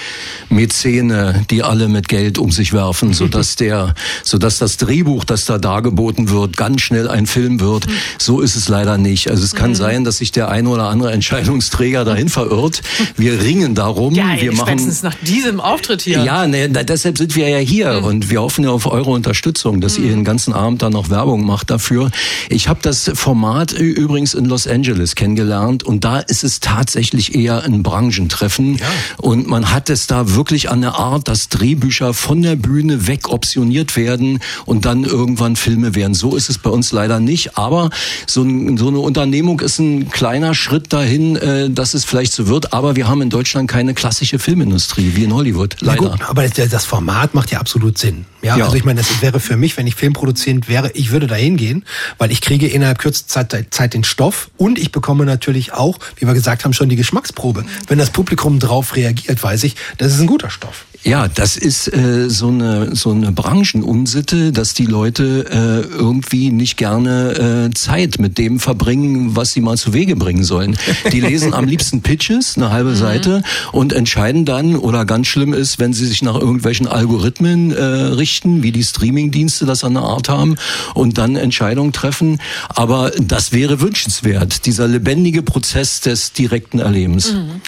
Mäzene, 0.51 1.47
die 1.49 1.63
alle 1.63 1.89
mit 1.89 2.09
Geld 2.09 2.37
um 2.37 2.51
sich 2.51 2.75
werfen, 2.75 3.15
sodass 3.15 3.57
der, 3.57 3.95
sodass 4.25 4.59
das 4.59 4.77
Drehbuch, 4.77 5.25
das 5.25 5.47
da 5.47 5.57
dargeboten 5.57 6.29
wird, 6.29 6.59
ganz 6.59 6.83
schnell 6.83 7.09
ein 7.09 7.27
Film 7.27 7.61
wird. 7.61 7.87
So 8.19 8.43
ist 8.43 8.55
es 8.55 8.69
leider 8.69 8.99
nicht. 8.99 9.31
Also 9.31 9.43
es 9.43 9.55
kann 9.55 9.71
mhm. 9.71 9.77
sein, 9.77 10.05
dass 10.05 10.19
sich 10.19 10.33
der 10.33 10.51
eine 10.51 10.69
oder 10.69 10.91
andere 10.91 11.13
Entscheidungsträger 11.13 12.05
dahin 12.05 12.29
verirrt. 12.29 12.83
Wir 13.17 13.41
ringen 13.41 13.75
darum. 13.75 14.13
Ja, 14.13 14.39
wir 14.39 14.53
machen 14.53 14.95
nach 15.03 15.17
diesem 15.23 15.61
Auftritt 15.61 16.03
hier. 16.03 16.25
Ja, 16.25 16.47
ne, 16.47 16.69
deshalb 16.69 17.17
sind 17.17 17.37
wir 17.37 17.49
ja 17.49 17.59
hier 17.59 18.01
mhm. 18.01 18.05
und 18.05 18.31
wir 18.31 18.43
hoffen 18.43 18.65
ja 18.65 18.71
auf 18.71 18.87
eure 18.87 19.13
Unterstützung, 19.13 19.81
dass 19.81 19.99
mhm. 19.99 20.05
ihr 20.05 20.11
den 20.11 20.25
ganzen 20.25 20.53
Abend 20.53 20.83
dann 20.83 20.90
da 20.91 20.99
noch 21.01 21.11
Werbung 21.11 21.45
macht 21.45 21.71
dafür. 21.71 22.11
Ich 22.49 22.69
habe 22.69 22.81
das 22.83 23.11
Format 23.15 23.73
übrigens 23.73 24.35
in 24.35 24.45
Los 24.45 24.67
Angeles 24.67 25.15
kennengelernt 25.15 25.83
und 25.83 26.05
da 26.05 26.19
ist 26.19 26.45
es 26.45 26.61
tatsächlich 26.61 27.35
eher 27.35 27.63
ein 27.65 27.83
Branchentreffen 27.83 28.77
ja. 28.77 28.87
und 29.19 29.47
man 29.49 29.73
hat 29.73 29.91
es 29.91 30.07
da 30.07 30.35
wirklich 30.35 30.71
an 30.71 30.81
der 30.81 30.95
Art, 30.95 31.29
dass 31.29 31.49
Drehbücher 31.49 32.15
von 32.15 32.43
der 32.43 32.57
Bühne 32.57 33.07
weg 33.07 33.29
optioniert 33.29 33.97
werden 33.97 34.41
und 34.67 34.85
dann 34.85 35.05
irgendwann 35.05 35.57
Filme 35.57 35.95
werden. 35.95 36.15
So 36.15 36.37
ist 36.37 36.51
es 36.51 36.59
bei 36.59 36.71
uns 36.71 36.93
leider 36.93 37.21
nicht, 37.21 37.57
aber 37.57 37.91
so, 38.27 38.43
ein, 38.43 38.77
so 38.77 38.89
eine 38.89 38.99
Unternehmung 38.99 39.61
ist 39.61 39.79
ein 39.79 40.11
kleiner 40.11 40.55
Schritt 40.55 40.93
dahin, 40.93 41.37
äh, 41.37 41.71
dass 41.71 41.95
es 41.95 42.05
vielleicht 42.05 42.33
so 42.33 42.49
wird, 42.49 42.73
aber 42.73 42.97
wir 42.97 43.09
haben 43.09 43.23
in 43.23 43.31
Deutschland 43.31 43.71
keine 43.71 43.95
klassische 43.95 44.39
Filmindustrie 44.39 45.13
wie 45.15 45.25
in 45.25 45.35
Hollywood, 45.35 45.77
leider. 45.81 46.11
Gut, 46.11 46.29
aber 46.29 46.49
das 46.49 46.85
Format 46.85 47.35
macht 47.35 47.51
ja 47.51 47.61
absolut 47.61 47.99
Sinn. 47.99 48.25
Ja, 48.43 48.57
ja. 48.57 48.65
also 48.65 48.77
ich 48.77 48.85
meine, 48.85 49.01
das 49.01 49.21
wäre 49.21 49.39
für 49.39 49.57
mich, 49.57 49.77
wenn 49.77 49.87
ich 49.87 49.95
Filmproduzent 49.95 50.69
wäre, 50.69 50.80
ich 50.95 51.11
würde 51.11 51.27
da 51.27 51.35
hingehen, 51.35 51.85
weil 52.19 52.31
ich 52.31 52.41
kriege 52.41 52.67
innerhalb 52.67 52.99
kürzester 52.99 53.49
Zeit, 53.49 53.75
Zeit 53.75 53.95
den 53.95 54.05
Stoff 54.05 54.51
und 54.57 54.79
ich 54.79 54.93
bekomme 54.93 55.25
natürlich 55.25 55.73
auch, 55.73 55.99
wie 56.17 56.27
wir 56.27 56.35
gesagt 56.35 56.65
haben, 56.65 56.73
schon 56.73 56.89
die 56.89 56.97
Geschmacksprobe. 56.97 57.65
Wenn 57.89 57.99
das 57.99 58.11
Publikum 58.11 58.59
drauf 58.59 58.97
reagiert, 58.97 59.43
weiß 59.43 59.65
ich, 59.65 59.77
das 59.99 60.13
ist 60.13 60.21
ein 60.21 60.27
guter 60.27 60.51
Stoff. 60.51 60.87
Ja, 61.03 61.29
das 61.29 61.57
ist 61.57 61.93
äh, 61.95 62.29
so 62.29 62.49
eine 62.49 62.95
so 62.95 63.11
eine 63.11 63.33
Branchenunsitte, 63.33 64.53
dass 64.53 64.75
die 64.75 64.85
Leute 64.85 65.47
äh, 65.51 65.95
irgendwie 65.95 66.51
nicht 66.51 66.77
gerne 66.77 67.69
äh, 67.71 67.75
Zeit 67.75 68.19
mit 68.19 68.37
dem 68.37 68.61
verbringen, 68.61 69.35
was 69.35 69.51
sie 69.51 69.63
mal 69.63 69.79
zu 69.79 69.95
Wege 69.95 70.15
bringen 70.15 70.45
sollen. 70.45 70.77
Die 71.11 71.21
lesen 71.21 71.55
am 71.55 71.65
liebsten 71.65 72.03
Pitches, 72.03 72.57
eine 72.57 72.71
halbe 72.71 72.91
mhm. 72.91 72.97
Seite, 72.97 73.43
und 73.73 73.95
entscheiden 73.95 74.45
dann, 74.45 74.77
oder 74.77 75.07
ganz 75.07 75.29
schlimm 75.29 75.55
ist, 75.55 75.79
wenn 75.79 75.95
sie 75.95 76.07
sich 76.07 76.21
nach 76.21 76.35
irgendwelchen 76.35 76.87
Algorithmen 76.87 77.73
äh, 77.73 77.83
richten, 77.83 78.63
wie 78.63 78.73
die 78.73 78.85
Streamingdienste 78.85 79.65
das 79.65 79.85
an 79.85 79.95
der 79.95 80.03
Art 80.03 80.29
haben, 80.29 80.57
und 80.95 81.17
dann 81.17 81.35
Entscheidungen 81.37 81.93
treffen. 81.93 82.41
Aber 82.69 83.11
das 83.19 83.53
wäre 83.53 83.81
wünschenswert, 83.81 84.67
dieser 84.67 84.87
lebendige 84.87 85.43
Prozess 85.43 86.01
des 86.01 86.35
direkten 86.35 86.79
Erlebens. 86.79 87.33
Mhm. 87.33 87.63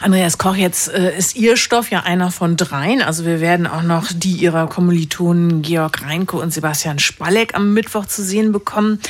Andreas 0.00 0.38
Koch, 0.38 0.56
jetzt 0.56 0.88
äh, 0.88 1.16
ist 1.16 1.36
Ihr 1.36 1.58
Stoff 1.58 1.90
ja 1.90 2.00
einer 2.00 2.30
von 2.30 2.56
dreien. 2.70 3.02
Also 3.02 3.24
wir 3.24 3.40
werden 3.40 3.66
auch 3.66 3.82
noch 3.82 4.08
die 4.14 4.32
Ihrer 4.32 4.66
Kommilitonen 4.68 5.62
Georg 5.62 6.02
Reinke 6.02 6.36
und 6.36 6.52
Sebastian 6.52 6.98
Spalleck 6.98 7.54
am 7.54 7.72
Mittwoch 7.74 8.06
zu 8.06 8.22
sehen 8.22 8.52
bekommen. 8.52 9.00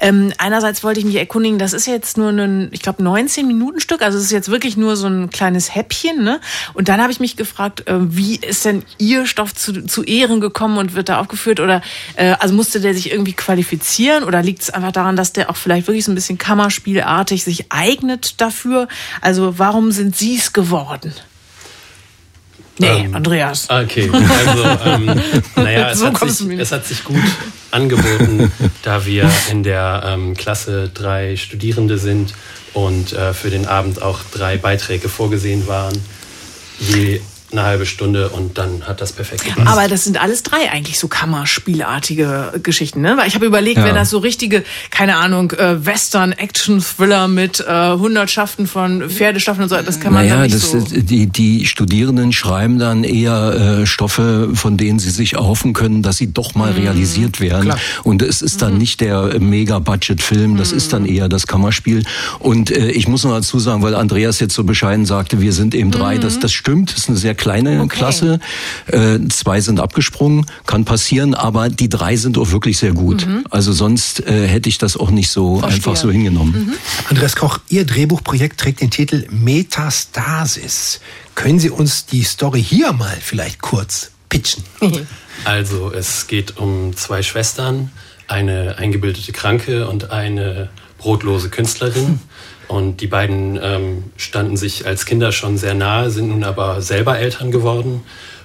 Ähm, 0.00 0.32
einerseits 0.38 0.84
wollte 0.84 1.00
ich 1.00 1.06
mich 1.06 1.16
erkundigen, 1.16 1.58
das 1.58 1.72
ist 1.72 1.86
jetzt 1.86 2.16
nur 2.16 2.30
ein, 2.30 2.68
ich 2.72 2.80
glaube, 2.80 3.02
19 3.02 3.46
Minuten 3.46 3.80
Stück. 3.80 4.02
Also 4.02 4.18
es 4.18 4.24
ist 4.24 4.32
jetzt 4.32 4.50
wirklich 4.50 4.76
nur 4.76 4.96
so 4.96 5.06
ein 5.06 5.30
kleines 5.30 5.74
Häppchen. 5.74 6.22
Ne? 6.22 6.40
Und 6.74 6.88
dann 6.88 7.00
habe 7.00 7.12
ich 7.12 7.20
mich 7.20 7.36
gefragt, 7.36 7.86
äh, 7.88 7.94
wie 7.98 8.36
ist 8.36 8.64
denn 8.64 8.84
Ihr 8.98 9.26
Stoff 9.26 9.54
zu, 9.54 9.86
zu 9.86 10.04
Ehren 10.04 10.40
gekommen 10.40 10.78
und 10.78 10.94
wird 10.94 11.08
da 11.08 11.20
aufgeführt? 11.20 11.60
Oder 11.60 11.82
äh, 12.16 12.34
also 12.38 12.54
musste 12.54 12.80
der 12.80 12.94
sich 12.94 13.10
irgendwie 13.10 13.32
qualifizieren 13.32 14.24
oder 14.24 14.42
liegt 14.42 14.62
es 14.62 14.70
einfach 14.70 14.92
daran, 14.92 15.16
dass 15.16 15.32
der 15.32 15.50
auch 15.50 15.56
vielleicht 15.56 15.86
wirklich 15.86 16.04
so 16.04 16.12
ein 16.12 16.14
bisschen 16.14 16.38
Kammerspielartig 16.38 17.44
sich 17.44 17.66
eignet 17.70 18.40
dafür? 18.40 18.88
Also 19.20 19.58
warum 19.58 19.90
sind 19.92 20.16
Sie 20.16 20.36
es 20.36 20.52
geworden? 20.52 21.12
Nee, 22.78 23.04
ähm, 23.04 23.14
Andreas. 23.14 23.68
Okay, 23.68 24.10
also 24.10 24.64
ähm, 24.84 25.06
naja, 25.56 25.90
es, 25.90 25.98
so 25.98 26.06
hat 26.06 26.18
sich, 26.18 26.58
es 26.58 26.72
hat 26.72 26.86
sich 26.86 27.04
gut 27.04 27.16
angeboten, 27.70 28.52
da 28.82 29.04
wir 29.04 29.30
in 29.50 29.62
der 29.62 30.02
ähm, 30.06 30.34
Klasse 30.34 30.90
drei 30.92 31.36
Studierende 31.36 31.98
sind 31.98 32.34
und 32.74 33.12
äh, 33.12 33.34
für 33.34 33.50
den 33.50 33.66
Abend 33.66 34.00
auch 34.00 34.20
drei 34.32 34.56
Beiträge 34.56 35.08
vorgesehen 35.08 35.66
waren, 35.66 35.98
die 36.80 37.20
eine 37.50 37.62
halbe 37.62 37.86
Stunde 37.86 38.28
und 38.28 38.58
dann 38.58 38.82
hat 38.86 39.00
das 39.00 39.12
perfekt 39.12 39.44
gepasst. 39.44 39.66
Aber 39.66 39.88
das 39.88 40.04
sind 40.04 40.20
alles 40.20 40.42
drei 40.42 40.70
eigentlich 40.70 40.98
so 40.98 41.08
Kammerspielartige 41.08 42.60
Geschichten, 42.62 43.00
ne? 43.00 43.16
Weil 43.16 43.28
ich 43.28 43.34
habe 43.34 43.46
überlegt, 43.46 43.78
ja. 43.78 43.84
wenn 43.84 43.94
das 43.94 44.10
so 44.10 44.18
richtige, 44.18 44.64
keine 44.90 45.16
Ahnung, 45.16 45.52
äh, 45.52 45.84
Western, 45.84 46.32
Action, 46.32 46.80
Thriller 46.80 47.26
mit 47.26 47.60
äh, 47.60 47.92
Hundertschaften 47.92 48.66
von 48.66 49.08
Pferdestaffeln 49.08 49.64
und 49.64 49.68
so, 49.70 49.76
das 49.76 49.98
kann 49.98 50.12
man 50.12 50.26
naja, 50.26 50.42
nicht 50.42 50.54
das, 50.54 50.70
so. 50.70 50.78
Die, 50.80 51.26
die 51.26 51.64
Studierenden 51.66 52.32
schreiben 52.32 52.78
dann 52.78 53.02
eher 53.02 53.80
äh, 53.80 53.86
Stoffe, 53.86 54.50
von 54.54 54.76
denen 54.76 54.98
sie 54.98 55.10
sich 55.10 55.34
erhoffen 55.34 55.72
können, 55.72 56.02
dass 56.02 56.18
sie 56.18 56.32
doch 56.32 56.54
mal 56.54 56.72
mhm. 56.72 56.80
realisiert 56.80 57.40
werden. 57.40 57.62
Klar. 57.62 57.78
Und 58.04 58.22
es 58.22 58.42
ist 58.42 58.60
dann 58.60 58.72
mhm. 58.72 58.78
nicht 58.78 59.00
der 59.00 59.40
Mega-Budget-Film, 59.40 60.56
das 60.56 60.72
mhm. 60.72 60.76
ist 60.76 60.92
dann 60.92 61.02
mhm. 61.02 61.08
eher 61.08 61.28
das 61.28 61.46
Kammerspiel. 61.46 62.04
Und 62.40 62.70
äh, 62.70 62.90
ich 62.90 63.08
muss 63.08 63.24
noch 63.24 63.32
dazu 63.32 63.58
sagen, 63.58 63.82
weil 63.82 63.94
Andreas 63.94 64.38
jetzt 64.40 64.54
so 64.54 64.64
bescheiden 64.64 65.06
sagte, 65.06 65.40
wir 65.40 65.52
sind 65.54 65.74
eben 65.74 65.90
drei, 65.90 66.18
das, 66.18 66.36
mhm. 66.36 66.40
das 66.40 66.52
stimmt, 66.52 66.92
das 66.92 66.98
ist 66.98 67.08
eine 67.08 67.18
sehr 67.18 67.37
kleine 67.38 67.80
okay. 67.80 67.96
Klasse. 67.96 68.40
Äh, 68.86 69.18
zwei 69.30 69.60
sind 69.62 69.80
abgesprungen, 69.80 70.44
kann 70.66 70.84
passieren, 70.84 71.34
aber 71.34 71.70
die 71.70 71.88
drei 71.88 72.16
sind 72.16 72.36
auch 72.36 72.50
wirklich 72.50 72.76
sehr 72.78 72.92
gut. 72.92 73.26
Mhm. 73.26 73.44
Also 73.50 73.72
sonst 73.72 74.20
äh, 74.26 74.46
hätte 74.46 74.68
ich 74.68 74.76
das 74.76 74.96
auch 74.96 75.10
nicht 75.10 75.30
so 75.30 75.60
Verstehe. 75.60 75.76
einfach 75.76 75.96
so 75.96 76.10
hingenommen. 76.10 76.66
Mhm. 76.66 76.72
Andreas 77.08 77.36
Koch, 77.36 77.60
Ihr 77.68 77.86
Drehbuchprojekt 77.86 78.60
trägt 78.60 78.80
den 78.80 78.90
Titel 78.90 79.26
Metastasis. 79.30 81.00
Können 81.34 81.58
Sie 81.58 81.70
uns 81.70 82.04
die 82.04 82.24
Story 82.24 82.62
hier 82.62 82.92
mal 82.92 83.16
vielleicht 83.20 83.62
kurz 83.62 84.10
pitchen? 84.28 84.64
Also 85.44 85.92
es 85.92 86.26
geht 86.26 86.56
um 86.56 86.96
zwei 86.96 87.22
Schwestern, 87.22 87.92
eine 88.26 88.76
eingebildete 88.76 89.30
Kranke 89.30 89.86
und 89.86 90.10
eine 90.10 90.68
brotlose 90.98 91.48
Künstlerin. 91.48 92.18
Und 92.68 93.00
die 93.00 93.06
beiden 93.06 93.58
ähm, 93.62 94.04
standen 94.16 94.56
sich 94.56 94.86
als 94.86 95.06
Kinder 95.06 95.32
schon 95.32 95.56
sehr 95.56 95.74
nahe, 95.74 96.10
sind 96.10 96.28
nun 96.28 96.44
aber 96.44 96.82
selber 96.82 97.18
Eltern 97.18 97.50
geworden. 97.50 98.02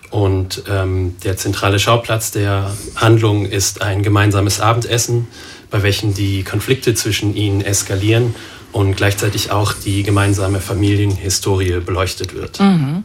Und 0.10 0.64
ähm, 0.70 1.16
der 1.24 1.38
zentrale 1.38 1.80
Schauplatz 1.80 2.32
der 2.32 2.72
Handlung 2.96 3.46
ist 3.46 3.82
ein 3.82 4.04
gemeinsames 4.04 4.62
Abendessen, 4.62 5.28
bei 5.70 5.84
welchem 5.84 6.14
die 6.14 6.44
Konflikte 6.44 6.94
zwischen 6.94 7.36
ihnen 7.36 7.62
eskalieren 7.62 8.36
und 8.72 8.96
gleichzeitig 8.96 9.52
auch 9.52 9.74
die 9.74 10.04
gemeinsame 10.04 10.62
Familienhistorie 10.62 11.80
beleuchtet 11.80 12.34
wird. 12.36 12.60
Mhm. 12.60 13.04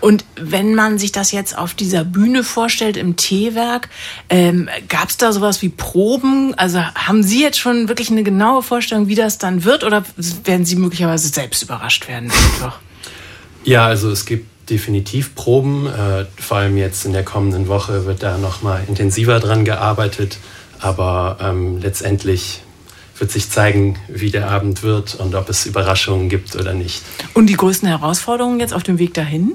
Und 0.00 0.24
wenn 0.36 0.74
man 0.74 0.98
sich 0.98 1.12
das 1.12 1.32
jetzt 1.32 1.56
auf 1.56 1.74
dieser 1.74 2.04
Bühne 2.04 2.44
vorstellt 2.44 2.96
im 2.96 3.16
Teewerk, 3.16 3.88
ähm, 4.28 4.68
gab 4.88 5.08
es 5.08 5.16
da 5.16 5.32
sowas 5.32 5.62
wie 5.62 5.68
Proben? 5.68 6.54
Also 6.54 6.80
haben 6.80 7.22
Sie 7.22 7.42
jetzt 7.42 7.58
schon 7.58 7.88
wirklich 7.88 8.10
eine 8.10 8.22
genaue 8.22 8.62
Vorstellung, 8.62 9.08
wie 9.08 9.14
das 9.14 9.38
dann 9.38 9.64
wird, 9.64 9.84
oder 9.84 10.04
werden 10.44 10.66
Sie 10.66 10.76
möglicherweise 10.76 11.28
selbst 11.28 11.62
überrascht 11.62 12.08
werden? 12.08 12.30
Ja, 13.64 13.86
also 13.86 14.10
es 14.10 14.26
gibt 14.26 14.70
definitiv 14.70 15.34
Proben. 15.34 15.86
Äh, 15.86 16.26
vor 16.40 16.58
allem 16.58 16.76
jetzt 16.76 17.04
in 17.04 17.12
der 17.12 17.24
kommenden 17.24 17.68
Woche 17.68 18.06
wird 18.06 18.22
da 18.22 18.38
noch 18.38 18.62
mal 18.62 18.82
intensiver 18.86 19.40
dran 19.40 19.64
gearbeitet. 19.64 20.38
Aber 20.78 21.38
ähm, 21.40 21.78
letztendlich 21.80 22.62
wird 23.18 23.30
sich 23.30 23.50
zeigen, 23.50 23.98
wie 24.08 24.30
der 24.30 24.50
Abend 24.50 24.82
wird 24.82 25.14
und 25.14 25.34
ob 25.34 25.48
es 25.48 25.66
Überraschungen 25.66 26.28
gibt 26.28 26.56
oder 26.56 26.74
nicht. 26.74 27.02
Und 27.34 27.46
die 27.46 27.56
größten 27.56 27.88
Herausforderungen 27.88 28.60
jetzt 28.60 28.74
auf 28.74 28.82
dem 28.82 28.98
Weg 28.98 29.14
dahin? 29.14 29.52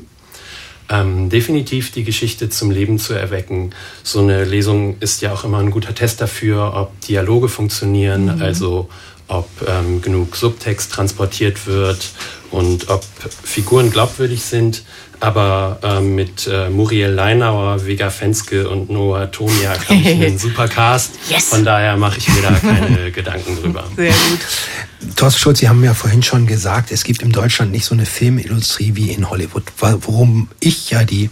Ähm, 0.90 1.30
definitiv 1.30 1.92
die 1.92 2.04
Geschichte 2.04 2.50
zum 2.50 2.70
Leben 2.70 3.00
zu 3.00 3.14
erwecken. 3.14 3.72
So 4.04 4.20
eine 4.20 4.44
Lesung 4.44 4.98
ist 5.00 5.22
ja 5.22 5.32
auch 5.32 5.44
immer 5.44 5.60
ein 5.60 5.72
guter 5.72 5.96
Test 5.96 6.20
dafür, 6.20 6.74
ob 6.76 7.00
Dialoge 7.02 7.48
funktionieren, 7.48 8.36
mhm. 8.36 8.42
also 8.42 8.90
ob 9.28 9.48
ähm, 9.66 10.02
genug 10.02 10.36
Subtext 10.36 10.92
transportiert 10.92 11.66
wird 11.66 12.10
und 12.50 12.90
ob 12.90 13.06
Figuren 13.44 13.90
glaubwürdig 13.90 14.44
sind. 14.44 14.84
Aber 15.22 15.78
ähm, 15.84 16.16
mit 16.16 16.48
äh, 16.48 16.70
Muriel 16.70 17.12
Leinauer, 17.12 17.86
Vega 17.86 18.10
Fenske 18.10 18.68
und 18.68 18.90
Noah 18.90 19.32
Tonia 19.32 19.70
habe 19.70 19.94
ich 19.94 20.08
einen 20.08 20.38
super 20.40 20.68
Cast. 20.68 21.12
Yes. 21.30 21.50
Von 21.50 21.64
daher 21.64 21.96
mache 21.96 22.18
ich 22.18 22.28
mir 22.28 22.42
da 22.42 22.52
keine 22.54 23.12
Gedanken 23.12 23.56
drüber. 23.56 23.84
Sehr 23.96 24.12
gut. 24.12 25.16
Thorsten 25.16 25.40
Schulz, 25.40 25.60
Sie 25.60 25.70
haben 25.70 25.84
ja 25.84 25.94
vorhin 25.94 26.24
schon 26.24 26.48
gesagt, 26.48 26.92
es 26.92 27.04
gibt 27.04 27.22
in 27.22 27.32
Deutschland 27.32 27.72
nicht 27.72 27.86
so 27.86 27.94
eine 27.94 28.08
Filmindustrie 28.08 28.96
wie 28.96 29.12
in 29.12 29.30
Hollywood. 29.30 29.64
Worum 29.80 30.50
ich 30.60 30.90
ja 30.90 31.04
die 31.04 31.30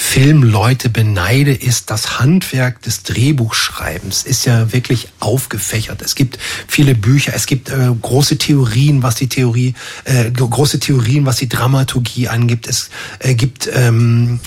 Filmleute 0.00 0.90
beneide, 0.90 1.52
ist 1.52 1.90
das 1.90 2.20
Handwerk 2.20 2.80
des 2.82 3.02
Drehbuchschreibens. 3.02 4.22
Ist 4.22 4.46
ja 4.46 4.72
wirklich 4.72 5.08
aufgefächert. 5.18 6.02
Es 6.02 6.14
gibt 6.14 6.38
viele 6.68 6.94
Bücher, 6.94 7.32
es 7.34 7.46
gibt 7.46 7.68
äh, 7.68 7.90
große 8.00 8.38
Theorien, 8.38 9.02
was 9.02 9.16
die 9.16 9.28
Theorie, 9.28 9.74
äh, 10.04 10.30
große 10.30 10.78
Theorien, 10.78 11.26
was 11.26 11.36
die 11.36 11.48
Dramaturgie 11.48 12.28
angibt. 12.28 12.68
Es 12.68 12.90
äh, 13.18 13.34
gibt 13.34 13.68
ähm, 13.74 14.38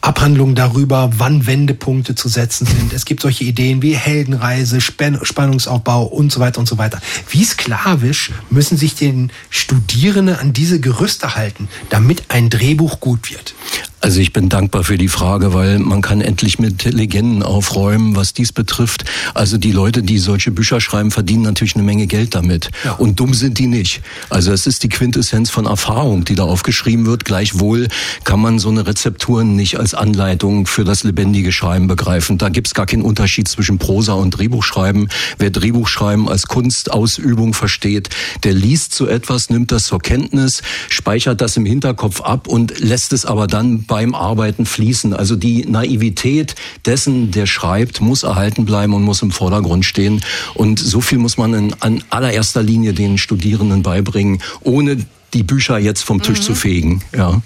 Abhandlungen 0.00 0.56
darüber, 0.56 1.10
wann 1.16 1.46
Wendepunkte 1.46 2.16
zu 2.16 2.28
setzen 2.28 2.66
sind. 2.66 2.92
Es 2.92 3.04
gibt 3.04 3.22
solche 3.22 3.44
Ideen 3.44 3.82
wie 3.82 3.96
Heldenreise, 3.96 4.80
Spannungsaufbau 4.80 6.04
und 6.04 6.32
so 6.32 6.40
weiter 6.40 6.58
und 6.58 6.66
so 6.66 6.76
weiter. 6.76 7.00
Wie 7.30 7.44
sklavisch 7.44 8.32
müssen 8.50 8.76
sich 8.76 8.96
den 8.96 9.30
Studierenden 9.48 10.36
an 10.36 10.52
diese 10.52 10.80
Gerüste 10.80 11.36
halten, 11.36 11.68
damit 11.88 12.30
ein 12.30 12.50
Drehbuch 12.50 13.00
gut 13.00 13.30
wird? 13.30 13.54
Also 14.00 14.20
ich 14.20 14.32
bin 14.32 14.48
dankbar 14.48 14.84
für 14.84 14.96
die 14.96 15.08
Frage, 15.08 15.54
weil 15.54 15.80
man 15.80 16.02
kann 16.02 16.20
endlich 16.20 16.60
mit 16.60 16.84
Legenden 16.84 17.42
aufräumen, 17.42 18.14
was 18.14 18.32
dies 18.32 18.52
betrifft. 18.52 19.04
Also 19.34 19.58
die 19.58 19.72
Leute, 19.72 20.04
die 20.04 20.18
solche 20.18 20.52
Bücher 20.52 20.80
schreiben, 20.80 21.10
verdienen 21.10 21.42
natürlich 21.42 21.74
eine 21.74 21.82
Menge 21.82 22.06
Geld 22.06 22.36
damit. 22.36 22.70
Ja. 22.84 22.92
Und 22.92 23.18
dumm 23.18 23.34
sind 23.34 23.58
die 23.58 23.66
nicht. 23.66 24.00
Also 24.30 24.52
es 24.52 24.68
ist 24.68 24.84
die 24.84 24.88
Quintessenz 24.88 25.50
von 25.50 25.66
Erfahrung, 25.66 26.24
die 26.24 26.36
da 26.36 26.44
aufgeschrieben 26.44 27.06
wird. 27.06 27.24
Gleichwohl 27.24 27.88
kann 28.22 28.40
man 28.40 28.60
so 28.60 28.68
eine 28.68 28.86
Rezepturen 28.86 29.56
nicht 29.56 29.80
als 29.80 29.94
Anleitung 29.94 30.68
für 30.68 30.84
das 30.84 31.02
lebendige 31.02 31.50
Schreiben 31.50 31.88
begreifen. 31.88 32.38
Da 32.38 32.50
gibt's 32.50 32.74
gar 32.74 32.86
keinen 32.86 33.02
Unterschied 33.02 33.48
zwischen 33.48 33.78
Prosa 33.78 34.12
und 34.12 34.30
Drehbuchschreiben. 34.30 35.08
Wer 35.38 35.50
Drehbuchschreiben 35.50 36.28
als 36.28 36.46
Kunstausübung 36.46 37.52
versteht, 37.52 38.10
der 38.44 38.52
liest 38.52 38.94
so 38.94 39.08
etwas, 39.08 39.50
nimmt 39.50 39.72
das 39.72 39.84
zur 39.84 39.98
Kenntnis, 39.98 40.62
speichert 40.88 41.40
das 41.40 41.56
im 41.56 41.66
Hinterkopf 41.66 42.20
ab 42.20 42.46
und 42.46 42.78
lässt 42.78 43.12
es 43.12 43.26
aber 43.26 43.48
dann 43.48 43.87
beim 43.88 44.14
Arbeiten 44.14 44.66
fließen. 44.66 45.12
Also 45.12 45.34
die 45.34 45.64
Naivität 45.66 46.54
dessen, 46.86 47.32
der 47.32 47.46
schreibt, 47.46 48.00
muss 48.00 48.22
erhalten 48.22 48.64
bleiben 48.64 48.94
und 48.94 49.02
muss 49.02 49.22
im 49.22 49.32
Vordergrund 49.32 49.84
stehen. 49.84 50.22
Und 50.54 50.78
so 50.78 51.00
viel 51.00 51.18
muss 51.18 51.36
man 51.36 51.54
in, 51.54 51.74
an 51.80 52.04
allererster 52.10 52.62
Linie 52.62 52.92
den 52.92 53.18
Studierenden 53.18 53.82
beibringen, 53.82 54.40
ohne 54.60 55.04
die 55.34 55.42
Bücher 55.42 55.78
jetzt 55.78 56.02
vom 56.02 56.22
Tisch 56.22 56.38
mhm. 56.38 56.42
zu 56.42 56.54
fegen. 56.54 57.02
Ja. 57.16 57.42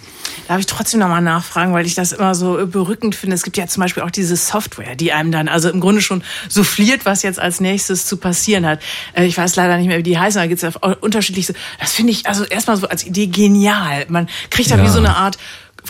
Darf 0.48 0.60
ich 0.60 0.66
trotzdem 0.66 1.00
nochmal 1.00 1.22
nachfragen, 1.22 1.72
weil 1.72 1.86
ich 1.86 1.94
das 1.94 2.12
immer 2.12 2.34
so 2.34 2.66
berückend 2.66 3.14
finde. 3.14 3.34
Es 3.34 3.42
gibt 3.42 3.56
ja 3.56 3.66
zum 3.66 3.80
Beispiel 3.80 4.02
auch 4.02 4.10
diese 4.10 4.36
Software, 4.36 4.96
die 4.96 5.12
einem 5.12 5.32
dann 5.32 5.48
also 5.48 5.68
im 5.68 5.80
Grunde 5.80 6.00
schon 6.00 6.22
souffliert, 6.48 7.04
was 7.04 7.22
jetzt 7.22 7.40
als 7.40 7.60
nächstes 7.60 8.06
zu 8.06 8.16
passieren 8.16 8.66
hat. 8.66 8.80
Äh, 9.14 9.26
ich 9.26 9.36
weiß 9.36 9.56
leider 9.56 9.76
nicht 9.78 9.86
mehr, 9.86 9.98
wie 9.98 10.02
die 10.02 10.18
heißen, 10.18 10.40
da 10.40 10.46
gibt 10.46 10.62
es 10.62 10.74
ja 10.74 10.80
unterschiedliche. 11.00 11.54
Das 11.80 11.92
finde 11.92 12.12
ich 12.12 12.26
also 12.26 12.44
erstmal 12.44 12.76
so 12.76 12.88
als 12.88 13.04
Idee 13.04 13.26
genial. 13.26 14.06
Man 14.08 14.28
kriegt 14.50 14.70
da 14.70 14.76
ja. 14.76 14.84
wie 14.84 14.88
so 14.88 14.98
eine 14.98 15.16
Art 15.16 15.38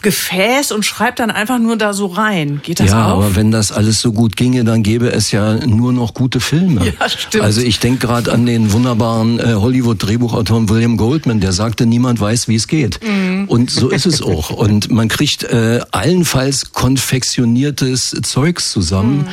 Gefäß 0.00 0.72
und 0.72 0.84
schreibt 0.84 1.20
dann 1.20 1.30
einfach 1.30 1.58
nur 1.58 1.76
da 1.76 1.92
so 1.92 2.06
rein. 2.06 2.60
Geht 2.62 2.80
das 2.80 2.90
ja, 2.90 3.12
auf? 3.12 3.24
aber 3.24 3.36
wenn 3.36 3.50
das 3.50 3.72
alles 3.72 4.00
so 4.00 4.12
gut 4.12 4.36
ginge, 4.36 4.64
dann 4.64 4.82
gäbe 4.82 5.12
es 5.12 5.30
ja 5.30 5.54
nur 5.66 5.92
noch 5.92 6.14
gute 6.14 6.40
Filme. 6.40 6.94
Ja, 6.98 7.08
stimmt. 7.08 7.44
Also 7.44 7.60
ich 7.60 7.78
denke 7.78 8.06
gerade 8.06 8.32
an 8.32 8.46
den 8.46 8.72
wunderbaren 8.72 9.38
äh, 9.38 9.54
Hollywood-Drehbuchautor 9.54 10.68
William 10.68 10.96
Goldman, 10.96 11.40
der 11.40 11.52
sagte, 11.52 11.86
niemand 11.86 12.20
weiß, 12.20 12.48
wie 12.48 12.56
es 12.56 12.66
geht. 12.66 13.00
Mhm. 13.06 13.44
Und 13.48 13.70
so 13.70 13.90
ist 13.90 14.06
es 14.06 14.22
auch. 14.22 14.50
Und 14.62 14.90
man 14.90 15.08
kriegt 15.08 15.44
äh, 15.44 15.80
allenfalls 15.90 16.72
konfektioniertes 16.72 18.16
Zeugs 18.22 18.70
zusammen 18.70 19.28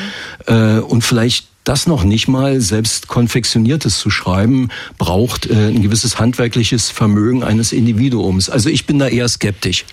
mhm. 0.47 0.53
äh, 0.53 0.79
und 0.79 1.03
vielleicht 1.03 1.47
das 1.63 1.85
noch 1.85 2.03
nicht 2.03 2.27
mal 2.27 2.61
selbst 2.61 3.07
konfektioniertes 3.07 3.99
zu 3.99 4.09
schreiben, 4.09 4.69
braucht 4.97 5.45
äh, 5.45 5.67
ein 5.67 5.83
gewisses 5.83 6.19
handwerkliches 6.19 6.89
Vermögen 6.89 7.43
eines 7.43 7.73
Individuums. 7.73 8.49
Also 8.49 8.69
ich 8.69 8.85
bin 8.85 8.97
da 8.97 9.07
eher 9.07 9.27
skeptisch. 9.27 9.85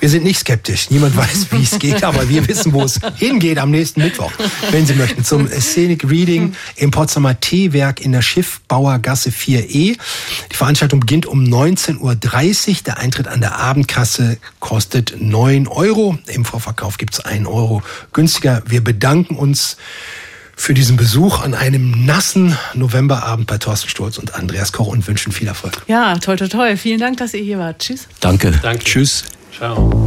Wir 0.00 0.08
sind 0.08 0.24
nicht 0.24 0.38
skeptisch. 0.38 0.90
Niemand 0.90 1.16
weiß, 1.16 1.48
wie 1.50 1.62
es 1.62 1.78
geht, 1.78 2.04
aber 2.04 2.28
wir 2.28 2.46
wissen, 2.48 2.72
wo 2.72 2.82
es 2.82 3.00
hingeht 3.16 3.58
am 3.58 3.70
nächsten 3.70 4.02
Mittwoch, 4.02 4.32
wenn 4.70 4.86
Sie 4.86 4.94
möchten, 4.94 5.24
zum 5.24 5.48
Scenic 5.48 6.08
Reading 6.08 6.54
im 6.76 6.90
Potsdamer 6.90 7.38
T-Werk 7.38 8.00
in 8.00 8.12
der 8.12 8.22
Schiffbauergasse 8.22 9.30
4e. 9.30 9.68
Die 9.70 10.56
Veranstaltung 10.56 11.00
beginnt 11.00 11.26
um 11.26 11.44
19.30 11.44 11.98
Uhr. 12.00 12.76
Der 12.86 12.98
Eintritt 12.98 13.28
an 13.28 13.40
der 13.40 13.58
Abendkasse 13.58 14.38
kostet 14.58 15.16
9 15.20 15.68
Euro. 15.68 16.18
Im 16.26 16.44
Vorverkauf 16.44 16.98
gibt 16.98 17.14
es 17.14 17.20
1 17.20 17.46
Euro 17.46 17.82
günstiger. 18.12 18.62
Wir 18.66 18.82
bedanken 18.82 19.36
uns 19.36 19.76
für 20.60 20.74
diesen 20.74 20.96
Besuch 20.96 21.40
an 21.40 21.54
einem 21.54 22.04
nassen 22.04 22.56
Novemberabend 22.74 23.46
bei 23.46 23.56
Thorsten 23.56 23.88
Sturz 23.88 24.18
und 24.18 24.34
Andreas 24.34 24.72
Koch 24.72 24.88
und 24.88 25.06
wünschen 25.06 25.32
viel 25.32 25.48
Erfolg. 25.48 25.82
Ja, 25.86 26.18
toll, 26.18 26.36
toll, 26.36 26.50
toll. 26.50 26.76
Vielen 26.76 27.00
Dank, 27.00 27.16
dass 27.16 27.32
ihr 27.32 27.42
hier 27.42 27.58
wart. 27.58 27.78
Tschüss. 27.78 28.06
Danke. 28.20 28.52
Danke. 28.62 28.84
Tschüss. 28.84 29.24
Ciao. 29.52 30.04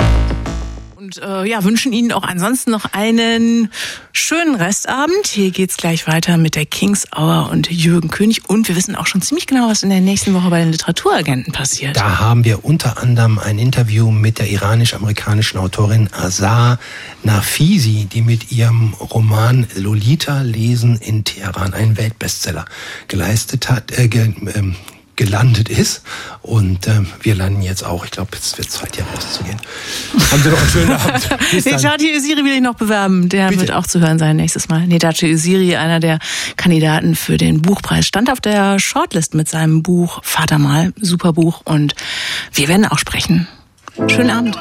Und 1.03 1.21
äh, 1.21 1.43
ja, 1.45 1.63
wünschen 1.65 1.91
Ihnen 1.91 2.13
auch 2.13 2.23
ansonsten 2.23 2.71
noch 2.71 2.85
einen 2.93 3.69
schönen 4.13 4.55
Restabend. 4.55 5.27
Hier 5.27 5.51
geht's 5.51 5.75
gleich 5.75 6.07
weiter 6.07 6.37
mit 6.37 6.55
der 6.55 6.65
Kings 6.65 7.05
Hour 7.13 7.49
und 7.51 7.69
Jürgen 7.69 8.07
König. 8.07 8.49
Und 8.49 8.69
wir 8.69 8.77
wissen 8.77 8.95
auch 8.95 9.05
schon 9.05 9.21
ziemlich 9.21 9.45
genau, 9.45 9.67
was 9.67 9.83
in 9.83 9.89
der 9.89 9.99
nächsten 9.99 10.33
Woche 10.33 10.49
bei 10.49 10.59
den 10.59 10.71
Literaturagenten 10.71 11.51
passiert. 11.51 11.97
Da 11.97 12.19
haben 12.19 12.45
wir 12.45 12.63
unter 12.63 12.99
anderem 12.99 13.37
ein 13.37 13.59
Interview 13.59 14.11
mit 14.11 14.39
der 14.39 14.49
iranisch-amerikanischen 14.49 15.57
Autorin 15.57 16.09
Azar 16.13 16.79
Nafisi, 17.23 18.05
die 18.05 18.21
mit 18.21 18.53
ihrem 18.53 18.93
Roman 18.93 19.67
Lolita 19.75 20.41
lesen 20.41 20.97
in 20.97 21.25
Teheran 21.25 21.73
einen 21.73 21.97
Weltbestseller 21.97 22.63
geleistet 23.09 23.69
hat, 23.69 23.91
äh, 23.97 24.07
ge, 24.07 24.29
äh, 24.29 24.61
gelandet 25.15 25.69
ist. 25.69 26.03
Und 26.41 26.87
äh, 26.87 27.01
wir 27.21 27.35
landen 27.35 27.61
jetzt 27.61 27.83
auch. 27.83 28.05
Ich 28.05 28.11
glaube, 28.11 28.31
es 28.33 28.57
wird 28.57 28.69
Zeit, 28.71 28.95
hier 28.95 29.05
rauszugehen. 29.05 29.59
Haben 30.31 30.43
Sie 30.43 30.49
noch 30.49 30.59
einen 30.59 30.69
schönen 30.69 30.91
Abend. 30.91 31.29
Nedachi 31.65 32.15
Usiri 32.15 32.43
will 32.43 32.53
ich 32.53 32.61
noch 32.61 32.75
bewerben. 32.75 33.29
Der 33.29 33.49
Bitte. 33.49 33.61
wird 33.61 33.71
auch 33.71 33.87
zu 33.87 33.99
hören 33.99 34.19
sein 34.19 34.35
nächstes 34.35 34.69
Mal. 34.69 34.87
Nedachi 34.87 35.33
Usiri, 35.33 35.75
einer 35.75 35.99
der 35.99 36.19
Kandidaten 36.57 37.15
für 37.15 37.37
den 37.37 37.61
Buchpreis, 37.61 38.05
stand 38.05 38.31
auf 38.31 38.41
der 38.41 38.79
Shortlist 38.79 39.33
mit 39.33 39.47
seinem 39.49 39.83
Buch 39.83 40.21
Vater 40.23 40.57
mal. 40.57 40.93
Super 40.99 41.33
Buch. 41.33 41.61
Und 41.63 41.95
wir 42.53 42.67
werden 42.67 42.85
auch 42.85 42.99
sprechen. 42.99 43.47
Schönen 44.07 44.31
Abend. 44.31 44.57